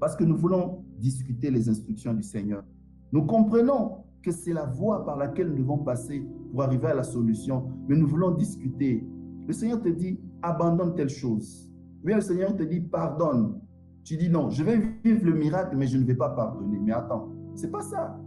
Parce 0.00 0.16
que 0.16 0.24
nous 0.24 0.38
voulons 0.38 0.82
discuter 0.98 1.50
les 1.50 1.68
instructions 1.68 2.14
du 2.14 2.22
Seigneur. 2.22 2.64
Nous 3.12 3.26
comprenons 3.26 3.98
que 4.22 4.30
c'est 4.30 4.54
la 4.54 4.64
voie 4.64 5.04
par 5.04 5.18
laquelle 5.18 5.50
nous 5.50 5.58
devons 5.58 5.76
passer 5.76 6.26
pour 6.50 6.62
arriver 6.62 6.86
à 6.86 6.94
la 6.94 7.02
solution, 7.02 7.68
mais 7.86 7.96
nous 7.96 8.08
voulons 8.08 8.30
discuter. 8.30 9.06
Le 9.46 9.52
Seigneur 9.52 9.82
te 9.82 9.90
dit, 9.90 10.18
abandonne 10.40 10.94
telle 10.94 11.10
chose. 11.10 11.70
Oui, 12.02 12.14
le 12.14 12.22
Seigneur 12.22 12.56
te 12.56 12.62
dit, 12.62 12.80
pardonne. 12.80 13.60
Tu 14.04 14.16
dis 14.16 14.30
non, 14.30 14.48
je 14.48 14.64
vais 14.64 14.78
vivre 15.04 15.26
le 15.26 15.34
miracle, 15.34 15.76
mais 15.76 15.86
je 15.86 15.98
ne 15.98 16.04
vais 16.04 16.14
pas 16.14 16.30
pardonner. 16.30 16.78
Mais 16.82 16.92
attends, 16.92 17.28
c'est 17.54 17.70
pas 17.70 17.82
ça. 17.82 18.18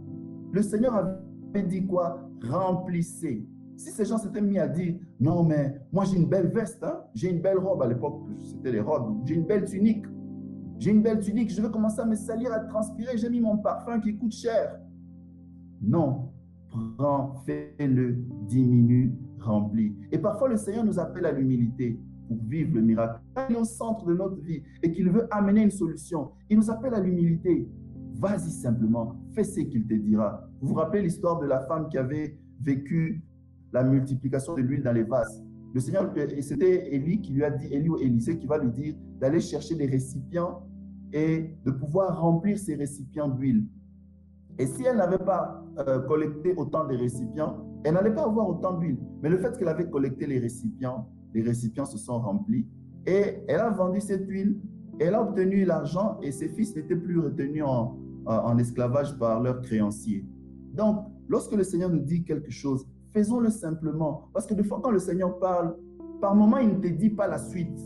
Le 0.52 0.62
Seigneur 0.62 0.94
avait 0.94 1.64
dit 1.64 1.84
quoi? 1.84 2.27
Remplissez. 2.42 3.46
Si 3.76 3.90
ces 3.90 4.04
gens 4.04 4.18
s'étaient 4.18 4.40
mis 4.40 4.58
à 4.58 4.66
dire, 4.66 4.96
non, 5.20 5.44
mais 5.44 5.80
moi 5.92 6.04
j'ai 6.04 6.16
une 6.16 6.28
belle 6.28 6.48
veste, 6.48 6.82
hein, 6.82 7.00
j'ai 7.14 7.30
une 7.30 7.40
belle 7.40 7.58
robe, 7.58 7.82
à 7.82 7.86
l'époque 7.86 8.22
c'était 8.38 8.72
les 8.72 8.80
robes, 8.80 9.22
j'ai 9.24 9.36
une 9.36 9.46
belle 9.46 9.64
tunique, 9.64 10.04
j'ai 10.78 10.90
une 10.90 11.02
belle 11.02 11.20
tunique, 11.20 11.50
je 11.50 11.62
vais 11.62 11.70
commencer 11.70 12.00
à 12.00 12.04
me 12.04 12.16
salir, 12.16 12.52
à 12.52 12.60
transpirer, 12.60 13.16
j'ai 13.16 13.30
mis 13.30 13.40
mon 13.40 13.58
parfum 13.58 14.00
qui 14.00 14.16
coûte 14.16 14.32
cher. 14.32 14.80
Non, 15.80 16.30
prends, 16.96 17.34
fais-le, 17.46 18.16
diminue, 18.48 19.14
remplis. 19.40 19.94
Et 20.10 20.18
parfois 20.18 20.48
le 20.48 20.56
Seigneur 20.56 20.84
nous 20.84 20.98
appelle 20.98 21.26
à 21.26 21.32
l'humilité 21.32 22.00
pour 22.28 22.38
vivre 22.44 22.74
le 22.74 22.82
miracle. 22.82 23.20
Il 23.48 23.56
est 23.56 23.58
au 23.58 23.64
centre 23.64 24.04
de 24.06 24.14
notre 24.14 24.40
vie 24.40 24.62
et 24.82 24.92
qu'il 24.92 25.10
veut 25.10 25.26
amener 25.30 25.62
une 25.62 25.70
solution. 25.70 26.32
Il 26.50 26.58
nous 26.58 26.70
appelle 26.70 26.94
à 26.94 27.00
l'humilité. 27.00 27.68
Vas-y 28.18 28.50
simplement, 28.50 29.14
fais 29.30 29.44
ce 29.44 29.60
qu'il 29.60 29.86
te 29.86 29.94
dira. 29.94 30.44
Vous 30.60 30.70
vous 30.70 30.74
rappelez 30.74 31.02
l'histoire 31.02 31.38
de 31.38 31.46
la 31.46 31.60
femme 31.60 31.88
qui 31.88 31.98
avait 31.98 32.36
vécu 32.60 33.22
la 33.72 33.84
multiplication 33.84 34.56
de 34.56 34.62
l'huile 34.62 34.82
dans 34.82 34.92
les 34.92 35.04
vases? 35.04 35.44
Le 35.72 35.78
Seigneur, 35.78 36.12
et 36.16 36.42
c'était 36.42 36.92
Élie 36.92 37.20
qui 37.20 37.32
lui 37.32 37.44
a 37.44 37.50
dit, 37.50 37.72
Élie 37.72 37.88
ou 37.88 37.96
Élisée 37.98 38.36
qui 38.36 38.46
va 38.48 38.58
lui 38.58 38.70
dire 38.70 38.96
d'aller 39.20 39.38
chercher 39.38 39.76
des 39.76 39.86
récipients 39.86 40.66
et 41.12 41.54
de 41.64 41.70
pouvoir 41.70 42.20
remplir 42.20 42.58
ces 42.58 42.74
récipients 42.74 43.28
d'huile. 43.28 43.64
Et 44.58 44.66
si 44.66 44.82
elle 44.82 44.96
n'avait 44.96 45.18
pas 45.18 45.64
euh, 45.78 46.00
collecté 46.00 46.54
autant 46.56 46.88
de 46.88 46.96
récipients, 46.96 47.64
elle 47.84 47.94
n'allait 47.94 48.14
pas 48.14 48.24
avoir 48.24 48.48
autant 48.48 48.76
d'huile. 48.78 48.98
Mais 49.22 49.28
le 49.28 49.38
fait 49.38 49.56
qu'elle 49.56 49.68
avait 49.68 49.88
collecté 49.88 50.26
les 50.26 50.40
récipients, 50.40 51.08
les 51.34 51.42
récipients 51.42 51.84
se 51.84 51.98
sont 51.98 52.18
remplis 52.18 52.66
et 53.06 53.44
elle 53.46 53.60
a 53.60 53.70
vendu 53.70 54.00
cette 54.00 54.26
huile, 54.26 54.58
elle 54.98 55.14
a 55.14 55.22
obtenu 55.22 55.64
l'argent 55.64 56.18
et 56.20 56.32
ses 56.32 56.48
fils 56.48 56.74
n'étaient 56.74 56.96
plus 56.96 57.20
retenus 57.20 57.62
en, 57.64 57.96
en 58.26 58.58
esclavage 58.58 59.18
par 59.18 59.40
leurs 59.40 59.60
créanciers. 59.60 60.24
Donc, 60.74 61.06
lorsque 61.28 61.52
le 61.52 61.64
Seigneur 61.64 61.90
nous 61.90 62.00
dit 62.00 62.24
quelque 62.24 62.50
chose, 62.50 62.86
faisons-le 63.12 63.50
simplement. 63.50 64.28
Parce 64.32 64.46
que 64.46 64.54
de 64.54 64.62
fois, 64.62 64.80
quand 64.82 64.90
le 64.90 64.98
Seigneur 64.98 65.38
parle, 65.38 65.76
par 66.20 66.34
moment, 66.34 66.58
il 66.58 66.68
ne 66.68 66.80
te 66.80 66.88
dit 66.88 67.10
pas 67.10 67.26
la 67.26 67.38
suite. 67.38 67.78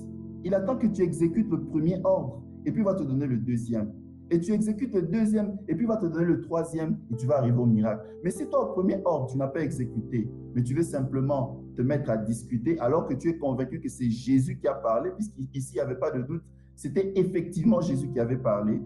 Il 0.45 0.55
attend 0.55 0.77
que 0.77 0.87
tu 0.87 1.03
exécutes 1.03 1.51
le 1.51 1.61
premier 1.65 2.01
ordre 2.05 2.43
et 2.65 2.73
puis 2.73 2.81
il 2.81 2.85
va 2.85 2.95
te 2.95 3.03
donner 3.03 3.27
le 3.27 3.37
deuxième. 3.37 3.93
Et 4.31 4.41
tu 4.41 4.53
exécutes 4.53 4.95
le 4.95 5.03
deuxième 5.03 5.59
et 5.69 5.75
puis 5.75 5.85
il 5.85 5.89
va 5.89 5.99
te 5.99 6.07
donner 6.07 6.25
le 6.25 6.41
troisième 6.41 6.99
et 7.11 7.17
tu 7.17 7.27
vas 7.27 7.39
arriver 7.39 7.59
au 7.59 7.67
miracle. 7.67 8.03
Mais 8.25 8.31
si 8.31 8.49
toi, 8.49 8.71
au 8.71 8.73
premier 8.73 9.01
ordre, 9.05 9.27
tu 9.27 9.37
n'as 9.37 9.49
pas 9.49 9.61
exécuté, 9.61 10.31
mais 10.55 10.63
tu 10.63 10.75
veux 10.75 10.83
simplement 10.83 11.61
te 11.77 11.83
mettre 11.83 12.11
à 12.11 12.17
discuter 12.17 12.79
alors 12.79 13.07
que 13.07 13.15
tu 13.15 13.29
es 13.29 13.37
convaincu 13.37 13.79
que 13.81 13.89
c'est 13.89 14.09
Jésus 14.09 14.59
qui 14.59 14.67
a 14.67 14.75
parlé, 14.75 15.11
puisqu'ici, 15.11 15.73
il 15.75 15.77
n'y 15.77 15.81
avait 15.81 15.99
pas 15.99 16.11
de 16.11 16.23
doute, 16.23 16.43
c'était 16.75 17.13
effectivement 17.15 17.81
Jésus 17.83 18.09
qui 18.11 18.19
avait 18.19 18.39
parlé, 18.39 18.81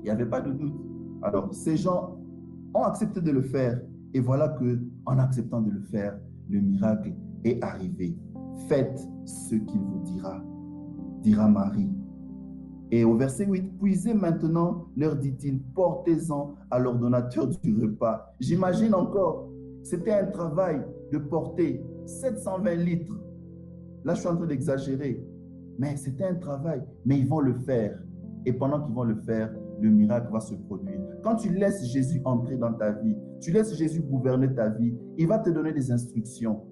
il 0.00 0.04
n'y 0.04 0.10
avait 0.10 0.26
pas 0.26 0.40
de 0.40 0.52
doute. 0.52 0.74
Alors, 1.22 1.52
ces 1.52 1.76
gens 1.76 2.18
ont 2.74 2.82
accepté 2.82 3.20
de 3.20 3.30
le 3.30 3.42
faire. 3.42 3.80
Et 4.14 4.20
voilà 4.20 4.48
que, 4.48 4.80
en 5.06 5.18
acceptant 5.18 5.60
de 5.60 5.70
le 5.70 5.80
faire, 5.82 6.18
le 6.48 6.60
miracle 6.60 7.14
est 7.44 7.62
arrivé. 7.62 8.16
Faites 8.68 9.00
ce 9.24 9.54
qu'il 9.54 9.80
vous 9.80 10.00
dira, 10.04 10.42
dira 11.22 11.48
Marie. 11.48 11.90
Et 12.90 13.04
au 13.04 13.14
verset 13.14 13.46
8, 13.46 13.78
puisez 13.78 14.14
maintenant, 14.14 14.86
leur 14.96 15.14
dit-il, 15.16 15.60
portez-en 15.74 16.54
à 16.70 16.78
l'ordonnateur 16.78 17.46
du 17.46 17.80
repas. 17.80 18.34
J'imagine 18.40 18.94
encore, 18.94 19.48
c'était 19.84 20.12
un 20.12 20.26
travail 20.26 20.82
de 21.12 21.18
porter 21.18 21.84
720 22.06 22.74
litres. 22.74 23.20
Là, 24.04 24.14
je 24.14 24.20
suis 24.20 24.28
en 24.28 24.36
train 24.36 24.46
d'exagérer. 24.46 25.24
Mais 25.78 25.96
c'était 25.96 26.24
un 26.24 26.34
travail. 26.34 26.82
Mais 27.04 27.18
ils 27.18 27.28
vont 27.28 27.40
le 27.40 27.54
faire. 27.54 28.02
Et 28.44 28.52
pendant 28.52 28.80
qu'ils 28.82 28.94
vont 28.94 29.04
le 29.04 29.16
faire, 29.16 29.52
le 29.80 29.90
miracle 29.90 30.32
va 30.32 30.40
se 30.40 30.54
produire. 30.54 31.00
Quand 31.22 31.36
tu 31.36 31.50
laisses 31.50 31.84
Jésus 31.86 32.20
entrer 32.24 32.56
dans 32.56 32.72
ta 32.72 32.92
vie, 32.92 33.16
tu 33.40 33.50
laisses 33.52 33.76
Jésus 33.76 34.02
gouverner 34.02 34.52
ta 34.54 34.68
vie, 34.68 34.94
il 35.18 35.26
va 35.26 35.38
te 35.38 35.50
donner 35.50 35.72
des 35.72 35.90
instructions. 35.90 36.62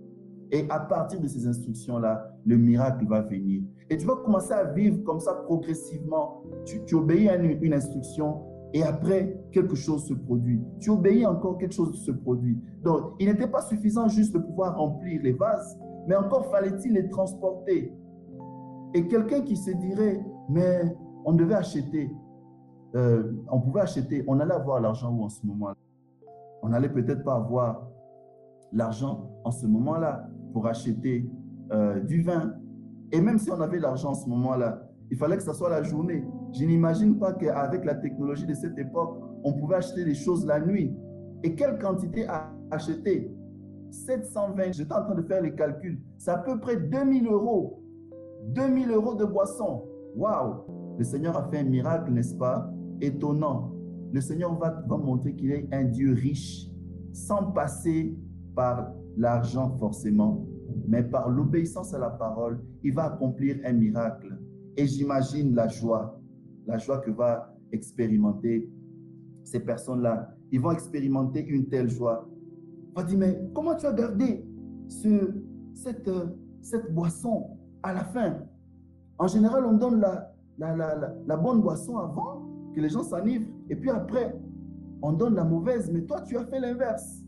Et 0.51 0.67
à 0.71 0.81
partir 0.81 1.21
de 1.21 1.27
ces 1.27 1.47
instructions-là, 1.47 2.33
le 2.47 2.57
miracle 2.57 3.07
va 3.07 3.21
venir. 3.23 3.63
Et 3.91 3.97
tu 3.97 4.07
vas 4.07 4.17
commencer 4.17 4.53
à 4.53 4.65
vivre 4.65 5.03
comme 5.05 5.21
ça 5.21 5.35
progressivement. 5.35 6.43
Tu, 6.65 6.95
obéis 6.95 7.29
à 7.29 7.37
une, 7.37 7.73
instruction 7.73 8.43
et 8.73 8.83
après, 8.83 9.39
quelque 9.53 9.75
chose 9.75 10.07
se 10.07 10.15
produit. 10.15 10.61
Tu 10.81 10.91
obéis 10.91 11.27
encore, 11.27 11.59
quelque 11.59 11.75
chose 11.75 11.95
se 12.05 12.11
produit. 12.11 12.59
Donc, 12.83 13.15
il 13.19 13.29
n'était 13.29 13.47
pas 13.47 13.63
suffisant 13.63 14.09
juste 14.09 14.35
de 14.35 14.39
pouvoir 14.39 14.77
remplir 14.77 15.23
les 15.23 15.33
vases, 15.33 15.79
mais 16.07 16.17
encore 16.17 16.51
fallait-il 16.51 16.93
les 16.93 17.09
transporter. 17.09 17.93
Et 18.95 19.07
quelqu'un 19.07 19.41
qui 19.43 19.57
se 19.57 19.71
dirait, 19.71 20.21
mais 20.51 20.95
on 21.25 21.33
devait 21.33 21.55
acheter, 21.55 22.11
euh, 22.95 23.33
on 23.51 23.61
pouvait 23.61 23.81
acheter, 23.81 24.25
on 24.27 24.41
allait 24.41 24.55
avoir 24.55 24.81
l'argent 24.81 25.13
où 25.13 25.25
en 25.25 25.29
ce 25.29 25.45
moment-là? 25.47 25.77
On 26.63 26.71
n'allait 26.71 26.89
peut-être 26.89 27.23
pas 27.23 27.35
avoir 27.35 27.89
l'argent 28.73 29.31
en 29.45 29.51
ce 29.51 29.67
moment-là 29.67 30.29
pour 30.53 30.67
acheter 30.67 31.29
euh, 31.73 32.01
du 32.01 32.23
vin. 32.23 32.55
Et 33.13 33.21
même 33.21 33.39
si 33.39 33.51
on 33.51 33.61
avait 33.61 33.79
l'argent 33.79 34.11
en 34.11 34.15
ce 34.15 34.29
moment-là, 34.29 34.83
il 35.11 35.17
fallait 35.17 35.37
que 35.37 35.43
ce 35.43 35.53
soit 35.53 35.71
la 35.71 35.83
journée. 35.83 36.25
Je 36.53 36.65
n'imagine 36.65 37.19
pas 37.19 37.33
qu'avec 37.33 37.85
la 37.85 37.95
technologie 37.95 38.47
de 38.47 38.55
cette 38.55 38.79
époque, 38.79 39.19
on 39.45 39.53
pouvait 39.53 39.77
acheter 39.77 40.05
des 40.05 40.15
choses 40.15 40.45
la 40.45 40.61
nuit. 40.61 40.95
Et 41.43 41.55
quelle 41.55 41.79
quantité 41.79 42.27
acheter? 42.71 43.33
720, 43.91 44.73
j'étais 44.73 44.93
en 44.93 45.03
train 45.05 45.15
de 45.15 45.23
faire 45.23 45.41
les 45.41 45.55
calculs, 45.55 45.99
c'est 46.19 46.31
à 46.31 46.39
peu 46.39 46.59
près 46.61 46.77
2000 46.77 47.27
euros. 47.27 47.83
2000 48.49 48.91
euros 48.91 49.15
de 49.15 49.25
boisson. 49.25 49.85
Waouh! 50.17 50.78
Le 50.99 51.05
Seigneur 51.05 51.37
a 51.37 51.49
fait 51.49 51.59
un 51.59 51.65
miracle, 51.65 52.11
n'est-ce 52.11 52.35
pas? 52.35 52.69
Étonnant. 53.01 53.73
Le 54.13 54.21
Seigneur 54.21 54.59
va, 54.59 54.83
va 54.87 54.97
montrer 54.97 55.35
qu'il 55.37 55.53
est 55.53 55.73
un 55.73 55.85
Dieu 55.85 56.13
riche, 56.13 56.69
sans 57.13 57.53
passer 57.53 58.17
par 58.57 58.93
l'argent 59.17 59.77
forcément, 59.79 60.45
mais 60.89 61.05
par 61.05 61.29
l'obéissance 61.29 61.95
à 61.95 61.99
la 61.99 62.11
parole, 62.11 62.61
il 62.83 62.95
va 62.95 63.13
accomplir 63.13 63.59
un 63.65 63.75
miracle. 63.75 64.37
Et 64.77 64.87
j'imagine 64.87 65.55
la 65.55 65.69
joie, 65.69 66.21
la 66.67 66.79
joie 66.79 66.99
que 66.99 67.13
va 67.13 67.55
expérimenter 67.71 68.69
ces 69.45 69.61
personnes-là. 69.61 70.35
Ils 70.51 70.61
vont 70.61 70.73
expérimenter 70.73 71.47
une 71.47 71.69
telle 71.69 71.89
joie. 71.89 72.29
On 72.97 73.01
va 73.01 73.07
dire, 73.07 73.19
mais 73.19 73.39
comment 73.55 73.77
tu 73.77 73.87
as 73.87 73.93
gardé 73.93 74.45
ce, 74.89 75.43
cette, 75.75 76.11
cette 76.61 76.93
boisson 76.93 77.57
à 77.85 77.93
la 77.95 78.05
fin? 78.05 78.39
En 79.19 79.29
général, 79.29 79.65
on 79.65 79.75
donne 79.75 80.01
la, 80.01 80.33
la, 80.59 81.37
bonne 81.37 81.61
boisson 81.61 81.99
avant 81.99 82.49
que 82.75 82.81
les 82.81 82.89
gens 82.89 83.03
s'enivrent. 83.03 83.49
Et 83.69 83.77
puis 83.77 83.91
après, 83.91 84.35
on 85.03 85.13
donne 85.13 85.35
la 85.35 85.45
mauvaise. 85.45 85.91
Mais 85.93 86.03
toi, 86.03 86.21
tu 86.23 86.37
as 86.37 86.45
fait 86.45 86.61
l'inverse. 86.61 87.25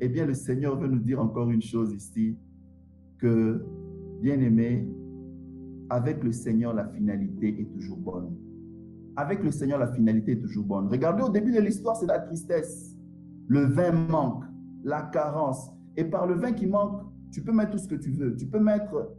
Eh 0.00 0.08
bien, 0.08 0.26
le 0.26 0.34
Seigneur 0.34 0.78
veut 0.78 0.88
nous 0.88 0.98
dire 0.98 1.20
encore 1.20 1.50
une 1.50 1.62
chose 1.62 1.92
ici, 1.92 2.36
que, 3.18 3.64
bien 4.20 4.38
aimé, 4.40 4.88
avec 5.88 6.22
le 6.22 6.32
Seigneur, 6.32 6.74
la 6.74 6.86
finalité 6.88 7.60
est 7.60 7.72
toujours 7.72 7.98
bonne. 7.98 8.36
Avec 9.16 9.42
le 9.42 9.50
Seigneur, 9.50 9.78
la 9.78 9.86
finalité 9.86 10.32
est 10.32 10.40
toujours 10.40 10.66
bonne. 10.66 10.88
Regardez, 10.88 11.22
au 11.22 11.30
début 11.30 11.52
de 11.52 11.60
l'histoire, 11.60 11.96
c'est 11.96 12.06
la 12.06 12.18
tristesse. 12.18 12.94
Le 13.48 13.60
vin 13.60 13.92
manque, 13.92 14.44
la 14.84 15.02
carence. 15.02 15.70
Et 15.96 16.04
par 16.04 16.26
le 16.26 16.34
vin 16.34 16.52
qui 16.52 16.66
manque, 16.66 17.02
tu 17.30 17.42
peux 17.42 17.52
mettre 17.52 17.70
tout 17.72 17.78
ce 17.78 17.88
que 17.88 17.94
tu 17.94 18.10
veux. 18.10 18.36
Tu 18.36 18.46
peux 18.46 18.60
mettre 18.60 19.10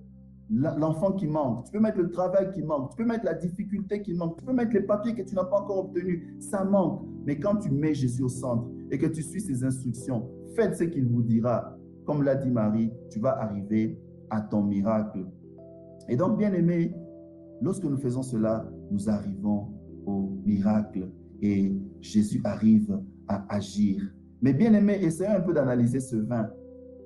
l'enfant 0.50 1.12
qui 1.12 1.28
manque, 1.28 1.66
tu 1.66 1.72
peux 1.72 1.80
mettre 1.80 1.98
le 1.98 2.10
travail 2.10 2.52
qui 2.52 2.62
manque, 2.62 2.92
tu 2.92 2.98
peux 2.98 3.06
mettre 3.06 3.26
la 3.26 3.34
difficulté 3.34 4.02
qui 4.02 4.14
manque, 4.14 4.38
tu 4.38 4.46
peux 4.46 4.54
mettre 4.54 4.74
les 4.74 4.82
papiers 4.82 5.14
que 5.14 5.22
tu 5.22 5.36
n'as 5.36 5.44
pas 5.44 5.62
encore 5.62 5.86
obtenus. 5.86 6.36
Ça 6.40 6.64
manque. 6.64 7.04
Mais 7.26 7.38
quand 7.40 7.58
tu 7.58 7.70
mets 7.70 7.94
Jésus 7.94 8.24
au 8.24 8.30
centre 8.30 8.68
et 8.92 8.98
que 8.98 9.08
tu 9.08 9.22
suis 9.22 9.42
ses 9.42 9.64
instructions, 9.64 10.30
faites 10.56 10.76
ce 10.76 10.86
qu'il 10.86 11.08
vous 11.08 11.22
dira. 11.22 11.78
Comme 12.06 12.24
l'a 12.24 12.36
dit 12.36 12.50
Marie, 12.50 12.92
tu 13.10 13.20
vas 13.20 13.38
arriver 13.42 14.00
à 14.30 14.42
ton 14.42 14.64
miracle. 14.64 15.26
Et 16.08 16.16
donc, 16.16 16.38
bien 16.38 16.54
aimé, 16.54 16.94
lorsque 17.62 17.84
nous 17.84 17.98
faisons 17.98 18.22
cela, 18.22 18.66
nous 18.92 19.10
arrivons 19.10 19.68
au 20.06 20.38
miracle 20.46 21.10
et 21.42 21.76
Jésus 22.00 22.40
arrive 22.46 22.98
à 23.28 23.46
agir. 23.54 24.02
Mais 24.42 24.54
bien 24.54 24.74
aimé, 24.74 24.98
essayons 25.02 25.36
un 25.36 25.42
peu 25.42 25.54
d'analyser 25.54 26.00
ce 26.00 26.16
vin. 26.16 26.50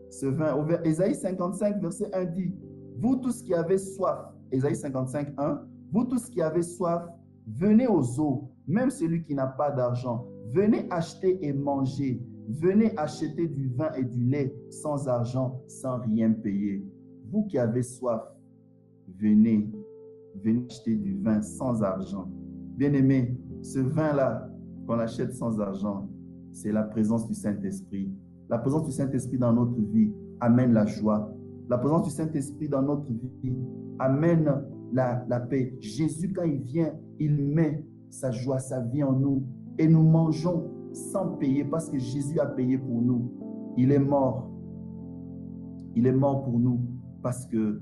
Ce 0.10 0.26
vin, 0.28 0.56
Ésaïe 0.84 1.16
55, 1.16 1.82
verset 1.82 2.14
1 2.14 2.26
dit, 2.26 2.54
vous 3.02 3.16
tous 3.16 3.42
qui 3.42 3.54
avez 3.54 3.80
soif, 3.80 4.32
Ésaïe 4.52 4.76
55, 4.76 5.34
1, 5.38 5.62
vous 5.92 6.06
tous 6.06 6.30
qui 6.30 6.42
avez 6.42 6.62
soif, 6.62 7.04
venez 7.48 7.88
aux 7.88 8.20
eaux, 8.20 8.52
même 8.68 8.92
celui 8.92 9.24
qui 9.24 9.34
n'a 9.34 9.48
pas 9.48 9.72
d'argent, 9.72 10.28
venez 10.54 10.86
acheter 10.92 11.44
et 11.46 11.52
manger. 11.52 12.22
Venez 12.50 12.98
acheter 12.98 13.48
du 13.48 13.70
vin 13.70 13.92
et 13.94 14.04
du 14.04 14.24
lait 14.26 14.54
sans 14.70 15.08
argent, 15.08 15.62
sans 15.68 16.00
rien 16.00 16.32
payer. 16.32 16.86
Vous 17.32 17.46
qui 17.46 17.58
avez 17.58 17.82
soif, 17.82 18.22
venez, 19.20 19.72
venez 20.44 20.66
acheter 20.66 20.96
du 20.96 21.18
vin 21.22 21.42
sans 21.42 21.82
argent. 21.82 22.28
Bien-aimé, 22.76 23.38
ce 23.62 23.80
vin-là 23.80 24.50
qu'on 24.86 25.00
achète 25.00 25.34
sans 25.34 25.60
argent, 25.62 26.10
c'est 26.52 26.72
la 26.72 26.84
présence 26.84 27.28
du 27.28 27.34
Saint-Esprit. 27.34 28.12
La 28.50 28.58
présence 28.58 28.86
du 28.86 28.92
Saint-Esprit 28.92 29.38
dans 29.38 29.54
notre 29.54 29.80
vie 29.80 30.12
amène 30.42 30.74
la 30.74 30.86
joie. 30.86 31.34
La 31.72 31.78
présence 31.78 32.04
du 32.04 32.10
Saint-Esprit 32.10 32.68
dans 32.68 32.82
notre 32.82 33.10
vie 33.42 33.56
amène 33.98 34.54
la, 34.92 35.26
la 35.30 35.40
paix. 35.40 35.74
Jésus, 35.80 36.34
quand 36.34 36.44
il 36.44 36.60
vient, 36.60 36.94
il 37.18 37.34
met 37.34 37.88
sa 38.10 38.30
joie, 38.30 38.60
sa 38.60 38.82
vie 38.82 39.02
en 39.02 39.14
nous. 39.14 39.46
Et 39.78 39.88
nous 39.88 40.04
mangeons 40.04 40.70
sans 40.92 41.38
payer 41.38 41.64
parce 41.64 41.90
que 41.90 41.98
Jésus 41.98 42.42
a 42.42 42.46
payé 42.46 42.78
pour 42.78 43.02
nous. 43.02 43.32
Il 43.78 43.94
est 43.94 44.00
mort. 44.00 44.52
Il 45.96 46.08
est 46.08 46.12
mort 46.12 46.44
pour 46.44 46.60
nous 46.60 46.82
parce 47.24 47.46
que 47.46 47.80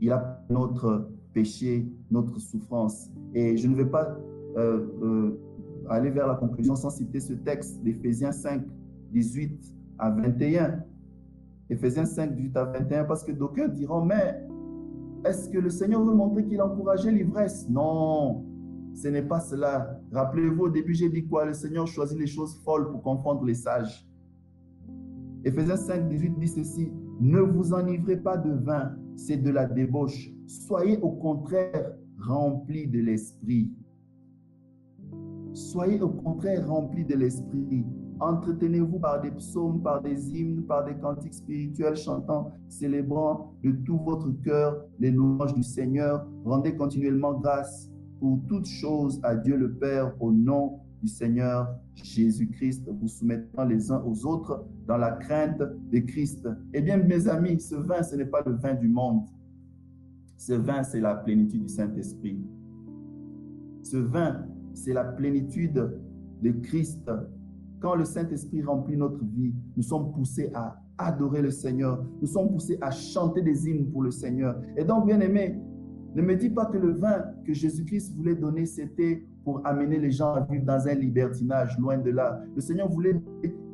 il 0.00 0.10
a 0.10 0.44
notre 0.50 1.08
péché, 1.32 1.88
notre 2.10 2.40
souffrance. 2.40 3.08
Et 3.34 3.56
je 3.56 3.68
ne 3.68 3.76
vais 3.76 3.86
pas 3.86 4.18
euh, 4.56 4.88
euh, 5.00 5.40
aller 5.88 6.10
vers 6.10 6.26
la 6.26 6.34
conclusion 6.34 6.74
sans 6.74 6.90
citer 6.90 7.20
ce 7.20 7.34
texte 7.34 7.84
d'Éphésiens 7.84 8.32
5, 8.32 8.64
18 9.12 9.76
à 10.00 10.10
21. 10.10 10.82
Éphésiens 11.72 12.04
5, 12.04 12.34
18 12.34 12.56
à 12.58 12.64
21, 12.64 13.04
parce 13.04 13.24
que 13.24 13.32
d'aucuns 13.32 13.68
diront, 13.68 14.04
mais 14.04 14.46
est-ce 15.24 15.48
que 15.48 15.56
le 15.56 15.70
Seigneur 15.70 16.04
veut 16.04 16.12
montrer 16.12 16.44
qu'il 16.44 16.60
encourageait 16.60 17.10
l'ivresse? 17.10 17.66
Non, 17.70 18.44
ce 18.92 19.08
n'est 19.08 19.22
pas 19.22 19.40
cela. 19.40 19.98
Rappelez-vous, 20.12 20.64
au 20.64 20.68
début, 20.68 20.92
j'ai 20.92 21.08
dit 21.08 21.26
quoi? 21.26 21.46
Le 21.46 21.54
Seigneur 21.54 21.86
choisit 21.86 22.18
les 22.18 22.26
choses 22.26 22.60
folles 22.62 22.90
pour 22.90 23.02
confondre 23.02 23.42
les 23.44 23.54
sages. 23.54 24.06
Éphésiens 25.46 25.76
5, 25.76 26.10
18 26.10 26.38
dit 26.38 26.48
ceci. 26.48 26.92
Ne 27.20 27.40
vous 27.40 27.72
enivrez 27.72 28.18
pas 28.18 28.36
de 28.36 28.52
vin, 28.52 28.94
c'est 29.16 29.38
de 29.38 29.50
la 29.50 29.64
débauche. 29.64 30.30
Soyez 30.46 30.98
au 31.00 31.12
contraire 31.12 31.94
remplis 32.20 32.86
de 32.86 33.00
l'esprit. 33.00 33.72
Soyez 35.54 36.02
au 36.02 36.10
contraire 36.10 36.68
remplis 36.68 37.06
de 37.06 37.14
l'esprit. 37.14 37.86
Entretenez-vous 38.20 38.98
par 38.98 39.20
des 39.20 39.30
psaumes, 39.30 39.82
par 39.82 40.00
des 40.00 40.30
hymnes, 40.30 40.62
par 40.62 40.84
des 40.84 40.94
cantiques 40.94 41.34
spirituels 41.34 41.96
chantant, 41.96 42.52
célébrant 42.68 43.54
de 43.62 43.72
tout 43.84 43.98
votre 43.98 44.30
cœur 44.42 44.84
les 44.98 45.10
louanges 45.10 45.54
du 45.54 45.62
Seigneur. 45.62 46.26
Rendez 46.44 46.76
continuellement 46.76 47.34
grâce 47.34 47.90
pour 48.20 48.38
toutes 48.48 48.66
choses 48.66 49.20
à 49.22 49.34
Dieu 49.34 49.56
le 49.56 49.72
Père 49.72 50.14
au 50.20 50.30
nom 50.30 50.78
du 51.02 51.08
Seigneur 51.08 51.68
Jésus-Christ, 51.94 52.88
vous 52.88 53.08
soumettant 53.08 53.64
les 53.64 53.90
uns 53.90 54.02
aux 54.04 54.24
autres 54.24 54.64
dans 54.86 54.96
la 54.96 55.12
crainte 55.12 55.58
de 55.58 55.98
Christ. 55.98 56.48
Eh 56.72 56.80
bien, 56.80 56.96
mes 56.96 57.28
amis, 57.28 57.60
ce 57.60 57.74
vin, 57.74 58.02
ce 58.02 58.16
n'est 58.16 58.24
pas 58.24 58.42
le 58.46 58.52
vin 58.52 58.74
du 58.74 58.88
monde. 58.88 59.26
Ce 60.36 60.52
vin, 60.52 60.82
c'est 60.82 61.00
la 61.00 61.16
plénitude 61.16 61.62
du 61.62 61.68
Saint-Esprit. 61.68 62.38
Ce 63.82 63.96
vin, 63.96 64.46
c'est 64.74 64.92
la 64.92 65.04
plénitude 65.04 65.98
de 66.42 66.50
Christ. 66.50 67.10
Quand 67.82 67.96
le 67.96 68.04
Saint-Esprit 68.04 68.62
remplit 68.62 68.96
notre 68.96 69.18
vie, 69.24 69.52
nous 69.76 69.82
sommes 69.82 70.12
poussés 70.12 70.50
à 70.54 70.80
adorer 70.96 71.42
le 71.42 71.50
Seigneur. 71.50 72.04
Nous 72.20 72.28
sommes 72.28 72.48
poussés 72.48 72.78
à 72.80 72.92
chanter 72.92 73.42
des 73.42 73.68
hymnes 73.68 73.90
pour 73.90 74.04
le 74.04 74.12
Seigneur. 74.12 74.56
Et 74.76 74.84
donc, 74.84 75.06
bien 75.06 75.18
aimé, 75.18 75.60
ne 76.14 76.22
me 76.22 76.36
dis 76.36 76.48
pas 76.48 76.66
que 76.66 76.78
le 76.78 76.92
vin 76.92 77.24
que 77.44 77.52
Jésus-Christ 77.52 78.14
voulait 78.14 78.36
donner, 78.36 78.66
c'était 78.66 79.26
pour 79.44 79.66
amener 79.66 79.98
les 79.98 80.12
gens 80.12 80.34
à 80.34 80.40
vivre 80.42 80.64
dans 80.64 80.86
un 80.86 80.94
libertinage, 80.94 81.76
loin 81.76 81.98
de 81.98 82.10
là. 82.10 82.40
Le 82.54 82.60
Seigneur 82.60 82.88
voulait 82.88 83.20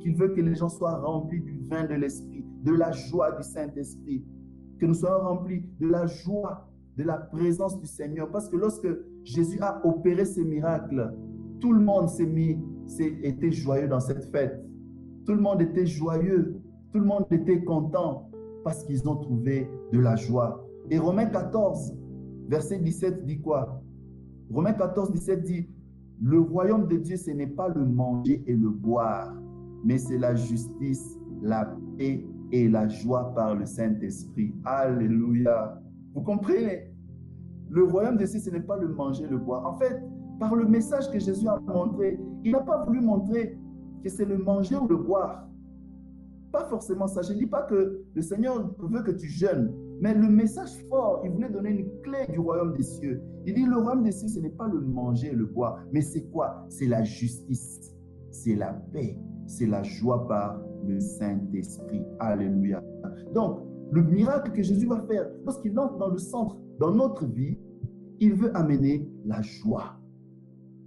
qu'il 0.00 0.16
veut 0.16 0.28
que 0.28 0.40
les 0.40 0.54
gens 0.54 0.70
soient 0.70 0.96
remplis 0.96 1.42
du 1.42 1.60
vin 1.68 1.84
de 1.84 1.94
l'Esprit, 1.94 2.46
de 2.64 2.72
la 2.72 2.90
joie 2.92 3.32
du 3.32 3.42
Saint-Esprit, 3.42 4.24
que 4.78 4.86
nous 4.86 4.94
soyons 4.94 5.18
remplis 5.18 5.66
de 5.80 5.86
la 5.86 6.06
joie, 6.06 6.70
de 6.96 7.02
la 7.02 7.18
présence 7.18 7.78
du 7.78 7.86
Seigneur. 7.86 8.30
Parce 8.30 8.48
que 8.48 8.56
lorsque 8.56 8.88
Jésus 9.22 9.58
a 9.60 9.86
opéré 9.86 10.24
ces 10.24 10.44
miracles, 10.44 11.12
tout 11.60 11.72
le 11.72 11.80
monde 11.80 12.08
s'est 12.08 12.24
mis, 12.24 12.56
était 13.22 13.52
joyeux 13.52 13.88
dans 13.88 14.00
cette 14.00 14.24
fête. 14.32 14.60
Tout 15.26 15.34
le 15.34 15.40
monde 15.40 15.60
était 15.60 15.86
joyeux, 15.86 16.60
tout 16.92 16.98
le 17.00 17.04
monde 17.04 17.26
était 17.30 17.62
content. 17.64 18.28
parce 18.68 18.84
qu'ils 18.84 19.08
ont 19.08 19.16
trouvé 19.16 19.70
de 19.92 19.98
la 19.98 20.14
joie. 20.16 20.62
Et 20.90 20.98
Romains 20.98 21.26
14, 21.26 21.96
verset 22.48 22.78
17 22.78 23.24
dit 23.24 23.40
quoi? 23.40 23.82
Romains 24.52 24.74
14, 24.74 25.10
17 25.12 25.42
dit, 25.42 25.68
le 26.20 26.40
royaume 26.40 26.86
de 26.88 26.96
Dieu, 26.98 27.16
ce 27.16 27.30
n'est 27.30 27.46
pas 27.46 27.68
le 27.68 27.84
manger 27.84 28.42
et 28.46 28.54
le 28.54 28.68
boire, 28.68 29.34
mais 29.84 29.96
c'est 29.96 30.18
la 30.18 30.34
justice, 30.34 31.18
la 31.40 31.74
paix 31.96 32.26
et 32.52 32.68
la 32.68 32.88
joie 32.88 33.32
par 33.34 33.54
le 33.54 33.64
Saint-Esprit. 33.64 34.54
Alléluia. 34.64 35.80
Vous 36.14 36.22
comprenez? 36.22 36.92
Le 37.70 37.84
royaume 37.84 38.16
de 38.16 38.24
Dieu, 38.26 38.38
ce 38.38 38.50
n'est 38.50 38.60
pas 38.60 38.76
le 38.76 38.88
manger 38.88 39.24
et 39.24 39.28
le 39.28 39.38
boire. 39.38 39.66
En 39.66 39.78
fait, 39.78 40.02
par 40.38 40.54
le 40.54 40.66
message 40.66 41.10
que 41.10 41.18
Jésus 41.18 41.48
a 41.48 41.58
montré, 41.60 42.18
il 42.44 42.52
n'a 42.52 42.60
pas 42.60 42.84
voulu 42.84 43.00
montrer 43.00 43.58
que 44.02 44.08
c'est 44.08 44.24
le 44.24 44.38
manger 44.38 44.76
ou 44.76 44.86
le 44.86 44.96
boire. 44.96 45.48
Pas 46.52 46.64
forcément 46.66 47.06
ça. 47.06 47.22
Je 47.22 47.32
ne 47.32 47.38
dis 47.38 47.46
pas 47.46 47.62
que 47.62 48.02
le 48.14 48.22
Seigneur 48.22 48.74
veut 48.78 49.02
que 49.02 49.10
tu 49.10 49.26
jeûnes, 49.26 49.72
mais 50.00 50.14
le 50.14 50.28
message 50.28 50.82
fort, 50.88 51.22
il 51.24 51.32
voulait 51.32 51.50
donner 51.50 51.70
une 51.70 52.00
clé 52.02 52.26
du 52.32 52.38
royaume 52.38 52.72
des 52.74 52.82
cieux. 52.82 53.20
Il 53.44 53.54
dit, 53.54 53.66
le 53.66 53.76
royaume 53.76 54.02
des 54.02 54.12
cieux, 54.12 54.28
ce 54.28 54.40
n'est 54.40 54.48
pas 54.50 54.68
le 54.68 54.80
manger 54.80 55.28
et 55.28 55.34
le 55.34 55.46
boire, 55.46 55.84
mais 55.92 56.00
c'est 56.00 56.24
quoi? 56.30 56.64
C'est 56.68 56.86
la 56.86 57.02
justice, 57.02 57.94
c'est 58.30 58.54
la 58.54 58.72
paix, 58.92 59.18
c'est 59.46 59.66
la 59.66 59.82
joie 59.82 60.26
par 60.28 60.60
le 60.86 61.00
Saint-Esprit. 61.00 62.02
Alléluia. 62.20 62.82
Donc, 63.34 63.60
le 63.90 64.02
miracle 64.02 64.52
que 64.52 64.62
Jésus 64.62 64.86
va 64.86 65.00
faire, 65.02 65.28
lorsqu'il 65.44 65.78
entre 65.78 65.96
dans 65.98 66.10
le 66.10 66.18
centre, 66.18 66.56
dans 66.78 66.92
notre 66.92 67.26
vie, 67.26 67.58
il 68.20 68.34
veut 68.34 68.56
amener 68.56 69.08
la 69.24 69.42
joie. 69.42 69.98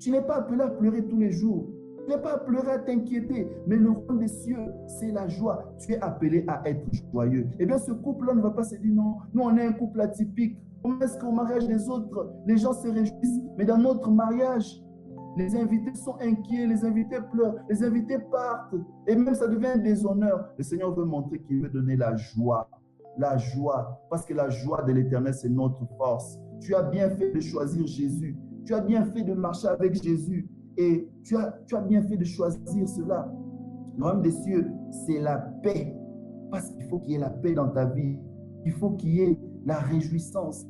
Tu 0.02 0.10
n'es 0.10 0.22
pas 0.22 0.38
appelé 0.38 0.64
à 0.64 0.68
pleurer 0.68 1.06
tous 1.06 1.18
les 1.18 1.32
jours. 1.32 1.70
Tu 2.00 2.10
n'es 2.10 2.20
pas 2.20 2.34
appelé 2.34 2.58
à 2.68 2.80
t'inquiéter. 2.80 3.48
Mais 3.68 3.76
le 3.76 3.92
royaume 3.92 4.18
des 4.18 4.28
cieux, 4.28 4.58
c'est 4.88 5.12
la 5.12 5.28
joie. 5.28 5.76
Tu 5.78 5.94
es 5.94 6.02
appelé 6.02 6.44
à 6.48 6.68
être 6.68 6.84
joyeux. 7.12 7.48
Eh 7.60 7.68
bien, 7.68 7.78
ce 7.78 7.92
couple-là 7.92 8.34
ne 8.34 8.42
va 8.42 8.50
pas 8.50 8.64
se 8.64 8.76
dire 8.78 8.96
non. 8.96 9.18
Nous, 9.32 9.44
on 9.44 9.56
est 9.58 9.64
un 9.64 9.74
couple 9.74 10.02
atypique. 10.02 10.58
Comment 10.82 11.00
est-ce 11.02 11.20
qu'au 11.20 11.32
mariage 11.32 11.68
des 11.68 11.88
autres, 11.88 12.34
les 12.48 12.58
gens 12.58 12.74
se 12.74 12.88
réjouissent? 12.88 13.42
Mais 13.60 13.66
dans 13.66 13.78
notre 13.78 14.10
mariage, 14.10 14.84
les 15.38 15.56
invités 15.56 15.94
sont 15.94 16.16
inquiets, 16.20 16.66
les 16.66 16.84
invités 16.84 17.20
pleurent, 17.32 17.58
les 17.70 17.84
invités 17.84 18.18
partent. 18.32 18.74
Et 19.06 19.16
même 19.16 19.36
ça 19.36 19.48
devient 19.48 19.68
un 19.76 19.78
déshonneur. 19.78 20.50
Le 20.58 20.64
Seigneur 20.64 20.96
veut 20.96 21.06
montrer 21.06 21.38
qu'il 21.42 21.62
veut 21.62 21.70
donner 21.70 21.96
la 21.96 22.16
joie. 22.16 22.68
La 23.20 23.38
joie. 23.38 24.02
Parce 24.10 24.26
que 24.26 24.34
la 24.34 24.50
joie 24.50 24.82
de 24.82 24.94
l'éternel, 24.94 25.36
c'est 25.36 25.50
notre 25.50 25.86
force. 25.96 26.40
Tu 26.60 26.74
as 26.74 26.82
bien 26.82 27.08
fait 27.12 27.30
de 27.30 27.40
choisir 27.40 27.86
Jésus. 27.86 28.36
Tu 28.66 28.74
as 28.74 28.82
bien 28.82 29.06
fait 29.06 29.24
de 29.24 29.34
marcher 29.34 29.68
avec 29.68 30.02
Jésus 30.02 30.48
et 30.78 31.08
tu 31.24 31.36
as, 31.36 31.60
tu 31.66 31.76
as 31.76 31.82
bien 31.82 32.02
fait 32.04 32.18
de 32.18 32.24
choisir 32.24 32.88
cela. 32.88 33.32
Le 33.98 34.04
royaume 34.04 34.22
des 34.22 34.32
cieux, 34.32 34.68
c'est 35.06 35.20
la 35.20 35.38
paix. 35.64 35.96
Parce 36.50 36.70
qu'il 36.72 36.84
faut 36.86 37.00
qu'il 37.00 37.12
y 37.12 37.16
ait 37.16 37.20
la 37.20 37.30
paix 37.30 37.54
dans 37.54 37.70
ta 37.70 37.86
vie. 37.86 38.18
Il 38.66 38.72
faut 38.74 38.92
qu'il 38.92 39.10
y 39.10 39.22
ait 39.22 39.40
la 39.66 39.80
réjouissance. 39.80 40.66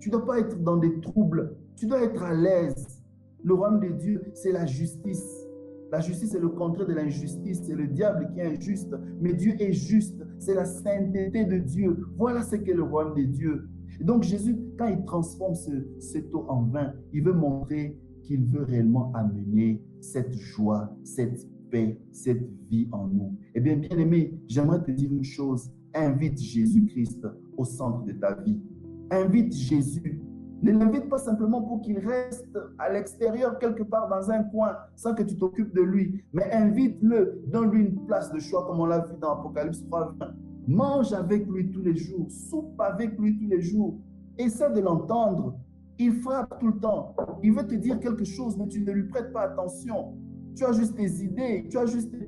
Tu 0.00 0.08
ne 0.08 0.16
dois 0.16 0.26
pas 0.26 0.38
être 0.40 0.62
dans 0.62 0.76
des 0.76 1.00
troubles. 1.00 1.56
Tu 1.76 1.86
dois 1.86 2.02
être 2.02 2.22
à 2.22 2.34
l'aise. 2.34 3.02
Le 3.44 3.54
royaume 3.54 3.80
de 3.80 3.88
Dieu, 3.88 4.22
c'est 4.34 4.52
la 4.52 4.66
justice. 4.66 5.46
La 5.92 6.00
justice 6.00 6.34
est 6.34 6.40
le 6.40 6.48
contraire 6.48 6.86
de 6.86 6.94
l'injustice. 6.94 7.62
C'est 7.64 7.74
le 7.74 7.86
diable 7.86 8.28
qui 8.32 8.40
est 8.40 8.46
injuste. 8.46 8.94
Mais 9.20 9.34
Dieu 9.34 9.54
est 9.60 9.72
juste. 9.72 10.20
C'est 10.38 10.54
la 10.54 10.64
sainteté 10.64 11.44
de 11.44 11.58
Dieu. 11.58 12.06
Voilà 12.16 12.42
ce 12.42 12.56
qu'est 12.56 12.74
le 12.74 12.82
royaume 12.82 13.14
de 13.14 13.22
Dieu. 13.22 13.68
Donc 14.00 14.22
Jésus, 14.22 14.56
quand 14.78 14.86
il 14.86 15.04
transforme 15.04 15.54
ce, 15.54 15.70
cette 15.98 16.34
eau 16.34 16.46
en 16.48 16.62
vin, 16.62 16.92
il 17.12 17.22
veut 17.22 17.32
montrer 17.32 17.98
qu'il 18.22 18.44
veut 18.46 18.64
réellement 18.64 19.12
amener 19.14 19.82
cette 20.00 20.32
joie, 20.34 20.94
cette 21.04 21.46
paix, 21.70 21.98
cette 22.12 22.48
vie 22.68 22.88
en 22.92 23.06
nous. 23.06 23.36
Eh 23.54 23.60
bien, 23.60 23.76
bien 23.76 23.96
aimé, 23.96 24.38
j'aimerais 24.48 24.82
te 24.82 24.90
dire 24.90 25.10
une 25.10 25.24
chose. 25.24 25.70
Invite 25.94 26.38
Jésus-Christ 26.38 27.26
au 27.56 27.64
centre 27.64 28.04
de 28.04 28.12
ta 28.12 28.34
vie. 28.34 28.60
Invite 29.10 29.54
Jésus. 29.54 30.20
Ne 30.62 30.72
l'invite 30.72 31.08
pas 31.08 31.18
simplement 31.18 31.62
pour 31.62 31.80
qu'il 31.82 31.98
reste 31.98 32.58
à 32.78 32.90
l'extérieur, 32.90 33.58
quelque 33.58 33.82
part 33.82 34.08
dans 34.08 34.30
un 34.30 34.42
coin, 34.42 34.76
sans 34.96 35.14
que 35.14 35.22
tu 35.22 35.36
t'occupes 35.36 35.74
de 35.74 35.82
lui, 35.82 36.24
mais 36.32 36.50
invite-le, 36.50 37.42
donne-lui 37.46 37.82
une 37.82 38.06
place 38.06 38.32
de 38.32 38.38
choix, 38.38 38.66
comme 38.66 38.80
on 38.80 38.86
l'a 38.86 39.00
vu 39.00 39.14
dans 39.20 39.38
Apocalypse 39.38 39.84
3, 39.84 40.14
Mange 40.66 41.12
avec 41.12 41.46
lui 41.46 41.70
tous 41.70 41.82
les 41.82 41.96
jours, 41.96 42.26
soupe 42.28 42.80
avec 42.80 43.18
lui 43.18 43.38
tous 43.38 43.48
les 43.48 43.62
jours. 43.62 43.98
Essaie 44.36 44.72
de 44.72 44.80
l'entendre. 44.80 45.58
Il 45.98 46.12
frappe 46.12 46.58
tout 46.58 46.68
le 46.68 46.78
temps. 46.78 47.14
Il 47.42 47.52
veut 47.52 47.66
te 47.66 47.74
dire 47.74 48.00
quelque 48.00 48.24
chose, 48.24 48.56
mais 48.58 48.66
tu 48.68 48.80
ne 48.80 48.92
lui 48.92 49.04
prêtes 49.04 49.32
pas 49.32 49.42
attention. 49.42 50.14
Tu 50.56 50.64
as 50.64 50.72
juste 50.72 50.96
des 50.96 51.24
idées, 51.24 51.66
tu 51.70 51.78
as 51.78 51.86
juste 51.86 52.10
des 52.10 52.26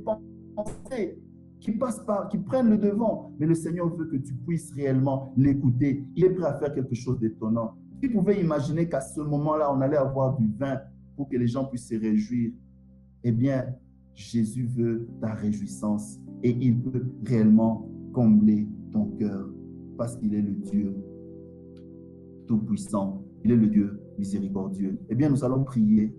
pensées 0.54 1.18
qui 1.60 1.72
passent 1.72 2.04
par, 2.04 2.28
qui 2.28 2.38
prennent 2.38 2.70
le 2.70 2.78
devant. 2.78 3.32
Mais 3.38 3.46
le 3.46 3.54
Seigneur 3.54 3.88
veut 3.94 4.06
que 4.06 4.16
tu 4.16 4.34
puisses 4.34 4.72
réellement 4.72 5.32
l'écouter. 5.36 6.04
Il 6.14 6.24
est 6.24 6.30
prêt 6.30 6.46
à 6.46 6.54
faire 6.54 6.72
quelque 6.72 6.94
chose 6.94 7.18
d'étonnant. 7.18 7.74
Tu 8.00 8.10
pouvais 8.10 8.40
imaginer 8.40 8.88
qu'à 8.88 9.00
ce 9.00 9.20
moment-là, 9.20 9.74
on 9.74 9.80
allait 9.80 9.96
avoir 9.96 10.36
du 10.36 10.48
vin 10.56 10.78
pour 11.16 11.28
que 11.28 11.36
les 11.36 11.48
gens 11.48 11.64
puissent 11.64 11.88
se 11.88 11.96
réjouir. 11.96 12.52
Eh 13.24 13.32
bien, 13.32 13.66
Jésus 14.14 14.66
veut 14.66 15.08
ta 15.20 15.34
réjouissance 15.34 16.20
et 16.42 16.50
il 16.50 16.80
peut 16.80 17.06
réellement 17.24 17.88
combler 18.12 18.68
ton 18.92 19.06
cœur 19.18 19.48
parce 19.96 20.16
qu'il 20.16 20.34
est 20.34 20.42
le 20.42 20.52
Dieu 20.52 20.94
tout-puissant. 22.46 23.22
Il 23.44 23.52
est 23.52 23.56
le 23.56 23.68
Dieu 23.68 24.00
miséricordieux. 24.18 24.98
Eh 25.08 25.14
bien, 25.14 25.28
nous 25.30 25.44
allons 25.44 25.64
prier. 25.64 26.14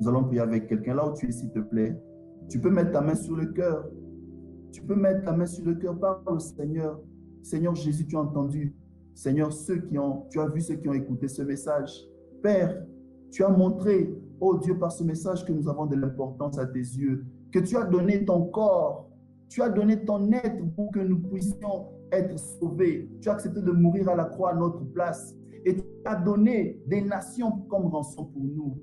Nous 0.00 0.08
allons 0.08 0.24
prier 0.24 0.40
avec 0.40 0.66
quelqu'un. 0.66 0.94
Là 0.94 1.08
où 1.08 1.12
tu 1.14 1.28
es, 1.28 1.32
s'il 1.32 1.50
te 1.50 1.58
plaît, 1.58 2.00
tu 2.48 2.60
peux 2.60 2.70
mettre 2.70 2.92
ta 2.92 3.00
main 3.00 3.14
sur 3.14 3.36
le 3.36 3.46
cœur. 3.46 3.88
Tu 4.70 4.82
peux 4.82 4.94
mettre 4.94 5.24
ta 5.24 5.32
main 5.32 5.46
sur 5.46 5.64
le 5.64 5.74
cœur. 5.74 5.98
Parle 5.98 6.22
au 6.26 6.38
Seigneur. 6.38 7.00
Seigneur 7.42 7.74
Jésus, 7.74 8.06
tu 8.06 8.16
as 8.16 8.20
entendu. 8.20 8.74
Seigneur, 9.14 9.52
ceux 9.52 9.78
qui 9.78 9.98
ont, 9.98 10.24
tu 10.30 10.40
as 10.40 10.46
vu 10.46 10.60
ceux 10.60 10.76
qui 10.76 10.88
ont 10.88 10.94
écouté 10.94 11.28
ce 11.28 11.42
message. 11.42 11.90
Père, 12.42 12.82
tu 13.30 13.44
as 13.44 13.48
montré, 13.48 14.14
oh 14.40 14.58
Dieu, 14.58 14.78
par 14.78 14.92
ce 14.92 15.04
message 15.04 15.44
que 15.44 15.52
nous 15.52 15.68
avons 15.68 15.86
de 15.86 15.96
l'importance 15.96 16.58
à 16.58 16.66
tes 16.66 16.78
yeux, 16.78 17.24
que 17.50 17.58
tu 17.58 17.76
as 17.76 17.84
donné 17.84 18.24
ton 18.24 18.46
corps 18.46 19.10
tu 19.52 19.60
as 19.60 19.68
donné 19.68 20.02
ton 20.02 20.32
être 20.32 20.64
pour 20.74 20.90
que 20.92 21.00
nous 21.00 21.20
puissions 21.28 21.88
être 22.10 22.38
sauvés. 22.38 23.06
Tu 23.20 23.28
as 23.28 23.34
accepté 23.34 23.60
de 23.60 23.70
mourir 23.70 24.08
à 24.08 24.16
la 24.16 24.24
croix 24.24 24.52
à 24.52 24.54
notre 24.54 24.82
place. 24.94 25.34
Et 25.66 25.76
tu 25.76 25.82
as 26.06 26.16
donné 26.16 26.80
des 26.86 27.02
nations 27.02 27.50
comme 27.68 27.86
rançon 27.88 28.24
pour 28.24 28.42
nous. 28.42 28.78